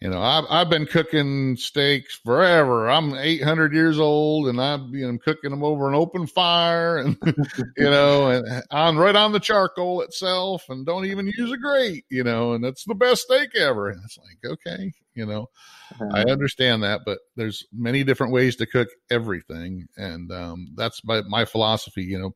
you 0.00 0.10
know, 0.10 0.20
I've, 0.20 0.44
I've 0.50 0.68
been 0.68 0.84
cooking 0.84 1.56
steaks 1.56 2.16
forever. 2.22 2.88
I'm 2.88 3.14
800 3.14 3.72
years 3.72 3.98
old 3.98 4.46
and 4.46 4.60
I'm, 4.60 4.94
you 4.94 5.10
know, 5.10 5.18
cooking 5.18 5.50
them 5.50 5.64
over 5.64 5.88
an 5.88 5.94
open 5.94 6.26
fire 6.26 6.98
and, 6.98 7.16
you 7.78 7.84
know, 7.90 8.28
and 8.28 8.62
on 8.70 8.98
right 8.98 9.16
on 9.16 9.32
the 9.32 9.40
charcoal 9.40 10.02
itself 10.02 10.64
and 10.68 10.84
don't 10.84 11.06
even 11.06 11.32
use 11.34 11.50
a 11.50 11.56
grate, 11.56 12.04
you 12.10 12.24
know, 12.24 12.52
and 12.52 12.64
it's 12.64 12.84
the 12.84 12.94
best 12.94 13.22
steak 13.22 13.56
ever. 13.56 13.88
And 13.88 14.00
it's 14.04 14.18
like, 14.18 14.52
okay, 14.52 14.92
you 15.14 15.24
know, 15.24 15.48
uh-huh. 15.92 16.10
I 16.12 16.30
understand 16.30 16.82
that, 16.82 17.00
but 17.06 17.18
there's 17.36 17.64
many 17.72 18.04
different 18.04 18.34
ways 18.34 18.56
to 18.56 18.66
cook 18.66 18.88
everything. 19.10 19.86
And, 19.96 20.30
um, 20.30 20.68
that's 20.74 21.02
my, 21.04 21.22
my 21.22 21.46
philosophy, 21.46 22.04
you 22.04 22.18
know, 22.18 22.34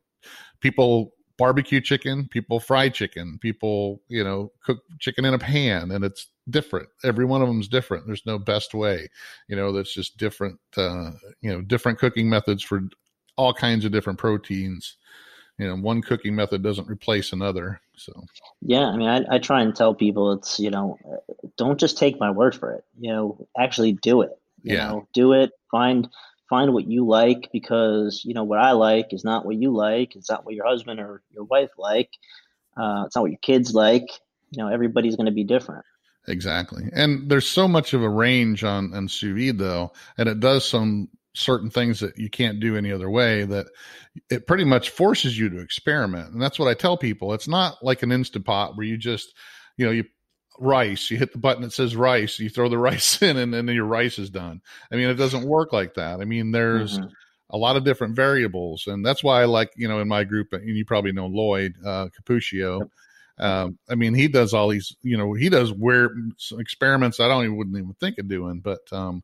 people 0.62 1.12
barbecue 1.40 1.80
chicken, 1.80 2.28
people 2.28 2.60
fry 2.60 2.90
chicken, 2.90 3.38
people, 3.40 4.02
you 4.08 4.22
know, 4.22 4.52
cook 4.62 4.82
chicken 4.98 5.24
in 5.24 5.32
a 5.32 5.38
pan 5.38 5.90
and 5.90 6.04
it's 6.04 6.26
different. 6.50 6.86
Every 7.02 7.24
one 7.24 7.40
of 7.40 7.48
them 7.48 7.60
is 7.60 7.66
different. 7.66 8.06
There's 8.06 8.26
no 8.26 8.38
best 8.38 8.74
way, 8.74 9.08
you 9.48 9.56
know, 9.56 9.72
that's 9.72 9.94
just 9.94 10.18
different, 10.18 10.58
uh, 10.76 11.12
you 11.40 11.50
know, 11.50 11.62
different 11.62 11.98
cooking 11.98 12.28
methods 12.28 12.62
for 12.62 12.82
all 13.36 13.54
kinds 13.54 13.86
of 13.86 13.90
different 13.90 14.18
proteins. 14.18 14.98
You 15.56 15.66
know, 15.66 15.76
one 15.76 16.02
cooking 16.02 16.34
method 16.34 16.62
doesn't 16.62 16.88
replace 16.88 17.32
another. 17.32 17.80
So, 17.96 18.12
yeah, 18.60 18.86
I 18.88 18.96
mean, 18.96 19.08
I, 19.08 19.24
I 19.30 19.38
try 19.38 19.62
and 19.62 19.74
tell 19.74 19.94
people 19.94 20.32
it's, 20.32 20.60
you 20.60 20.70
know, 20.70 20.98
don't 21.56 21.80
just 21.80 21.96
take 21.96 22.20
my 22.20 22.30
word 22.30 22.54
for 22.54 22.72
it, 22.74 22.84
you 22.98 23.10
know, 23.10 23.48
actually 23.58 23.92
do 23.92 24.20
it, 24.20 24.38
you 24.62 24.74
yeah. 24.74 24.88
know, 24.88 25.08
do 25.14 25.32
it, 25.32 25.52
find, 25.70 26.06
find 26.50 26.74
what 26.74 26.86
you 26.86 27.06
like 27.06 27.48
because 27.52 28.22
you 28.24 28.34
know 28.34 28.44
what 28.44 28.58
I 28.58 28.72
like 28.72 29.12
is 29.12 29.24
not 29.24 29.46
what 29.46 29.56
you 29.56 29.72
like. 29.74 30.16
It's 30.16 30.28
not 30.28 30.44
what 30.44 30.54
your 30.54 30.66
husband 30.66 31.00
or 31.00 31.22
your 31.30 31.44
wife 31.44 31.70
like. 31.78 32.10
Uh, 32.76 33.04
it's 33.06 33.16
not 33.16 33.22
what 33.22 33.30
your 33.30 33.40
kids 33.40 33.74
like. 33.74 34.08
You 34.50 34.62
know, 34.62 34.68
everybody's 34.68 35.16
going 35.16 35.26
to 35.26 35.32
be 35.32 35.44
different. 35.44 35.84
Exactly, 36.28 36.84
and 36.92 37.30
there's 37.30 37.48
so 37.48 37.66
much 37.66 37.94
of 37.94 38.02
a 38.02 38.08
range 38.08 38.64
on 38.64 38.92
on 38.92 39.08
sous 39.08 39.34
vide 39.34 39.58
though, 39.58 39.92
and 40.18 40.28
it 40.28 40.40
does 40.40 40.68
some 40.68 41.08
certain 41.32 41.70
things 41.70 42.00
that 42.00 42.18
you 42.18 42.28
can't 42.28 42.58
do 42.58 42.76
any 42.76 42.90
other 42.90 43.08
way 43.08 43.44
that 43.44 43.66
it 44.30 44.48
pretty 44.48 44.64
much 44.64 44.90
forces 44.90 45.38
you 45.38 45.48
to 45.48 45.60
experiment 45.60 46.32
and 46.32 46.42
that's 46.42 46.58
what 46.58 46.68
i 46.68 46.74
tell 46.74 46.96
people 46.96 47.32
it's 47.32 47.46
not 47.46 47.76
like 47.84 48.02
an 48.02 48.10
instant 48.10 48.44
pot 48.44 48.76
where 48.76 48.84
you 48.84 48.96
just 48.96 49.32
you 49.76 49.86
know 49.86 49.92
you 49.92 50.02
rice. 50.58 51.10
You 51.10 51.18
hit 51.18 51.32
the 51.32 51.38
button 51.38 51.62
that 51.62 51.72
says 51.72 51.96
rice, 51.96 52.38
you 52.38 52.48
throw 52.48 52.68
the 52.68 52.78
rice 52.90 53.20
in, 53.22 53.36
and 53.36 53.52
then 53.52 53.68
your 53.68 53.84
rice 53.84 54.18
is 54.18 54.30
done. 54.30 54.60
I 54.92 54.96
mean, 54.96 55.08
it 55.08 55.14
doesn't 55.14 55.44
work 55.44 55.72
like 55.72 55.94
that. 55.94 56.20
I 56.20 56.24
mean, 56.24 56.50
there's 56.50 56.98
mm-hmm. 56.98 57.08
a 57.50 57.56
lot 57.56 57.76
of 57.76 57.84
different 57.84 58.16
variables, 58.16 58.86
and 58.86 59.04
that's 59.04 59.24
why 59.24 59.42
I 59.42 59.46
like, 59.46 59.70
you 59.76 59.88
know, 59.88 60.00
in 60.00 60.08
my 60.08 60.24
group, 60.24 60.52
and 60.52 60.64
you 60.64 60.84
probably 60.84 61.12
know 61.12 61.26
Lloyd 61.26 61.74
uh, 61.84 62.08
Cappuccio. 62.08 62.88
Um, 63.38 63.78
I 63.88 63.94
mean, 63.94 64.12
he 64.12 64.28
does 64.28 64.52
all 64.52 64.68
these, 64.68 64.94
you 65.02 65.16
know, 65.16 65.32
he 65.32 65.48
does 65.48 65.72
weird 65.72 66.32
experiments 66.58 67.20
I 67.20 67.28
don't 67.28 67.44
even 67.44 67.56
wouldn't 67.56 67.76
even 67.76 67.94
think 67.94 68.18
of 68.18 68.28
doing, 68.28 68.60
but, 68.60 68.80
um, 68.92 69.22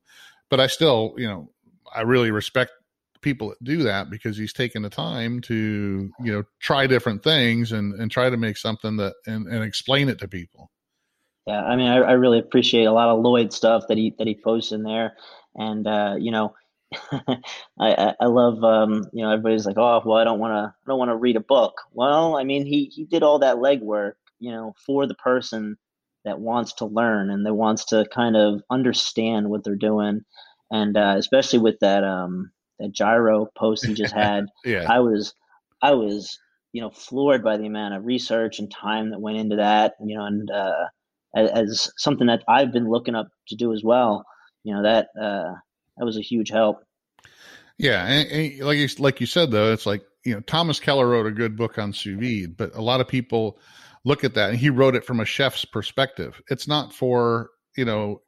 but 0.49 0.59
I 0.59 0.69
still, 0.69 1.15
you 1.19 1.29
know, 1.29 1.51
I 1.95 2.01
really 2.01 2.31
respect 2.31 2.73
people 3.21 3.51
that 3.51 3.63
do 3.63 3.83
that 3.83 4.09
because 4.09 4.39
he's 4.39 4.55
taking 4.55 4.83
the 4.83 4.89
time 4.89 5.41
to, 5.43 6.11
you 6.23 6.33
know, 6.33 6.45
try 6.61 6.87
different 6.87 7.23
things 7.23 7.73
and, 7.73 7.93
and 8.01 8.11
try 8.11 8.31
to 8.31 8.37
make 8.39 8.57
something 8.57 8.97
that 8.97 9.15
and, 9.27 9.47
and 9.49 9.63
explain 9.63 10.09
it 10.09 10.19
to 10.21 10.29
people. 10.29 10.71
Yeah, 11.47 11.63
I 11.63 11.77
mean, 11.77 11.87
I, 11.87 11.99
I 11.99 12.13
really 12.13 12.41
appreciate 12.41 12.85
a 12.85 12.93
lot 12.93 13.09
of 13.09 13.23
Lloyd 13.23 13.53
stuff 13.53 13.85
that 13.89 13.97
he 13.97 14.15
that 14.19 14.27
he 14.27 14.35
posts 14.35 14.73
in 14.73 14.83
there, 14.83 15.17
and 15.55 15.87
uh, 15.87 16.17
you 16.19 16.33
know, 16.33 16.55
I, 17.13 18.15
I 18.21 18.27
love 18.27 18.65
um, 18.65 19.05
you 19.13 19.23
know 19.23 19.31
everybody's 19.31 19.65
like, 19.65 19.79
oh, 19.79 20.03
well, 20.05 20.19
I 20.19 20.25
don't 20.25 20.41
want 20.41 20.53
to 20.53 20.75
I 20.75 20.91
don't 20.91 20.99
want 20.99 21.11
to 21.11 21.17
read 21.17 21.37
a 21.37 21.41
book. 21.41 21.75
Well, 21.93 22.37
I 22.37 22.43
mean, 22.43 22.67
he 22.67 22.91
he 22.93 23.05
did 23.05 23.23
all 23.23 23.39
that 23.41 23.57
legwork, 23.57 24.15
you 24.41 24.51
know, 24.51 24.75
for 24.85 25.07
the 25.07 25.15
person 25.15 25.77
that 26.25 26.41
wants 26.41 26.73
to 26.75 26.87
learn 26.87 27.31
and 27.31 27.47
that 27.47 27.55
wants 27.55 27.85
to 27.87 28.07
kind 28.13 28.37
of 28.37 28.63
understand 28.69 29.49
what 29.49 29.63
they're 29.63 29.77
doing, 29.77 30.25
and 30.73 30.97
uh, 30.97 31.15
especially 31.17 31.61
with 31.61 31.79
that 31.81 32.03
um 32.03 32.51
that 32.81 32.91
gyro 32.91 33.47
post 33.57 33.87
he 33.87 33.95
just 33.95 34.13
had, 34.13 34.47
yeah, 34.65 34.85
I 34.89 34.99
was 34.99 35.33
I 35.81 35.93
was 35.93 36.41
you 36.73 36.81
know 36.81 36.91
floored 36.91 37.45
by 37.45 37.57
the 37.57 37.67
amount 37.67 37.95
of 37.95 38.05
research 38.05 38.59
and 38.59 38.69
time 38.69 39.11
that 39.11 39.21
went 39.21 39.39
into 39.39 39.57
that, 39.57 39.95
you 40.05 40.17
know, 40.17 40.25
and 40.25 40.51
uh, 40.51 40.87
as, 41.35 41.51
as 41.51 41.93
something 41.97 42.27
that 42.27 42.43
I've 42.49 42.73
been 42.73 42.89
looking 42.89 43.15
up 43.15 43.29
to 43.49 43.57
do 43.57 43.73
as 43.73 43.83
well. 43.85 44.25
You 44.65 44.75
know 44.75 44.83
that 44.83 45.09
uh, 45.21 45.55
that 45.97 46.05
was 46.05 46.17
a 46.17 46.23
huge 46.23 46.51
help. 46.51 46.79
Yeah, 47.79 48.05
and, 48.07 48.29
and 48.31 48.61
like 48.61 48.79
you, 48.79 48.89
like 48.99 49.21
you 49.21 49.27
said 49.27 49.51
though, 49.51 49.73
it's 49.73 49.87
like 49.87 50.03
you 50.25 50.35
know 50.35 50.41
Thomas 50.41 50.81
Keller 50.81 51.09
wrote 51.09 51.27
a 51.27 51.33
good 51.33 51.57
book 51.57 51.79
on 51.79 51.93
sous 51.93 52.19
vide, 52.19 52.57
but 52.57 52.75
a 52.75 52.83
lot 52.83 53.01
of 53.01 53.09
people 53.09 53.59
look 54.05 54.25
at 54.25 54.35
that 54.35 54.51
and 54.51 54.59
he 54.59 54.71
wrote 54.71 54.95
it 54.95 55.05
from 55.05 55.21
a 55.21 55.25
chef's 55.25 55.65
perspective. 55.65 56.41
It's 56.49 56.69
not 56.69 56.93
for 56.93 57.51
you 57.77 57.85
know 57.85 58.23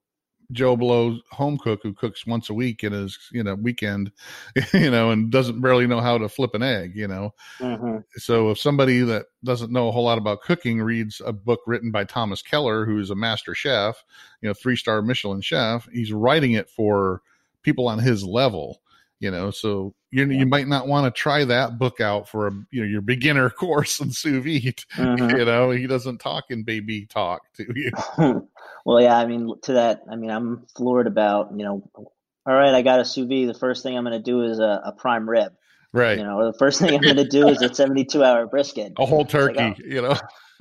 Joe 0.52 0.76
Blow 0.76 1.18
home 1.30 1.58
cook 1.58 1.80
who 1.82 1.92
cooks 1.92 2.26
once 2.26 2.48
a 2.48 2.54
week 2.54 2.82
in 2.82 2.92
his 2.92 3.18
you 3.32 3.42
know 3.42 3.54
weekend, 3.54 4.12
you 4.72 4.90
know, 4.90 5.11
and 5.11 5.30
doesn't 5.30 5.61
barely 5.61 5.87
know 5.87 6.00
how 6.00 6.18
to 6.18 6.28
flip 6.28 6.54
an 6.54 6.62
egg, 6.62 6.92
you 6.94 7.06
know. 7.08 7.34
Mm-hmm. 7.58 7.98
So 8.16 8.50
if 8.50 8.58
somebody 8.58 9.00
that 9.00 9.26
doesn't 9.44 9.72
know 9.72 9.88
a 9.88 9.92
whole 9.92 10.04
lot 10.04 10.18
about 10.18 10.42
cooking 10.42 10.80
reads 10.80 11.20
a 11.24 11.32
book 11.32 11.61
written 11.66 11.90
by 11.90 12.04
Thomas 12.04 12.42
Keller, 12.42 12.84
who's 12.84 13.11
a 13.11 13.14
master 13.14 13.54
chef, 13.54 14.02
you 14.40 14.48
know, 14.48 14.54
three 14.54 14.76
star 14.76 15.02
Michelin 15.02 15.40
chef, 15.40 15.88
he's 15.92 16.12
writing 16.12 16.52
it 16.52 16.70
for 16.70 17.22
people 17.62 17.88
on 17.88 17.98
his 17.98 18.24
level 18.24 18.80
you 19.20 19.30
know 19.30 19.50
so 19.50 19.94
you 20.11 20.26
you 20.30 20.46
might 20.46 20.68
not 20.68 20.87
want 20.87 21.04
to 21.04 21.20
try 21.20 21.44
that 21.44 21.78
book 21.78 22.00
out 22.00 22.28
for 22.28 22.46
a 22.46 22.52
you 22.70 22.80
know 22.80 22.87
your 22.87 23.00
beginner 23.00 23.50
course 23.58 24.00
in 24.00 24.11
sous 24.11 24.42
vide 24.42 24.82
mm-hmm. 24.96 25.37
you 25.37 25.44
know 25.44 25.70
he 25.70 25.87
doesn't 25.87 26.18
talk 26.18 26.44
in 26.50 26.62
baby 26.62 27.06
talk 27.06 27.42
to 27.54 27.66
you 27.74 27.90
well 28.88 29.01
yeah 29.03 29.16
i 29.16 29.27
mean 29.27 29.53
to 29.62 29.74
that 29.74 30.01
i 30.11 30.16
mean 30.16 30.31
i'm 30.31 30.64
floored 30.74 31.07
about 31.07 31.51
you 31.55 31.64
know 31.64 31.90
all 31.94 32.55
right 32.55 32.74
i 32.74 32.81
got 32.83 33.01
a 33.01 33.05
sous 33.05 33.29
vide 33.29 33.48
the 33.48 33.59
first 33.59 33.83
thing 33.83 33.96
i'm 33.96 34.05
going 34.05 34.16
to 34.16 34.22
do 34.22 34.42
is 34.42 34.59
a, 34.59 34.81
a 34.87 34.92
prime 34.92 35.29
rib 35.29 35.53
Right. 35.92 36.18
You 36.18 36.24
know, 36.24 36.38
or 36.38 36.53
the 36.53 36.59
first 36.59 36.81
thing 36.81 36.94
I'm 36.94 37.01
going 37.01 37.16
to 37.16 37.29
do 37.29 37.48
is 37.48 37.62
a 37.62 37.74
72 37.74 38.22
hour 38.22 38.46
brisket. 38.46 38.92
A 38.98 39.07
whole 39.07 39.24
turkey, 39.24 39.57
like, 39.57 39.79
oh. 39.81 39.87
you 39.87 40.03
know. 40.03 40.16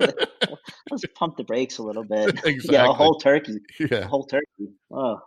Let's 0.90 1.04
pump 1.14 1.36
the 1.36 1.44
brakes 1.44 1.78
a 1.78 1.82
little 1.82 2.04
bit. 2.04 2.30
Exactly. 2.44 2.62
Yeah, 2.70 2.88
a 2.88 2.92
whole 2.92 3.18
turkey. 3.18 3.58
A 3.80 3.88
Yeah. 3.90 4.04
whole 4.06 4.24
turkey. 4.24 4.72
Oh, 4.90 5.18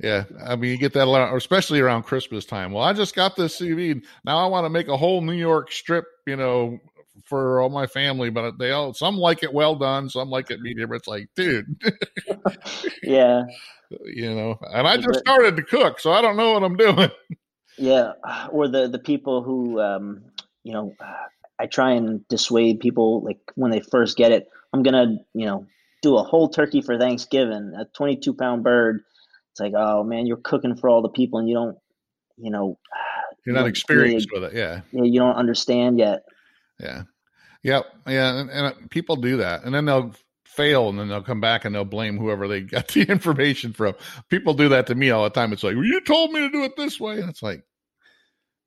Yeah. 0.00 0.24
I 0.46 0.54
mean, 0.54 0.70
you 0.70 0.78
get 0.78 0.92
that 0.92 1.08
a 1.08 1.10
lot, 1.10 1.34
especially 1.34 1.80
around 1.80 2.04
Christmas 2.04 2.44
time. 2.44 2.72
Well, 2.72 2.84
I 2.84 2.92
just 2.92 3.16
got 3.16 3.34
this 3.34 3.56
sous 3.56 3.74
vide. 3.74 4.02
Now 4.24 4.38
I 4.38 4.46
want 4.46 4.64
to 4.64 4.70
make 4.70 4.86
a 4.86 4.96
whole 4.96 5.22
New 5.22 5.32
York 5.32 5.72
strip, 5.72 6.04
you 6.26 6.36
know, 6.36 6.78
for 7.26 7.60
all 7.60 7.68
my 7.70 7.86
family, 7.86 8.30
but 8.30 8.58
they 8.58 8.70
all, 8.70 8.94
some 8.94 9.16
like 9.16 9.42
it 9.42 9.52
well 9.52 9.74
done, 9.76 10.08
some 10.08 10.30
like 10.30 10.50
it 10.50 10.60
medium. 10.60 10.92
It's 10.92 11.08
like, 11.08 11.28
dude, 11.36 11.66
yeah. 13.02 13.44
you 14.04 14.34
know, 14.34 14.58
and 14.62 14.86
I 14.86 14.96
just 14.98 15.20
started 15.20 15.56
to 15.56 15.62
cook, 15.62 15.98
so 16.00 16.12
I 16.12 16.20
don't 16.20 16.36
know 16.36 16.52
what 16.52 16.62
I'm 16.62 16.76
doing. 16.76 17.10
Yeah, 17.78 18.12
or 18.50 18.68
the 18.68 18.88
the 18.88 18.98
people 18.98 19.42
who, 19.42 19.80
um, 19.80 20.22
you 20.64 20.72
know, 20.72 20.94
I 21.58 21.66
try 21.66 21.92
and 21.92 22.26
dissuade 22.28 22.80
people 22.80 23.22
like 23.24 23.38
when 23.54 23.70
they 23.70 23.80
first 23.80 24.16
get 24.16 24.32
it. 24.32 24.46
I'm 24.72 24.82
gonna, 24.82 25.16
you 25.32 25.46
know, 25.46 25.66
do 26.02 26.16
a 26.18 26.22
whole 26.22 26.48
turkey 26.48 26.82
for 26.82 26.98
Thanksgiving, 26.98 27.72
a 27.78 27.86
22 27.96 28.34
pound 28.34 28.62
bird. 28.64 29.00
It's 29.52 29.60
like, 29.60 29.72
oh 29.76 30.04
man, 30.04 30.26
you're 30.26 30.36
cooking 30.36 30.76
for 30.76 30.90
all 30.90 31.02
the 31.02 31.08
people, 31.08 31.38
and 31.38 31.48
you 31.48 31.54
don't, 31.54 31.78
you 32.36 32.50
know, 32.50 32.78
You're 33.46 33.54
you 33.54 33.60
not 33.60 33.68
experienced 33.68 34.28
really- 34.32 34.42
with 34.42 34.54
it. 34.54 34.58
Yeah. 34.58 34.80
you, 34.92 34.98
know, 34.98 35.04
you 35.06 35.20
don't 35.20 35.36
understand 35.36 35.98
yet. 35.98 36.24
Yeah. 36.80 37.02
Yep. 37.62 37.86
Yeah. 38.06 38.38
And, 38.38 38.50
and 38.50 38.66
uh, 38.66 38.72
people 38.90 39.16
do 39.16 39.38
that. 39.38 39.64
And 39.64 39.74
then 39.74 39.84
they'll 39.84 40.14
fail 40.44 40.88
and 40.88 40.98
then 40.98 41.08
they'll 41.08 41.22
come 41.22 41.40
back 41.40 41.64
and 41.64 41.74
they'll 41.74 41.84
blame 41.84 42.18
whoever 42.18 42.48
they 42.48 42.60
got 42.62 42.88
the 42.88 43.02
information 43.02 43.72
from. 43.72 43.94
People 44.28 44.54
do 44.54 44.68
that 44.70 44.86
to 44.88 44.94
me 44.94 45.10
all 45.10 45.24
the 45.24 45.30
time. 45.30 45.52
It's 45.52 45.62
like, 45.62 45.74
well, 45.74 45.84
you 45.84 46.00
told 46.00 46.32
me 46.32 46.40
to 46.40 46.50
do 46.50 46.64
it 46.64 46.76
this 46.76 46.98
way. 47.00 47.20
And 47.20 47.28
it's 47.30 47.42
like, 47.42 47.62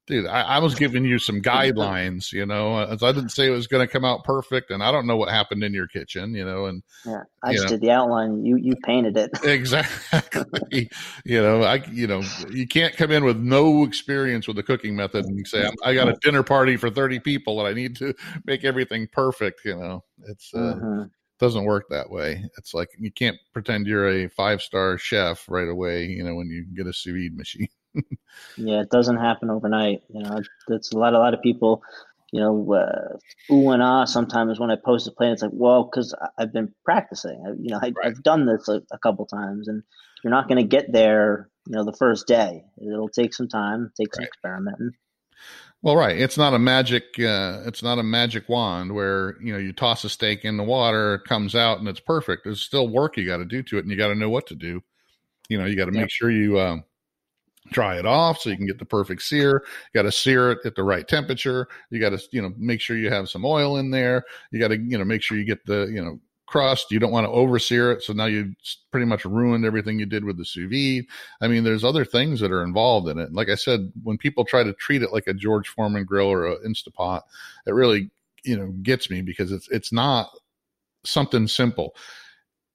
dude, 0.08 0.28
I, 0.28 0.42
I 0.42 0.60
was 0.60 0.76
giving 0.76 1.06
you 1.06 1.20
some 1.20 1.42
guidelines, 1.42 2.32
you 2.32 2.46
know, 2.46 2.78
as 2.80 3.04
I 3.04 3.12
didn't 3.12 3.30
say 3.30 3.48
it 3.48 3.52
was 3.52 3.68
going 3.68 3.86
to 3.86 3.92
come 3.92 4.06
out 4.06 4.24
perfect. 4.24 4.72
And 4.72 4.84
I 4.84 4.92
don't 4.92 5.08
know 5.08 5.18
what 5.18 5.30
happened 5.30 5.64
in 5.64 5.74
your 5.74 5.88
kitchen, 5.88 6.34
you 6.34 6.46
know, 6.46 6.66
and 6.66 6.84
Yeah, 7.06 7.24
I 7.44 7.54
just 7.54 7.64
know. 7.66 7.70
did 7.70 7.82
the 7.82 7.92
outline. 7.92 8.46
You 8.46 8.58
you 8.58 8.76
painted 8.76 9.18
it. 9.18 9.32
exactly, 9.44 10.90
you 11.26 11.42
know, 11.42 11.64
I, 11.64 11.84
you 11.92 12.08
know, 12.08 12.26
you 12.50 12.68
can't 12.68 12.96
come 12.96 13.12
in 13.12 13.24
with 13.24 13.38
no 13.38 13.84
experience 13.84 14.48
with 14.48 14.58
the 14.58 14.64
cooking 14.64 14.96
method 14.96 15.26
and 15.26 15.48
say, 15.48 15.66
I'm, 15.66 15.76
I 15.84 15.94
got 15.94 16.10
a 16.10 16.18
dinner 16.22 16.44
party 16.44 16.78
for 16.78 16.90
30 16.90 17.20
people 17.20 17.60
and 17.60 17.68
I 17.68 17.74
need 17.74 17.96
to 17.98 18.14
make 18.46 18.64
everything 18.64 19.08
perfect. 19.12 19.62
You 19.66 19.78
know, 19.78 20.04
it's, 20.28 20.54
uh, 20.54 20.76
Mhm. 20.76 21.10
doesn't 21.40 21.64
work 21.64 21.86
that 21.90 22.10
way. 22.10 22.46
It's 22.58 22.74
like 22.74 22.90
you 23.00 23.12
can't 23.12 23.38
pretend 23.52 23.88
you're 23.88 24.08
a 24.10 24.28
five 24.30 24.62
star 24.62 24.98
chef 25.00 25.50
right 25.50 25.68
away. 25.68 26.06
You 26.06 26.24
know 26.24 26.36
when 26.36 26.48
you 26.50 26.66
get 26.76 26.86
a 26.88 26.94
sous 26.94 27.14
vide 27.14 27.36
machine. 27.36 27.68
Yeah, 28.58 28.82
it 28.82 28.90
doesn't 28.90 29.18
happen 29.18 29.50
overnight. 29.50 30.04
You 30.14 30.24
know, 30.24 30.42
that's 30.68 30.92
a 30.94 30.98
lot. 30.98 31.14
A 31.14 31.20
lot 31.20 31.34
of 31.34 31.42
people, 31.42 31.82
you 32.32 32.40
know, 32.40 32.74
uh, 32.74 33.54
ooh 33.54 33.70
and 33.72 33.82
ah. 33.82 34.06
Sometimes 34.06 34.60
when 34.60 34.72
I 34.72 34.76
post 34.76 35.08
a 35.08 35.12
plan, 35.12 35.34
it's 35.34 35.42
like, 35.42 35.52
well, 35.54 35.84
because 35.84 36.16
I've 36.38 36.54
been 36.54 36.74
practicing. 36.86 37.42
I, 37.46 37.50
you 37.60 37.70
know, 37.70 37.80
I, 37.82 37.88
Right. 37.96 38.08
I've 38.08 38.24
done 38.24 38.46
this 38.46 38.68
a, 38.68 38.82
a 38.92 39.00
couple 39.00 39.26
times, 39.26 39.68
and 39.68 39.84
you're 40.24 40.32
not 40.32 40.48
going 40.48 40.58
to 40.62 40.68
get 40.68 40.92
there. 40.92 41.50
You 41.68 41.76
know, 41.76 41.86
the 41.86 41.94
first 41.94 42.28
day. 42.28 42.64
It'll 42.82 43.10
take 43.10 43.34
some 43.34 43.48
time, 43.48 43.92
take 44.00 44.14
some 44.16 44.24
Right. 44.24 44.30
experimenting. 44.30 44.92
Well, 45.84 45.96
right. 45.96 46.18
It's 46.18 46.38
not 46.38 46.54
a 46.54 46.60
magic. 46.60 47.04
Uh, 47.20 47.62
it's 47.66 47.82
not 47.82 47.98
a 47.98 48.04
magic 48.04 48.48
wand 48.50 48.94
where 48.94 49.42
you 49.42 49.52
know 49.54 49.60
you 49.60 49.74
toss 49.74 50.04
a 50.04 50.10
steak 50.10 50.46
in 50.46 50.58
the 50.58 50.64
water, 50.64 51.16
it 51.16 51.24
comes 51.28 51.56
out, 51.56 51.80
and 51.80 51.88
it's 51.88 52.00
perfect. 52.00 52.44
There's 52.44 52.62
still 52.62 52.88
work 52.88 53.18
you 53.18 53.26
got 53.26 53.38
to 53.38 53.46
do 53.46 53.64
to 53.64 53.78
it, 53.78 53.82
and 53.82 53.90
you 53.92 53.98
got 53.98 54.10
to 54.10 54.16
know 54.16 54.30
what 54.30 54.48
to 54.48 54.56
do. 54.56 54.84
You 55.50 55.58
know, 55.58 55.66
you 55.66 55.76
got 55.76 55.86
to 55.86 55.92
make 55.92 56.10
sure 56.12 56.30
you 56.32 56.60
um, 56.60 56.84
dry 57.70 57.98
it 57.98 58.06
off 58.06 58.40
so 58.40 58.50
you 58.50 58.58
can 58.58 58.68
get 58.68 58.80
the 58.80 58.86
perfect 58.86 59.22
sear. 59.22 59.64
You 59.94 60.00
got 60.00 60.04
to 60.04 60.12
sear 60.12 60.52
it 60.52 60.60
at 60.66 60.76
the 60.76 60.84
right 60.84 61.08
temperature. 61.08 61.68
You 61.90 62.00
got 62.00 62.10
to 62.10 62.22
you 62.32 62.42
know 62.42 62.54
make 62.58 62.82
sure 62.82 62.98
you 62.98 63.10
have 63.10 63.30
some 63.30 63.46
oil 63.46 63.78
in 63.78 63.92
there. 63.92 64.24
You 64.52 64.60
got 64.60 64.70
to 64.70 64.78
you 64.78 64.98
know 64.98 65.06
make 65.06 65.22
sure 65.22 65.38
you 65.38 65.46
get 65.46 65.66
the 65.66 65.90
you 65.92 66.04
know 66.04 66.20
crust. 66.48 66.92
You 66.92 67.00
don't 67.00 67.12
want 67.12 67.26
to 67.26 67.32
oversear 67.32 67.92
it, 67.92 68.04
so 68.04 68.14
now 68.14 68.26
you 68.26 68.54
pretty 68.92 69.06
much 69.06 69.24
ruined 69.26 69.66
everything 69.66 70.00
you 70.00 70.06
did 70.06 70.26
with 70.26 70.38
the 70.38 70.46
sous 70.46 70.70
vide. 70.70 71.06
I 71.40 71.48
mean, 71.48 71.64
there's 71.64 71.84
other 71.84 72.04
things 72.04 72.40
that 72.42 72.52
are 72.52 72.64
involved 72.64 73.08
in 73.08 73.18
it. 73.20 73.34
Like 73.34 73.50
I 73.50 73.56
said, 73.56 73.92
when 74.04 74.18
people 74.18 74.44
try 74.44 74.64
to 74.64 74.74
treat 74.74 75.02
it 75.02 75.14
like 75.14 75.28
a 75.28 75.34
George 75.34 75.70
Foreman 75.70 76.04
grill 76.04 76.28
or 76.28 76.46
a 76.48 76.60
Instapot, 76.68 77.22
it 77.66 77.72
really 77.72 78.10
you 78.44 78.58
know 78.58 78.68
gets 78.84 79.10
me 79.10 79.22
because 79.22 79.52
it's 79.52 79.70
it's 79.70 79.92
not 79.92 80.30
something 81.06 81.48
simple. 81.48 81.96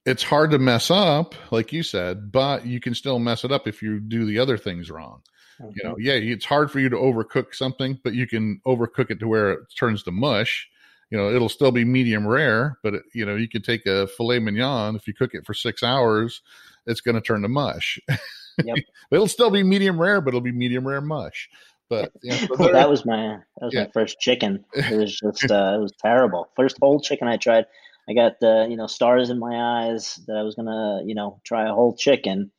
It's 0.06 0.22
hard 0.22 0.52
to 0.52 0.58
mess 0.58 0.90
up, 0.90 1.34
like 1.50 1.72
you 1.72 1.82
said, 1.82 2.30
but 2.30 2.64
you 2.64 2.80
can 2.80 2.94
still 2.94 3.18
mess 3.18 3.44
it 3.44 3.50
up 3.52 3.66
if 3.66 3.82
you 3.82 3.98
do 4.00 4.24
the 4.24 4.38
other 4.38 4.56
things 4.56 4.90
wrong. 4.90 5.20
You 5.58 5.82
know, 5.84 5.96
yeah, 5.98 6.12
it's 6.12 6.44
hard 6.44 6.70
for 6.70 6.80
you 6.80 6.90
to 6.90 6.96
overcook 6.96 7.54
something, 7.54 7.98
but 8.04 8.12
you 8.14 8.26
can 8.26 8.60
overcook 8.66 9.10
it 9.10 9.18
to 9.20 9.26
where 9.28 9.52
it 9.52 9.60
turns 9.76 10.02
to 10.02 10.10
mush. 10.10 10.68
You 11.10 11.16
know, 11.16 11.30
it'll 11.34 11.48
still 11.48 11.72
be 11.72 11.84
medium 11.84 12.26
rare, 12.26 12.78
but 12.82 12.94
it, 12.94 13.02
you 13.14 13.24
know, 13.24 13.36
you 13.36 13.48
could 13.48 13.64
take 13.64 13.86
a 13.86 14.06
filet 14.06 14.38
mignon 14.38 14.96
if 14.96 15.06
you 15.08 15.14
cook 15.14 15.34
it 15.34 15.46
for 15.46 15.54
six 15.54 15.82
hours, 15.82 16.42
it's 16.86 17.00
going 17.00 17.14
to 17.14 17.20
turn 17.22 17.40
to 17.42 17.48
mush. 17.48 17.98
Yep. 18.62 18.76
it'll 19.10 19.28
still 19.28 19.50
be 19.50 19.62
medium 19.62 19.98
rare, 20.00 20.20
but 20.20 20.28
it'll 20.30 20.40
be 20.42 20.52
medium 20.52 20.86
rare 20.86 21.00
mush. 21.00 21.48
But 21.88 22.12
you 22.22 22.32
know, 22.32 22.48
Well, 22.58 22.72
that 22.72 22.90
was 22.90 23.06
my 23.06 23.38
that 23.58 23.64
was 23.66 23.74
Yeah. 23.74 23.84
my 23.84 23.90
first 23.94 24.20
chicken. 24.20 24.64
It 24.74 24.96
was 24.96 25.18
just 25.20 25.50
uh, 25.50 25.76
it 25.76 25.80
was 25.80 25.92
terrible. 26.00 26.50
First 26.54 26.76
whole 26.82 27.00
chicken 27.00 27.28
I 27.28 27.38
tried. 27.38 27.64
I 28.08 28.14
got 28.14 28.40
the 28.40 28.66
you 28.68 28.76
know 28.76 28.86
stars 28.86 29.30
in 29.30 29.38
my 29.38 29.86
eyes 29.88 30.18
that 30.26 30.36
I 30.36 30.42
was 30.42 30.54
gonna 30.54 31.02
you 31.04 31.14
know 31.14 31.40
try 31.44 31.68
a 31.68 31.74
whole 31.74 31.96
chicken, 31.96 32.50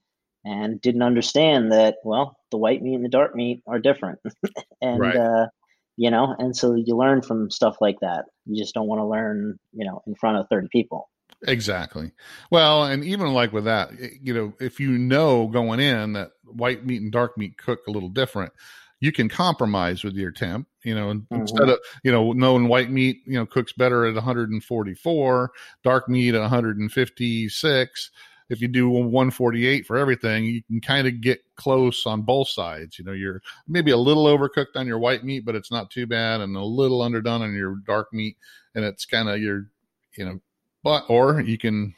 and 0.43 0.81
didn't 0.81 1.03
understand 1.03 1.71
that 1.71 1.97
well 2.03 2.37
the 2.51 2.57
white 2.57 2.81
meat 2.81 2.95
and 2.95 3.05
the 3.05 3.09
dark 3.09 3.35
meat 3.35 3.63
are 3.67 3.79
different, 3.79 4.19
and 4.81 5.01
Right. 5.01 5.15
uh, 5.15 5.47
you 5.95 6.11
know 6.11 6.35
and 6.37 6.55
so 6.55 6.75
you 6.75 6.95
learn 6.97 7.21
from 7.21 7.49
stuff 7.51 7.77
like 7.81 7.99
that. 8.01 8.25
You 8.45 8.61
just 8.61 8.73
don't 8.73 8.87
want 8.87 8.99
to 8.99 9.05
learn 9.07 9.57
you 9.73 9.85
know 9.85 10.01
in 10.07 10.15
front 10.15 10.37
of 10.37 10.47
thirty 10.49 10.67
people. 10.71 11.09
Exactly. 11.45 12.11
Well, 12.49 12.85
and 12.85 13.03
even 13.03 13.33
like 13.33 13.53
with 13.53 13.65
that, 13.65 13.91
you 14.21 14.33
know, 14.33 14.53
if 14.59 14.79
you 14.79 14.97
know 14.97 15.47
going 15.47 15.79
in 15.79 16.13
that 16.13 16.31
white 16.43 16.85
meat 16.85 17.01
and 17.01 17.11
dark 17.11 17.37
meat 17.37 17.57
cook 17.57 17.81
a 17.87 17.91
little 17.91 18.09
different, 18.09 18.53
you 18.99 19.11
can 19.11 19.29
compromise 19.29 20.03
with 20.03 20.15
your 20.15 20.31
temp. 20.31 20.67
You 20.83 20.95
know, 20.95 21.13
Mhm. 21.13 21.25
instead 21.31 21.69
of 21.69 21.79
you 22.03 22.11
know 22.11 22.31
knowing 22.33 22.67
white 22.67 22.89
meat, 22.89 23.21
you 23.25 23.33
know, 23.33 23.45
cooks 23.45 23.73
better 23.73 24.05
at 24.05 24.15
144, 24.15 25.51
dark 25.83 26.07
meat 26.09 26.33
at 26.35 26.41
156. 26.41 28.11
If 28.49 28.61
you 28.61 28.69
do 28.69 28.87
148 28.89 29.85
for 29.85 29.97
everything, 29.97 30.45
you 30.45 30.63
can 30.63 30.79
kind 30.79 31.05
of 31.05 31.19
get 31.19 31.41
close 31.57 32.05
on 32.05 32.21
both 32.21 32.47
sides. 32.47 32.97
You 32.97 33.03
know, 33.03 33.11
you're 33.11 33.41
maybe 33.67 33.91
a 33.91 33.97
little 33.97 34.25
overcooked 34.25 34.75
on 34.75 34.87
your 34.87 34.99
white 34.99 35.25
meat, 35.25 35.41
but 35.43 35.55
it's 35.55 35.69
not 35.71 35.91
too 35.91 36.07
bad, 36.07 36.39
and 36.39 36.55
a 36.55 36.63
little 36.63 37.01
underdone 37.01 37.41
on 37.41 37.53
your 37.53 37.75
dark 37.85 38.13
meat, 38.13 38.37
and 38.73 38.85
it's 38.85 39.05
kind 39.05 39.27
of 39.27 39.41
your, 39.41 39.69
you 40.17 40.23
know, 40.23 40.39
but 40.81 41.03
or 41.09 41.41
you 41.41 41.57
can 41.57 41.93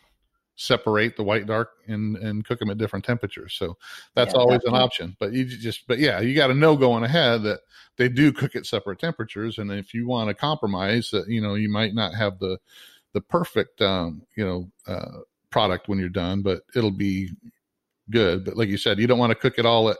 separate 0.59 1.15
the 1.15 1.23
white 1.23 1.45
dark 1.45 1.69
and 1.87 2.17
and 2.17 2.43
cook 2.45 2.59
them 2.59 2.69
at 2.69 2.77
different 2.77 3.05
temperatures. 3.05 3.53
So 3.57 3.77
that's 4.13 4.33
Yeah, 4.33 4.35
always 4.35 4.59
an 4.65 4.75
option. 4.75 5.15
But 5.19 5.31
you 5.31 5.45
just 5.45 5.87
but 5.87 5.99
yeah 5.99 6.19
you 6.19 6.35
got 6.35 6.47
to 6.47 6.53
know 6.53 6.75
going 6.75 7.03
ahead 7.03 7.43
that 7.43 7.61
they 7.97 8.09
do 8.09 8.33
cook 8.33 8.55
at 8.55 8.65
separate 8.65 8.99
temperatures. 8.99 9.57
And 9.57 9.71
if 9.71 9.93
you 9.93 10.05
want 10.05 10.27
to 10.27 10.33
compromise 10.33 11.11
that 11.11 11.29
you 11.29 11.39
know 11.41 11.55
you 11.55 11.69
might 11.69 11.93
not 11.93 12.13
have 12.13 12.39
the 12.39 12.59
the 13.13 13.21
perfect 13.21 13.81
um 13.81 14.21
you 14.35 14.45
know 14.45 14.69
uh 14.85 15.19
product 15.49 15.87
when 15.87 15.97
you're 15.97 16.09
done 16.09 16.41
but 16.43 16.61
it'll 16.75 16.91
be 16.91 17.29
good. 18.11 18.45
But 18.45 18.57
like 18.57 18.69
you 18.69 18.77
said 18.77 18.99
you 18.99 19.07
don't 19.07 19.19
want 19.19 19.31
to 19.31 19.35
cook 19.39 19.59
it 19.59 19.65
all 19.65 19.89
at 19.89 19.97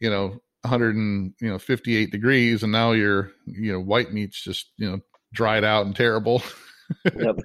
you 0.00 0.10
know 0.10 0.40
100 0.62 0.96
and 0.96 1.34
you 1.40 1.48
know 1.50 1.58
58 1.58 2.10
degrees 2.10 2.62
and 2.62 2.72
now 2.72 2.92
your 2.92 3.32
you 3.46 3.72
know 3.72 3.80
white 3.80 4.12
meat's 4.12 4.42
just 4.42 4.70
you 4.78 4.90
know 4.90 5.00
dried 5.32 5.64
out 5.64 5.86
and 5.86 5.94
terrible. 5.96 6.42
Yep. 7.14 7.36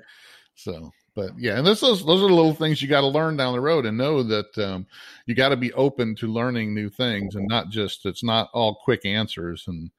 so, 0.55 0.91
but 1.17 1.31
yeah, 1.35 1.57
and 1.57 1.65
this 1.65 1.79
those 1.79 2.05
those 2.05 2.21
are 2.21 2.27
the 2.27 2.33
little 2.35 2.53
things 2.53 2.79
you 2.79 2.87
got 2.87 3.01
to 3.01 3.07
learn 3.07 3.37
down 3.37 3.53
the 3.53 3.59
road 3.59 3.87
and 3.87 3.97
know 3.97 4.21
that 4.21 4.55
um, 4.59 4.85
you 5.25 5.33
got 5.33 5.49
to 5.49 5.57
be 5.57 5.73
open 5.73 6.13
to 6.17 6.31
learning 6.31 6.75
new 6.75 6.91
things 6.91 7.33
and 7.33 7.47
not 7.47 7.69
just 7.69 8.05
it's 8.05 8.23
not 8.23 8.51
all 8.53 8.75
quick 8.75 9.03
answers 9.03 9.63
and 9.67 9.89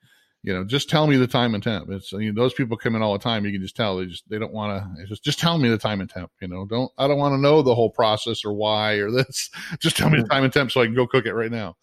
you 0.45 0.55
know 0.55 0.62
just 0.62 0.89
tell 0.89 1.09
me 1.09 1.16
the 1.16 1.27
time 1.27 1.57
and 1.57 1.64
temp. 1.64 1.91
It's 1.91 2.12
you 2.12 2.33
know, 2.33 2.41
those 2.41 2.55
people 2.55 2.77
come 2.77 2.95
in 2.95 3.03
all 3.03 3.14
the 3.14 3.19
time. 3.19 3.45
You 3.45 3.51
can 3.51 3.61
just 3.61 3.75
tell 3.75 3.97
they 3.97 4.07
just 4.07 4.31
they 4.31 4.39
don't 4.39 4.53
want 4.53 4.81
to 4.97 5.07
just 5.07 5.25
just 5.25 5.41
tell 5.41 5.59
me 5.59 5.69
the 5.69 5.77
time 5.77 6.01
and 6.01 6.09
temp. 6.09 6.31
You 6.41 6.47
know, 6.47 6.64
don't 6.66 6.93
I 6.99 7.09
don't 7.09 7.19
want 7.19 7.33
to 7.33 7.41
know 7.41 7.62
the 7.62 7.75
whole 7.75 7.91
process 7.91 8.45
or 8.45 8.53
why 8.53 8.93
or 8.93 9.11
this. 9.11 9.51
Just 9.81 9.97
tell 9.97 10.11
me 10.11 10.23
the 10.23 10.29
time 10.29 10.45
and 10.45 10.53
temp 10.53 10.71
so 10.71 10.83
I 10.83 10.85
can 10.85 10.95
go 10.95 11.09
cook 11.09 11.27
it 11.27 11.35
right 11.35 11.51
now. 11.51 11.77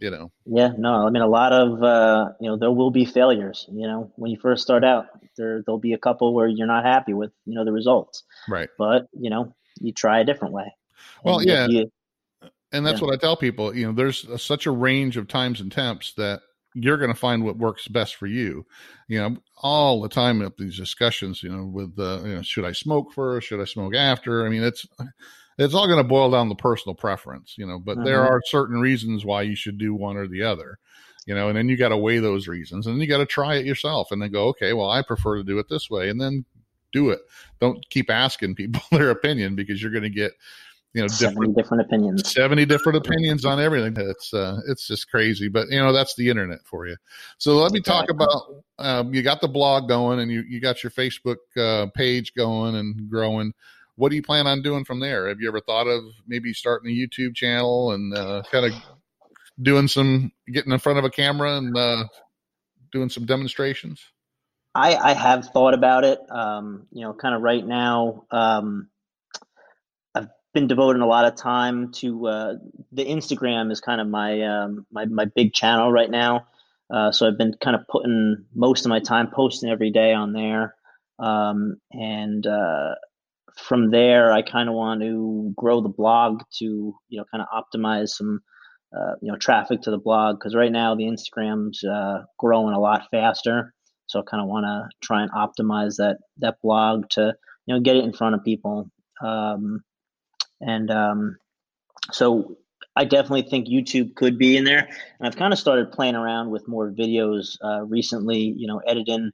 You 0.00 0.10
know, 0.10 0.32
Yeah, 0.46 0.72
no, 0.78 1.06
I 1.06 1.10
mean 1.10 1.22
a 1.22 1.28
lot 1.28 1.52
of 1.52 1.82
uh, 1.82 2.30
you 2.40 2.48
know 2.48 2.56
there 2.56 2.72
will 2.72 2.90
be 2.90 3.04
failures. 3.04 3.66
You 3.70 3.86
know, 3.86 4.12
when 4.16 4.30
you 4.30 4.38
first 4.40 4.62
start 4.62 4.82
out, 4.84 5.06
there 5.36 5.62
there'll 5.64 5.78
be 5.78 5.92
a 5.92 5.98
couple 5.98 6.34
where 6.34 6.48
you're 6.48 6.66
not 6.66 6.84
happy 6.84 7.12
with 7.12 7.32
you 7.46 7.54
know 7.54 7.64
the 7.64 7.72
results, 7.72 8.24
right. 8.48 8.68
but 8.78 9.08
you 9.12 9.30
know 9.30 9.54
you 9.80 9.92
try 9.92 10.20
a 10.20 10.24
different 10.24 10.54
way. 10.54 10.74
Well, 11.24 11.38
And 11.38 11.48
yeah. 11.48 11.66
you- 11.68 11.90
and 12.72 12.86
that's 12.86 13.00
Yeah. 13.00 13.06
what 13.08 13.14
I 13.14 13.18
tell 13.18 13.36
people. 13.36 13.74
You 13.74 13.86
know, 13.86 13.92
there's 13.92 14.24
a, 14.26 14.38
such 14.38 14.66
a 14.66 14.70
range 14.70 15.16
of 15.16 15.26
times 15.28 15.60
and 15.60 15.72
temps 15.72 16.14
that 16.14 16.40
you're 16.74 16.98
going 16.98 17.12
to 17.12 17.18
find 17.18 17.42
what 17.44 17.58
works 17.58 17.88
best 17.88 18.14
for 18.14 18.26
you. 18.28 18.64
You 19.08 19.18
know, 19.18 19.36
all 19.60 20.00
the 20.00 20.08
time 20.08 20.40
up 20.40 20.56
these 20.56 20.76
discussions. 20.78 21.42
You 21.42 21.50
know, 21.50 21.64
with 21.66 21.98
uh, 21.98 22.20
you 22.24 22.34
know, 22.36 22.42
should 22.42 22.64
I 22.64 22.72
smoke 22.72 23.12
first? 23.12 23.48
Should 23.48 23.60
I 23.60 23.64
smoke 23.64 23.94
after? 23.94 24.46
I 24.46 24.48
mean, 24.50 24.62
it's 24.62 24.86
it's 25.60 25.74
all 25.74 25.86
going 25.86 25.98
to 25.98 26.04
boil 26.04 26.30
down 26.30 26.48
to 26.48 26.54
personal 26.54 26.94
preference, 26.94 27.56
you 27.58 27.66
know, 27.66 27.78
but 27.78 27.96
mm-hmm. 27.96 28.04
there 28.04 28.22
are 28.22 28.40
certain 28.46 28.80
reasons 28.80 29.24
why 29.24 29.42
you 29.42 29.54
should 29.54 29.78
do 29.78 29.94
one 29.94 30.16
or 30.16 30.26
the 30.26 30.42
other, 30.42 30.78
you 31.26 31.34
know, 31.34 31.48
and 31.48 31.56
then 31.56 31.68
you 31.68 31.76
got 31.76 31.90
to 31.90 31.96
weigh 31.96 32.18
those 32.18 32.48
reasons 32.48 32.86
and 32.86 32.94
then 32.94 33.00
you 33.00 33.06
got 33.06 33.18
to 33.18 33.26
try 33.26 33.56
it 33.56 33.66
yourself 33.66 34.10
and 34.10 34.22
then 34.22 34.32
go, 34.32 34.48
okay, 34.48 34.72
well, 34.72 34.90
I 34.90 35.02
prefer 35.02 35.36
to 35.36 35.44
do 35.44 35.58
it 35.58 35.68
this 35.68 35.90
way. 35.90 36.08
And 36.08 36.20
then 36.20 36.44
do 36.92 37.10
it. 37.10 37.20
Don't 37.60 37.84
keep 37.90 38.10
asking 38.10 38.54
people 38.54 38.82
their 38.90 39.10
opinion 39.10 39.54
because 39.54 39.80
you're 39.82 39.92
going 39.92 40.02
to 40.02 40.10
get, 40.10 40.32
you 40.92 41.02
know, 41.02 41.08
different 41.08 41.56
different 41.56 41.82
opinions. 41.82 42.32
70 42.32 42.64
different 42.66 42.96
opinions 42.96 43.44
on 43.44 43.60
everything. 43.60 43.94
It's, 43.96 44.34
uh, 44.34 44.60
it's 44.66 44.88
just 44.88 45.08
crazy, 45.08 45.48
but 45.48 45.68
you 45.70 45.78
know, 45.78 45.92
that's 45.92 46.16
the 46.16 46.28
internet 46.28 46.60
for 46.64 46.86
you. 46.86 46.96
So 47.38 47.58
let 47.58 47.72
me 47.72 47.80
talk 47.80 48.10
about, 48.10 48.64
um, 48.78 49.14
you 49.14 49.22
got 49.22 49.40
the 49.40 49.48
blog 49.48 49.88
going 49.88 50.18
and 50.18 50.30
you, 50.32 50.42
you 50.48 50.60
got 50.60 50.82
your 50.82 50.90
Facebook, 50.90 51.36
uh, 51.56 51.86
page 51.94 52.34
going 52.34 52.74
and 52.74 53.08
growing 53.08 53.52
what 54.00 54.08
do 54.08 54.16
you 54.16 54.22
plan 54.22 54.46
on 54.46 54.62
doing 54.62 54.82
from 54.86 54.98
there? 54.98 55.28
Have 55.28 55.40
you 55.40 55.48
ever 55.48 55.60
thought 55.60 55.86
of 55.86 56.02
maybe 56.26 56.54
starting 56.54 56.90
a 56.90 56.94
YouTube 56.94 57.34
channel 57.34 57.92
and 57.92 58.16
uh, 58.16 58.42
kind 58.50 58.64
of 58.64 58.72
doing 59.60 59.88
some 59.88 60.32
getting 60.50 60.72
in 60.72 60.78
front 60.78 60.98
of 60.98 61.04
a 61.04 61.10
camera 61.10 61.58
and 61.58 61.76
uh, 61.76 62.04
doing 62.92 63.10
some 63.10 63.26
demonstrations? 63.26 64.02
I, 64.74 64.96
I 64.96 65.12
have 65.12 65.48
thought 65.48 65.74
about 65.74 66.04
it. 66.04 66.18
Um, 66.30 66.86
you 66.92 67.02
know, 67.02 67.12
kind 67.12 67.34
of 67.34 67.42
right 67.42 67.66
now, 67.66 68.24
um, 68.30 68.88
I've 70.14 70.28
been 70.54 70.66
devoting 70.66 71.02
a 71.02 71.06
lot 71.06 71.26
of 71.26 71.36
time 71.36 71.92
to 71.96 72.26
uh, 72.26 72.54
the 72.92 73.04
Instagram 73.04 73.70
is 73.70 73.82
kind 73.82 74.00
of 74.00 74.08
my 74.08 74.40
um, 74.40 74.86
my 74.90 75.04
my 75.04 75.26
big 75.26 75.52
channel 75.52 75.92
right 75.92 76.10
now. 76.10 76.46
Uh, 76.88 77.12
so 77.12 77.28
I've 77.28 77.36
been 77.36 77.54
kind 77.62 77.76
of 77.76 77.86
putting 77.86 78.46
most 78.54 78.86
of 78.86 78.88
my 78.88 79.00
time 79.00 79.28
posting 79.30 79.68
every 79.68 79.90
day 79.90 80.14
on 80.14 80.32
there, 80.32 80.74
um, 81.18 81.76
and 81.92 82.46
uh, 82.46 82.94
from 83.56 83.90
there, 83.90 84.32
I 84.32 84.42
kind 84.42 84.68
of 84.68 84.74
want 84.74 85.00
to 85.02 85.52
grow 85.56 85.80
the 85.80 85.88
blog 85.88 86.42
to 86.58 86.64
you 86.64 87.18
know 87.18 87.24
kind 87.30 87.42
of 87.42 87.48
optimize 87.52 88.10
some 88.10 88.40
uh, 88.96 89.14
you 89.20 89.30
know 89.30 89.38
traffic 89.38 89.82
to 89.82 89.90
the 89.90 89.98
blog 89.98 90.38
because 90.38 90.54
right 90.54 90.72
now 90.72 90.94
the 90.94 91.04
Instagram's 91.04 91.82
uh, 91.84 92.24
growing 92.38 92.74
a 92.74 92.80
lot 92.80 93.08
faster. 93.10 93.72
So 94.06 94.20
I 94.20 94.22
kind 94.28 94.42
of 94.42 94.48
want 94.48 94.64
to 94.64 94.88
try 95.02 95.22
and 95.22 95.30
optimize 95.32 95.96
that 95.96 96.18
that 96.38 96.56
blog 96.62 97.08
to 97.10 97.34
you 97.66 97.74
know 97.74 97.80
get 97.80 97.96
it 97.96 98.04
in 98.04 98.12
front 98.12 98.34
of 98.34 98.44
people. 98.44 98.90
Um, 99.22 99.82
and 100.60 100.90
um, 100.90 101.36
so 102.12 102.56
I 102.96 103.04
definitely 103.04 103.48
think 103.48 103.68
YouTube 103.68 104.14
could 104.14 104.36
be 104.36 104.56
in 104.56 104.64
there. 104.64 104.88
And 105.18 105.28
I've 105.28 105.36
kind 105.36 105.52
of 105.52 105.58
started 105.58 105.92
playing 105.92 106.16
around 106.16 106.50
with 106.50 106.68
more 106.68 106.90
videos 106.90 107.56
uh, 107.64 107.82
recently. 107.84 108.54
You 108.56 108.66
know, 108.66 108.78
editing 108.86 109.30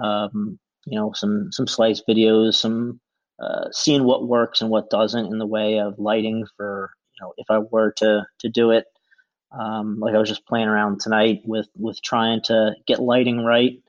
um, 0.00 0.58
you 0.86 0.98
know 0.98 1.12
some 1.14 1.48
some 1.50 1.66
slice 1.66 2.02
videos, 2.08 2.54
some 2.54 3.00
uh, 3.40 3.68
seeing 3.72 4.04
what 4.04 4.26
works 4.26 4.60
and 4.60 4.70
what 4.70 4.90
doesn't 4.90 5.26
in 5.26 5.38
the 5.38 5.46
way 5.46 5.78
of 5.78 5.98
lighting 5.98 6.46
for 6.56 6.90
you 7.14 7.24
know 7.24 7.34
if 7.36 7.46
I 7.50 7.58
were 7.58 7.92
to 7.98 8.26
to 8.40 8.48
do 8.48 8.70
it. 8.70 8.86
Um, 9.50 9.98
like 9.98 10.14
I 10.14 10.18
was 10.18 10.28
just 10.28 10.46
playing 10.46 10.68
around 10.68 11.00
tonight 11.00 11.40
with 11.44 11.68
with 11.76 12.02
trying 12.02 12.42
to 12.42 12.74
get 12.86 13.00
lighting 13.00 13.44
right 13.44 13.80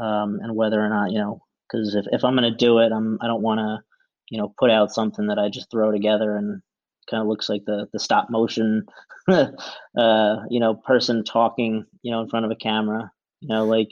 um, 0.00 0.38
and 0.40 0.54
whether 0.54 0.80
or 0.80 0.88
not 0.88 1.10
you 1.10 1.18
know 1.18 1.42
because 1.70 1.94
if, 1.94 2.06
if 2.12 2.24
I'm 2.24 2.36
going 2.36 2.50
to 2.50 2.56
do 2.56 2.78
it, 2.78 2.92
I'm 2.92 3.18
I 3.20 3.26
don't 3.26 3.42
want 3.42 3.58
to 3.58 3.82
you 4.30 4.38
know 4.38 4.54
put 4.58 4.70
out 4.70 4.92
something 4.92 5.26
that 5.28 5.38
I 5.38 5.48
just 5.48 5.70
throw 5.70 5.90
together 5.90 6.36
and 6.36 6.62
kind 7.10 7.20
of 7.20 7.28
looks 7.28 7.48
like 7.48 7.64
the 7.64 7.88
the 7.92 7.98
stop 7.98 8.30
motion 8.30 8.86
uh, 9.28 10.36
you 10.50 10.60
know 10.60 10.74
person 10.74 11.24
talking 11.24 11.84
you 12.02 12.12
know 12.12 12.20
in 12.20 12.28
front 12.28 12.44
of 12.44 12.50
a 12.50 12.56
camera 12.56 13.10
you 13.40 13.48
know 13.48 13.64
like 13.64 13.88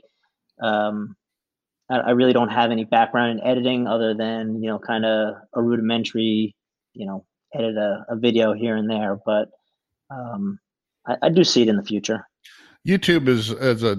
um, 0.62 1.16
I 1.96 2.10
really 2.12 2.32
don't 2.32 2.50
have 2.50 2.70
any 2.70 2.84
background 2.84 3.38
in 3.38 3.46
editing 3.46 3.86
other 3.86 4.14
than 4.14 4.62
you 4.62 4.68
know 4.70 4.78
kind 4.78 5.04
of 5.04 5.34
a 5.54 5.62
rudimentary 5.62 6.54
you 6.92 7.06
know 7.06 7.24
edit 7.54 7.76
a, 7.76 8.06
a 8.08 8.16
video 8.16 8.52
here 8.52 8.76
and 8.76 8.88
there 8.88 9.18
but 9.24 9.48
um, 10.10 10.58
I, 11.06 11.16
I, 11.22 11.28
do 11.30 11.44
see 11.44 11.62
it 11.62 11.68
in 11.68 11.76
the 11.76 11.84
future. 11.84 12.26
Youtube 12.86 13.28
is 13.28 13.52
as 13.52 13.82
a 13.82 13.96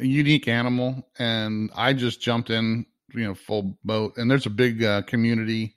unique 0.00 0.48
animal 0.48 1.08
and 1.18 1.70
i 1.74 1.92
just 1.92 2.20
jumped 2.20 2.50
in 2.50 2.84
you 3.14 3.24
know 3.24 3.34
full 3.34 3.78
boat 3.84 4.12
and 4.16 4.30
there's 4.30 4.46
a 4.46 4.50
big 4.50 4.82
uh, 4.84 5.02
community 5.02 5.74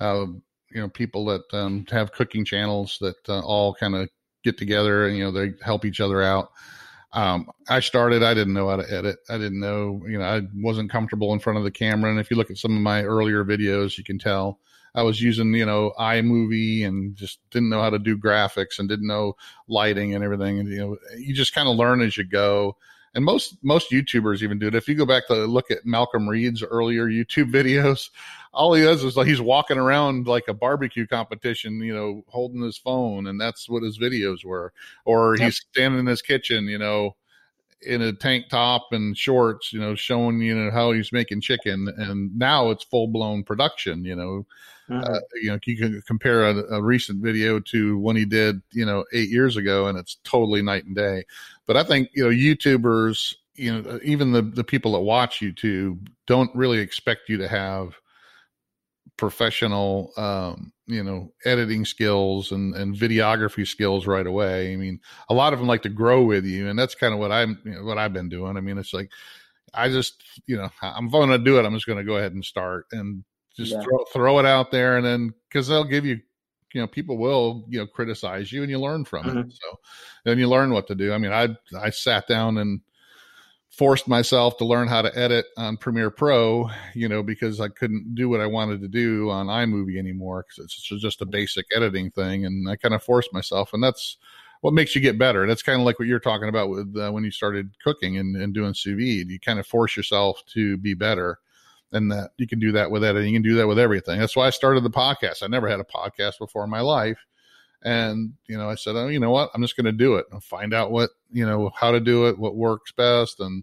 uh, 0.00 0.26
you 0.70 0.80
know 0.80 0.88
people 0.88 1.24
that 1.26 1.42
um, 1.52 1.84
have 1.90 2.12
cooking 2.12 2.44
channels 2.44 2.98
that 3.00 3.16
uh, 3.28 3.40
all 3.40 3.74
kind 3.74 3.94
of 3.94 4.08
get 4.44 4.56
together 4.56 5.06
and 5.06 5.16
you 5.16 5.24
know 5.24 5.30
they 5.30 5.52
help 5.62 5.84
each 5.84 6.00
other 6.00 6.22
out 6.22 6.50
um, 7.12 7.48
I 7.68 7.80
started, 7.80 8.22
I 8.22 8.34
didn't 8.34 8.54
know 8.54 8.68
how 8.68 8.76
to 8.76 8.92
edit. 8.92 9.18
I 9.30 9.38
didn't 9.38 9.60
know, 9.60 10.02
you 10.06 10.18
know, 10.18 10.24
I 10.24 10.42
wasn't 10.54 10.90
comfortable 10.90 11.32
in 11.32 11.40
front 11.40 11.58
of 11.58 11.64
the 11.64 11.70
camera. 11.70 12.10
And 12.10 12.20
if 12.20 12.30
you 12.30 12.36
look 12.36 12.50
at 12.50 12.58
some 12.58 12.76
of 12.76 12.82
my 12.82 13.02
earlier 13.02 13.44
videos, 13.44 13.96
you 13.96 14.04
can 14.04 14.18
tell 14.18 14.58
I 14.94 15.02
was 15.02 15.20
using, 15.20 15.54
you 15.54 15.64
know, 15.64 15.92
iMovie 15.98 16.86
and 16.86 17.14
just 17.14 17.38
didn't 17.50 17.70
know 17.70 17.80
how 17.80 17.90
to 17.90 17.98
do 17.98 18.18
graphics 18.18 18.78
and 18.78 18.88
didn't 18.88 19.06
know 19.06 19.36
lighting 19.68 20.14
and 20.14 20.24
everything. 20.24 20.58
And, 20.58 20.68
you 20.68 20.78
know, 20.78 20.96
you 21.16 21.34
just 21.34 21.54
kind 21.54 21.68
of 21.68 21.76
learn 21.76 22.00
as 22.02 22.16
you 22.16 22.24
go 22.24 22.76
and 23.18 23.24
most 23.24 23.56
most 23.64 23.90
YouTubers 23.90 24.42
even 24.42 24.60
do 24.60 24.68
it. 24.68 24.76
If 24.76 24.86
you 24.86 24.94
go 24.94 25.04
back 25.04 25.26
to 25.26 25.34
look 25.34 25.72
at 25.72 25.84
Malcolm 25.84 26.28
Reed's 26.28 26.62
earlier 26.62 27.06
YouTube 27.06 27.50
videos, 27.52 28.10
all 28.52 28.72
he 28.74 28.82
does 28.82 29.02
is 29.02 29.16
like 29.16 29.26
he's 29.26 29.40
walking 29.40 29.76
around 29.76 30.28
like 30.28 30.46
a 30.46 30.54
barbecue 30.54 31.04
competition, 31.04 31.80
you 31.80 31.92
know, 31.92 32.22
holding 32.28 32.62
his 32.62 32.78
phone, 32.78 33.26
and 33.26 33.40
that's 33.40 33.68
what 33.68 33.82
his 33.82 33.98
videos 33.98 34.44
were. 34.44 34.72
Or 35.04 35.34
yep. 35.34 35.46
he's 35.46 35.56
standing 35.56 35.98
in 35.98 36.06
his 36.06 36.22
kitchen, 36.22 36.66
you 36.66 36.78
know, 36.78 37.16
in 37.82 38.02
a 38.02 38.12
tank 38.12 38.48
top 38.48 38.88
and 38.92 39.16
shorts, 39.16 39.72
you 39.72 39.80
know, 39.80 39.94
showing 39.94 40.40
you 40.40 40.54
know 40.54 40.70
how 40.70 40.92
he's 40.92 41.12
making 41.12 41.40
chicken. 41.40 41.88
And 41.96 42.36
now 42.36 42.70
it's 42.70 42.84
full 42.84 43.08
blown 43.08 43.44
production, 43.44 44.04
you 44.04 44.16
know. 44.16 44.46
Mm-hmm. 44.88 45.12
Uh, 45.12 45.18
you 45.34 45.50
know, 45.50 45.58
you 45.64 45.76
can 45.76 46.02
compare 46.06 46.44
a, 46.44 46.56
a, 46.76 46.82
recent 46.82 47.22
video 47.22 47.60
to 47.60 47.98
when 47.98 48.16
he 48.16 48.24
did, 48.24 48.62
you 48.72 48.86
know, 48.86 49.04
eight 49.12 49.28
years 49.28 49.58
ago, 49.58 49.86
and 49.86 49.98
it's 49.98 50.16
totally 50.24 50.62
night 50.62 50.86
and 50.86 50.96
day. 50.96 51.24
But 51.66 51.76
I 51.76 51.84
think 51.84 52.08
you 52.14 52.24
know, 52.24 52.30
YouTubers, 52.30 53.34
you 53.54 53.82
know, 53.82 54.00
even 54.02 54.32
the 54.32 54.42
the 54.42 54.64
people 54.64 54.92
that 54.92 55.00
watch 55.00 55.40
YouTube 55.40 56.08
don't 56.26 56.54
really 56.54 56.78
expect 56.78 57.28
you 57.28 57.36
to 57.36 57.48
have 57.48 57.94
professional 59.18 60.12
um, 60.16 60.72
you 60.88 61.04
know 61.04 61.32
editing 61.44 61.84
skills 61.84 62.50
and 62.50 62.74
and 62.74 62.96
videography 62.96 63.66
skills 63.66 64.06
right 64.06 64.26
away. 64.26 64.72
I 64.72 64.76
mean 64.76 65.00
a 65.28 65.34
lot 65.34 65.52
of 65.52 65.58
them 65.58 65.68
like 65.68 65.82
to 65.82 65.88
grow 65.88 66.24
with 66.24 66.44
you 66.44 66.68
and 66.68 66.78
that's 66.78 66.94
kind 66.94 67.12
of 67.12 67.20
what 67.20 67.30
i'm 67.30 67.60
you 67.64 67.72
know, 67.72 67.84
what 67.84 67.98
i've 67.98 68.12
been 68.12 68.28
doing. 68.28 68.56
I 68.56 68.60
mean 68.60 68.78
it's 68.78 68.94
like 68.94 69.10
i 69.74 69.88
just 69.88 70.24
you 70.46 70.56
know 70.56 70.70
i'm 70.82 71.10
going 71.10 71.28
to 71.28 71.38
do 71.38 71.58
it. 71.58 71.64
I'm 71.64 71.74
just 71.74 71.86
going 71.86 71.98
to 71.98 72.04
go 72.04 72.16
ahead 72.16 72.32
and 72.32 72.44
start 72.44 72.86
and 72.90 73.22
just 73.54 73.72
yeah. 73.72 73.82
throw, 73.82 74.04
throw 74.12 74.38
it 74.38 74.46
out 74.46 74.70
there 74.70 74.96
and 74.96 75.04
then 75.04 75.34
because 75.48 75.68
they'll 75.68 75.84
give 75.84 76.06
you 76.06 76.18
you 76.72 76.80
know 76.80 76.86
people 76.86 77.18
will 77.18 77.64
you 77.68 77.78
know 77.78 77.86
criticize 77.86 78.50
you 78.50 78.62
and 78.62 78.70
you 78.70 78.78
learn 78.78 79.04
from 79.04 79.24
mm-hmm. 79.24 79.38
it 79.40 79.52
so 79.52 79.78
then 80.24 80.38
you 80.38 80.48
learn 80.48 80.72
what 80.72 80.86
to 80.86 80.94
do. 80.94 81.12
I 81.12 81.18
mean 81.18 81.32
i 81.32 81.48
i 81.78 81.90
sat 81.90 82.26
down 82.26 82.56
and 82.58 82.80
forced 83.78 84.08
myself 84.08 84.56
to 84.56 84.64
learn 84.64 84.88
how 84.88 85.00
to 85.00 85.16
edit 85.16 85.46
on 85.56 85.76
Premiere 85.76 86.10
Pro, 86.10 86.68
you 86.94 87.08
know, 87.08 87.22
because 87.22 87.60
I 87.60 87.68
couldn't 87.68 88.16
do 88.16 88.28
what 88.28 88.40
I 88.40 88.46
wanted 88.46 88.80
to 88.80 88.88
do 88.88 89.30
on 89.30 89.46
iMovie 89.46 89.98
anymore 89.98 90.44
because 90.48 90.64
it's 90.64 91.00
just 91.00 91.22
a 91.22 91.26
basic 91.26 91.64
editing 91.74 92.10
thing, 92.10 92.44
and 92.44 92.68
I 92.68 92.74
kind 92.74 92.92
of 92.92 93.04
forced 93.04 93.32
myself, 93.32 93.72
and 93.72 93.82
that's 93.82 94.18
what 94.62 94.74
makes 94.74 94.96
you 94.96 95.00
get 95.00 95.16
better. 95.16 95.46
That's 95.46 95.62
kind 95.62 95.80
of 95.80 95.86
like 95.86 96.00
what 96.00 96.08
you're 96.08 96.18
talking 96.18 96.48
about 96.48 96.70
with 96.70 96.96
uh, 96.96 97.12
when 97.12 97.22
you 97.22 97.30
started 97.30 97.70
cooking 97.82 98.18
and, 98.18 98.34
and 98.34 98.52
doing 98.52 98.74
sous 98.74 98.96
vide. 98.96 99.30
You 99.30 99.38
kind 99.38 99.60
of 99.60 99.66
force 99.66 99.96
yourself 99.96 100.42
to 100.54 100.76
be 100.78 100.94
better, 100.94 101.38
and 101.92 102.10
that 102.10 102.30
you 102.36 102.48
can 102.48 102.58
do 102.58 102.72
that 102.72 102.90
with 102.90 103.04
editing. 103.04 103.32
You 103.32 103.40
can 103.40 103.48
do 103.48 103.56
that 103.58 103.68
with 103.68 103.78
everything. 103.78 104.18
That's 104.18 104.34
why 104.34 104.48
I 104.48 104.50
started 104.50 104.82
the 104.82 104.90
podcast. 104.90 105.44
I 105.44 105.46
never 105.46 105.68
had 105.68 105.78
a 105.78 105.84
podcast 105.84 106.40
before 106.40 106.64
in 106.64 106.70
my 106.70 106.80
life 106.80 107.18
and, 107.82 108.34
you 108.46 108.56
know, 108.58 108.68
I 108.68 108.74
said, 108.74 108.96
oh, 108.96 109.08
you 109.08 109.20
know 109.20 109.30
what? 109.30 109.50
I'm 109.54 109.62
just 109.62 109.76
going 109.76 109.86
to 109.86 109.92
do 109.92 110.16
it 110.16 110.26
and 110.32 110.42
find 110.42 110.74
out 110.74 110.90
what, 110.90 111.10
you 111.30 111.46
know, 111.46 111.70
how 111.74 111.92
to 111.92 112.00
do 112.00 112.26
it, 112.26 112.38
what 112.38 112.56
works 112.56 112.92
best, 112.92 113.40
and 113.40 113.62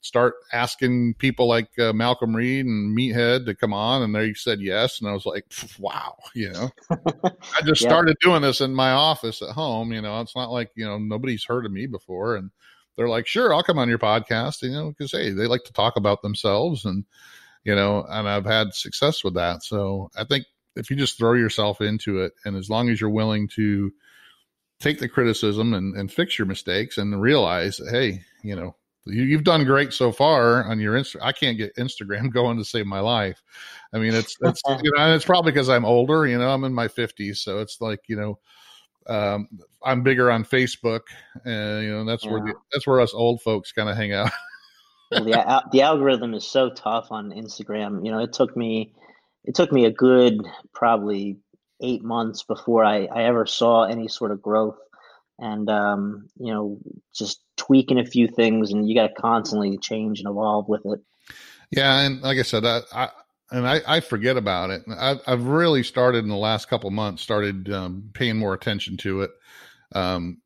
start 0.00 0.34
asking 0.52 1.14
people 1.14 1.48
like 1.48 1.76
uh, 1.78 1.92
Malcolm 1.92 2.34
Reed 2.34 2.64
and 2.64 2.96
Meathead 2.96 3.44
to 3.46 3.54
come 3.54 3.72
on. 3.72 4.02
And 4.02 4.14
they 4.14 4.34
said 4.34 4.60
yes. 4.60 5.00
And 5.00 5.08
I 5.08 5.12
was 5.12 5.26
like, 5.26 5.44
wow, 5.78 6.16
you 6.34 6.50
know, 6.52 6.70
I 6.90 7.62
just 7.64 7.82
yeah. 7.82 7.88
started 7.88 8.16
doing 8.20 8.42
this 8.42 8.60
in 8.60 8.74
my 8.74 8.92
office 8.92 9.42
at 9.42 9.50
home. 9.50 9.92
You 9.92 10.00
know, 10.00 10.20
it's 10.20 10.36
not 10.36 10.52
like, 10.52 10.70
you 10.76 10.84
know, 10.84 10.98
nobody's 10.98 11.44
heard 11.44 11.66
of 11.66 11.72
me 11.72 11.86
before. 11.86 12.36
And 12.36 12.50
they're 12.96 13.08
like, 13.08 13.26
sure, 13.26 13.52
I'll 13.52 13.64
come 13.64 13.78
on 13.78 13.88
your 13.88 13.98
podcast, 13.98 14.62
you 14.62 14.70
know, 14.70 14.90
because, 14.90 15.12
hey, 15.12 15.30
they 15.30 15.46
like 15.46 15.64
to 15.64 15.72
talk 15.72 15.96
about 15.96 16.22
themselves. 16.22 16.84
And, 16.84 17.04
you 17.64 17.74
know, 17.74 18.06
and 18.08 18.28
I've 18.28 18.46
had 18.46 18.74
success 18.74 19.24
with 19.24 19.34
that. 19.34 19.64
So 19.64 20.08
I 20.16 20.24
think 20.24 20.46
if 20.76 20.90
you 20.90 20.96
just 20.96 21.18
throw 21.18 21.34
yourself 21.34 21.80
into 21.80 22.20
it, 22.20 22.32
and 22.44 22.56
as 22.56 22.70
long 22.70 22.88
as 22.88 23.00
you're 23.00 23.10
willing 23.10 23.48
to 23.56 23.92
take 24.80 24.98
the 24.98 25.08
criticism 25.08 25.74
and, 25.74 25.96
and 25.96 26.12
fix 26.12 26.38
your 26.38 26.46
mistakes 26.46 26.98
and 26.98 27.20
realize, 27.20 27.80
hey, 27.90 28.20
you 28.42 28.54
know, 28.54 28.76
you, 29.06 29.36
have 29.36 29.44
done 29.44 29.64
great 29.64 29.92
so 29.92 30.10
far 30.12 30.64
on 30.64 30.80
your 30.80 30.94
Insta. 30.94 31.16
I 31.22 31.32
can't 31.32 31.56
get 31.56 31.76
Instagram 31.76 32.32
going 32.32 32.58
to 32.58 32.64
save 32.64 32.86
my 32.86 33.00
life. 33.00 33.42
I 33.92 33.98
mean, 33.98 34.14
it's 34.14 34.36
it's 34.42 34.62
you 34.82 34.92
know, 34.96 35.14
it's 35.14 35.24
probably 35.24 35.52
because 35.52 35.68
I'm 35.68 35.84
older. 35.84 36.26
You 36.26 36.38
know, 36.38 36.50
I'm 36.50 36.64
in 36.64 36.74
my 36.74 36.88
50s, 36.88 37.36
so 37.36 37.60
it's 37.60 37.80
like 37.80 38.00
you 38.08 38.16
know, 38.16 38.38
um, 39.08 39.48
I'm 39.82 40.02
bigger 40.02 40.30
on 40.30 40.44
Facebook, 40.44 41.02
and 41.44 41.84
you 41.84 41.92
know 41.92 42.04
that's 42.04 42.24
yeah. 42.24 42.32
where 42.32 42.40
the, 42.40 42.54
that's 42.72 42.86
where 42.86 43.00
us 43.00 43.14
old 43.14 43.42
folks 43.42 43.72
kind 43.72 43.88
of 43.88 43.96
hang 43.96 44.12
out. 44.12 44.32
well, 45.12 45.24
the 45.24 45.62
the 45.72 45.82
algorithm 45.82 46.34
is 46.34 46.46
so 46.46 46.70
tough 46.70 47.08
on 47.10 47.30
Instagram. 47.30 48.04
You 48.04 48.10
know, 48.10 48.18
it 48.18 48.32
took 48.32 48.56
me 48.56 48.92
it 49.46 49.54
took 49.54 49.72
me 49.72 49.84
a 49.84 49.90
good 49.90 50.40
probably 50.74 51.38
eight 51.80 52.02
months 52.02 52.42
before 52.42 52.84
I, 52.84 53.04
I 53.04 53.24
ever 53.24 53.46
saw 53.46 53.84
any 53.84 54.08
sort 54.08 54.32
of 54.32 54.42
growth. 54.42 54.78
And 55.38 55.68
um, 55.68 56.28
you 56.38 56.52
know, 56.52 56.78
just 57.14 57.42
tweaking 57.56 57.98
a 57.98 58.06
few 58.06 58.26
things, 58.26 58.72
and 58.72 58.88
you 58.88 58.94
got 58.94 59.08
to 59.08 59.14
constantly 59.20 59.76
change 59.76 60.18
and 60.18 60.28
evolve 60.28 60.66
with 60.66 60.80
it. 60.86 61.00
Yeah, 61.70 62.00
and 62.00 62.22
like 62.22 62.38
I 62.38 62.42
said, 62.42 62.64
I, 62.64 62.80
I 62.90 63.10
and 63.50 63.68
I, 63.68 63.80
I, 63.86 64.00
forget 64.00 64.36
about 64.36 64.70
it. 64.70 64.82
I've, 64.88 65.20
I've, 65.26 65.46
really 65.46 65.82
started 65.82 66.24
in 66.24 66.30
the 66.30 66.36
last 66.36 66.68
couple 66.68 66.90
months, 66.90 67.22
started 67.22 67.70
um, 67.70 68.10
paying 68.12 68.38
more 68.38 68.54
attention 68.54 68.96
to 68.98 69.22
it. 69.22 69.30
Um, 69.94 70.38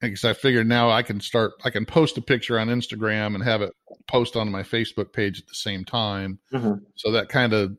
because 0.00 0.24
I 0.24 0.34
figured 0.34 0.68
now 0.68 0.90
I 0.90 1.02
can 1.02 1.20
start, 1.20 1.52
I 1.64 1.70
can 1.70 1.86
post 1.86 2.18
a 2.18 2.22
picture 2.22 2.58
on 2.58 2.68
Instagram 2.68 3.34
and 3.34 3.42
have 3.42 3.62
it 3.62 3.72
post 4.06 4.36
on 4.36 4.50
my 4.50 4.62
Facebook 4.62 5.12
page 5.12 5.40
at 5.40 5.46
the 5.46 5.54
same 5.54 5.84
time. 5.84 6.38
Mm-hmm. 6.52 6.84
So 6.94 7.12
that 7.12 7.28
kind 7.28 7.52
of, 7.52 7.76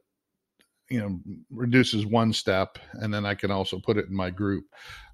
you 0.96 1.02
know, 1.02 1.20
reduces 1.50 2.06
one 2.06 2.32
step, 2.32 2.80
and 2.94 3.14
then 3.14 3.26
I 3.26 3.36
can 3.36 3.52
also 3.52 3.80
put 3.80 3.98
it 3.98 4.08
in 4.08 4.16
my 4.16 4.30
group. 4.30 4.64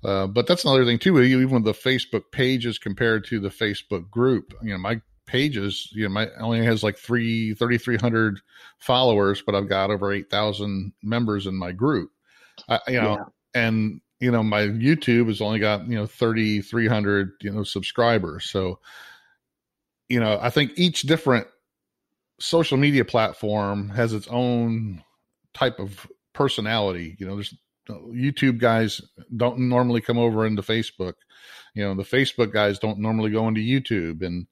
Uh, 0.03 0.27
but 0.27 0.45
that's 0.45 0.63
another 0.63 0.85
thing 0.85 0.99
too. 0.99 1.19
Even 1.19 1.49
with 1.49 1.63
the 1.63 1.73
Facebook 1.73 2.25
pages 2.31 2.77
compared 2.77 3.25
to 3.25 3.39
the 3.39 3.49
Facebook 3.49 4.07
group, 4.11 4.53
you 4.61 4.71
know, 4.71 4.77
my 4.77 5.01
pages, 5.25 5.89
you 5.91 6.03
know, 6.03 6.09
my 6.09 6.27
only 6.39 6.63
has 6.63 6.83
like 6.83 6.99
three, 6.99 7.55
3,300 7.55 8.41
followers, 8.77 9.41
but 9.41 9.55
I've 9.55 9.69
got 9.69 9.89
over 9.89 10.13
8,000 10.13 10.93
members 11.01 11.47
in 11.47 11.55
my 11.55 11.71
group. 11.71 12.11
I, 12.69 12.79
you 12.87 13.01
know, 13.01 13.17
yeah. 13.17 13.23
and 13.55 14.01
you 14.19 14.29
know, 14.29 14.43
my 14.43 14.61
YouTube 14.61 15.29
has 15.29 15.41
only 15.41 15.57
got, 15.57 15.87
you 15.87 15.95
know, 15.95 16.05
3,300, 16.05 17.31
you 17.41 17.51
know, 17.51 17.63
subscribers. 17.63 18.51
So, 18.51 18.77
you 20.09 20.19
know, 20.19 20.37
I 20.39 20.51
think 20.51 20.73
each 20.75 21.01
different 21.01 21.47
social 22.39 22.77
media 22.77 23.03
platform 23.03 23.89
has 23.89 24.13
its 24.13 24.27
own 24.27 25.03
type 25.53 25.79
of 25.79 26.07
personality. 26.33 27.15
You 27.19 27.27
know, 27.27 27.35
there's 27.35 27.55
YouTube 27.89 28.59
guys 28.59 29.01
don't 29.35 29.59
normally 29.59 30.01
come 30.01 30.17
over 30.17 30.45
into 30.45 30.61
Facebook. 30.61 31.13
You 31.73 31.83
know, 31.83 31.95
the 31.95 32.03
Facebook 32.03 32.51
guys 32.51 32.79
don't 32.79 32.99
normally 32.99 33.31
go 33.31 33.47
into 33.47 33.61
YouTube 33.61 34.25
and 34.25 34.47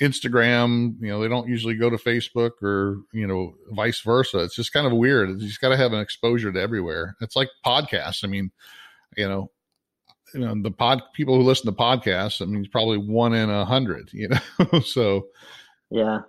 Instagram, 0.00 0.96
you 1.00 1.08
know, 1.08 1.20
they 1.20 1.28
don't 1.28 1.48
usually 1.48 1.76
go 1.76 1.88
to 1.88 1.96
Facebook 1.96 2.62
or, 2.62 2.98
you 3.12 3.26
know, 3.26 3.54
vice 3.70 4.00
versa. 4.00 4.38
It's 4.38 4.56
just 4.56 4.72
kind 4.72 4.86
of 4.86 4.92
weird. 4.92 5.28
You 5.40 5.46
just 5.46 5.60
got 5.60 5.68
to 5.68 5.76
have 5.76 5.92
an 5.92 6.00
exposure 6.00 6.50
to 6.50 6.60
everywhere. 6.60 7.16
It's 7.20 7.36
like 7.36 7.48
podcasts. 7.64 8.24
I 8.24 8.26
mean, 8.26 8.50
you 9.16 9.28
know, 9.28 9.50
you 10.34 10.40
know 10.40 10.54
the 10.60 10.70
pod 10.70 11.02
people 11.14 11.36
who 11.36 11.42
listen 11.42 11.66
to 11.66 11.80
podcasts. 11.80 12.42
I 12.42 12.46
mean, 12.46 12.64
it's 12.64 12.72
probably 12.72 12.98
one 12.98 13.34
in 13.34 13.50
a 13.50 13.64
hundred. 13.64 14.10
You 14.12 14.30
know, 14.30 14.80
so 14.84 15.28
yeah. 15.90 16.20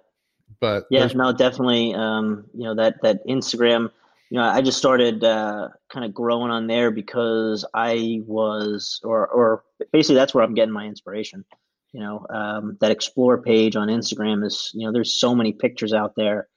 But 0.59 0.86
yeah, 0.91 1.07
no, 1.16 1.34
definitely. 1.34 1.93
Um, 1.95 2.45
you 2.53 2.66
know 2.66 2.76
that 2.76 3.01
that 3.01 3.26
Instagram. 3.28 3.89
You 4.36 4.41
know, 4.41 4.49
I 4.49 4.61
just 4.61 4.77
started 4.77 5.23
uh, 5.23 5.69
kind 5.89 6.05
of 6.05 6.13
growing 6.13 6.51
on 6.51 6.67
there 6.67 6.91
because 6.91 7.63
I 7.73 8.19
was, 8.27 8.99
or 9.01 9.25
or 9.29 9.63
basically 9.93 10.15
that's 10.15 10.33
where 10.33 10.43
I'm 10.43 10.53
getting 10.53 10.73
my 10.73 10.83
inspiration. 10.83 11.45
You 11.93 12.01
know, 12.01 12.25
um, 12.29 12.77
that 12.81 12.91
explore 12.91 13.41
page 13.41 13.77
on 13.77 13.88
Instagram 13.88 14.45
is, 14.45 14.71
you 14.73 14.86
know, 14.86 14.91
there's 14.91 15.17
so 15.17 15.33
many 15.33 15.53
pictures 15.53 15.93
out 15.93 16.15
there 16.17 16.49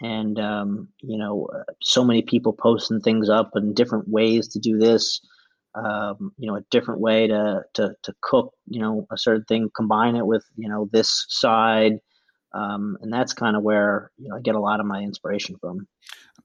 and 0.00 0.38
um, 0.38 0.86
you 1.00 1.18
know 1.18 1.48
uh, 1.52 1.72
so 1.82 2.04
many 2.04 2.22
people 2.22 2.52
posting 2.52 3.00
things 3.00 3.28
up 3.28 3.50
and 3.54 3.74
different 3.74 4.08
ways 4.08 4.46
to 4.50 4.60
do 4.60 4.78
this 4.78 5.20
um, 5.74 6.30
you 6.38 6.46
know 6.46 6.54
a 6.56 6.64
different 6.70 7.00
way 7.00 7.26
to, 7.26 7.62
to 7.74 7.96
to 8.04 8.14
cook 8.20 8.52
you 8.68 8.80
know 8.80 9.08
a 9.10 9.18
certain 9.18 9.44
thing 9.44 9.68
combine 9.76 10.14
it 10.14 10.26
with 10.26 10.44
you 10.54 10.68
know 10.68 10.88
this 10.92 11.26
side 11.28 11.98
um, 12.54 12.96
and 13.02 13.12
that's 13.12 13.32
kind 13.32 13.56
of 13.56 13.62
where 13.62 14.10
you 14.16 14.28
know 14.28 14.36
I 14.36 14.40
get 14.40 14.54
a 14.54 14.60
lot 14.60 14.80
of 14.80 14.86
my 14.86 15.00
inspiration 15.00 15.56
from. 15.60 15.86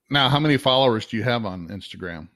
Now, 0.09 0.27
how 0.27 0.39
many 0.39 0.57
followers 0.57 1.05
do 1.05 1.17
you 1.17 1.23
have 1.23 1.45
on 1.45 1.69
Instagram? 1.69 2.29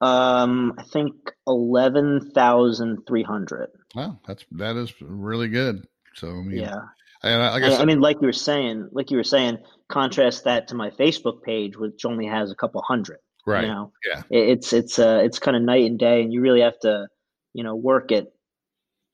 Um, 0.00 0.74
I 0.78 0.84
think 0.84 1.14
eleven 1.46 2.30
thousand 2.34 3.06
three 3.06 3.22
hundred. 3.22 3.68
Wow, 3.94 4.18
that's 4.26 4.44
that 4.52 4.76
is 4.76 4.92
really 5.00 5.48
good. 5.48 5.86
So 6.14 6.28
I 6.28 6.42
mean, 6.42 6.58
yeah, 6.58 6.80
and 7.22 7.42
I, 7.42 7.58
I, 7.58 7.80
I, 7.80 7.84
mean, 7.84 8.00
like 8.00 8.16
you 8.20 8.26
were 8.26 8.32
saying, 8.32 8.88
like 8.92 9.10
you 9.10 9.16
were 9.16 9.24
saying, 9.24 9.58
contrast 9.88 10.44
that 10.44 10.68
to 10.68 10.74
my 10.74 10.90
Facebook 10.90 11.42
page, 11.42 11.76
which 11.76 12.04
only 12.04 12.26
has 12.26 12.50
a 12.50 12.54
couple 12.54 12.80
hundred. 12.82 13.18
Right. 13.46 13.64
You 13.64 13.68
know, 13.68 13.92
yeah. 14.06 14.22
It's 14.30 14.72
it's 14.72 14.98
uh 14.98 15.20
it's 15.24 15.38
kind 15.38 15.56
of 15.56 15.62
night 15.62 15.84
and 15.84 15.98
day, 15.98 16.22
and 16.22 16.32
you 16.32 16.40
really 16.40 16.60
have 16.60 16.78
to, 16.80 17.08
you 17.54 17.64
know, 17.64 17.74
work 17.74 18.12
it. 18.12 18.32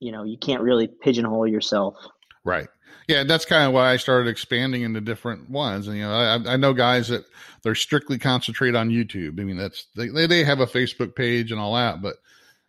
You 0.00 0.12
know, 0.12 0.24
you 0.24 0.36
can't 0.36 0.62
really 0.62 0.86
pigeonhole 0.86 1.46
yourself. 1.46 1.96
Right. 2.44 2.68
Yeah, 3.08 3.24
that's 3.24 3.44
kind 3.44 3.66
of 3.66 3.72
why 3.72 3.92
I 3.92 3.96
started 3.96 4.30
expanding 4.30 4.82
into 4.82 5.00
different 5.00 5.50
ones. 5.50 5.88
And 5.88 5.96
you 5.96 6.04
know, 6.04 6.12
I, 6.12 6.54
I 6.54 6.56
know 6.56 6.72
guys 6.72 7.08
that 7.08 7.24
they're 7.62 7.74
strictly 7.74 8.18
concentrate 8.18 8.74
on 8.74 8.88
YouTube. 8.88 9.40
I 9.40 9.44
mean, 9.44 9.56
that's 9.56 9.86
they 9.94 10.08
they 10.26 10.44
have 10.44 10.60
a 10.60 10.66
Facebook 10.66 11.14
page 11.14 11.52
and 11.52 11.60
all 11.60 11.74
that, 11.74 12.00
but 12.00 12.16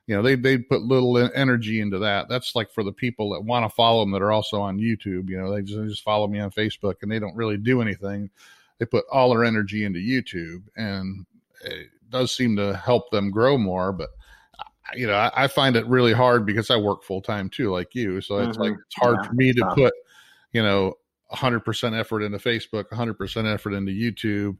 you 0.08 0.16
know, 0.16 0.22
they 0.22 0.36
they 0.36 0.58
put 0.58 0.82
little 0.82 1.18
energy 1.18 1.80
into 1.80 2.00
that. 2.00 2.28
That's 2.28 2.56
like 2.56 2.72
for 2.72 2.84
the 2.84 2.92
people 2.92 3.32
that 3.32 3.42
want 3.46 3.70
to 3.70 3.76
follow 3.76 4.02
them 4.02 4.12
that 4.12 4.22
are 4.22 4.32
also 4.32 4.62
on 4.62 4.78
YouTube. 4.78 5.30
You 5.30 5.38
know, 5.38 5.54
they 5.54 5.62
just, 5.62 5.80
they 5.80 5.88
just 5.88 6.04
follow 6.04 6.28
me 6.28 6.40
on 6.40 6.52
Facebook 6.52 6.96
and 7.02 7.12
they 7.12 7.20
don't 7.20 7.36
really 7.36 7.58
do 7.58 7.82
anything. 7.82 8.30
They 8.78 8.86
put 8.86 9.06
all 9.12 9.30
their 9.30 9.46
energy 9.46 9.86
into 9.86 10.00
YouTube, 10.00 10.64
and 10.76 11.26
it 11.64 11.88
does 12.10 12.34
seem 12.34 12.58
to 12.58 12.76
help 12.76 13.10
them 13.10 13.32
grow 13.32 13.58
more. 13.58 13.94
But 13.94 14.10
you 14.94 15.08
know, 15.08 15.16
I, 15.16 15.32
I 15.36 15.48
find 15.48 15.76
it 15.76 15.86
really 15.88 16.14
hard 16.14 16.46
because 16.46 16.70
I 16.70 16.78
work 16.78 17.04
full 17.04 17.22
time 17.22 17.50
too, 17.50 17.72
like 17.72 17.96
you. 17.96 18.22
So 18.22 18.38
it's 18.38 18.58
mm-hmm. 18.58 18.62
like 18.62 18.74
it's 18.74 18.96
hard 18.96 19.18
yeah. 19.22 19.28
for 19.28 19.34
me 19.34 19.54
to 19.54 19.72
put, 19.74 19.94
you 20.52 20.62
know, 20.62 20.96
100% 21.34 22.00
effort 22.00 22.22
into 22.22 22.38
Facebook, 22.38 22.86
100% 22.90 23.54
effort 23.54 23.74
into 23.74 23.92
YouTube, 23.92 24.58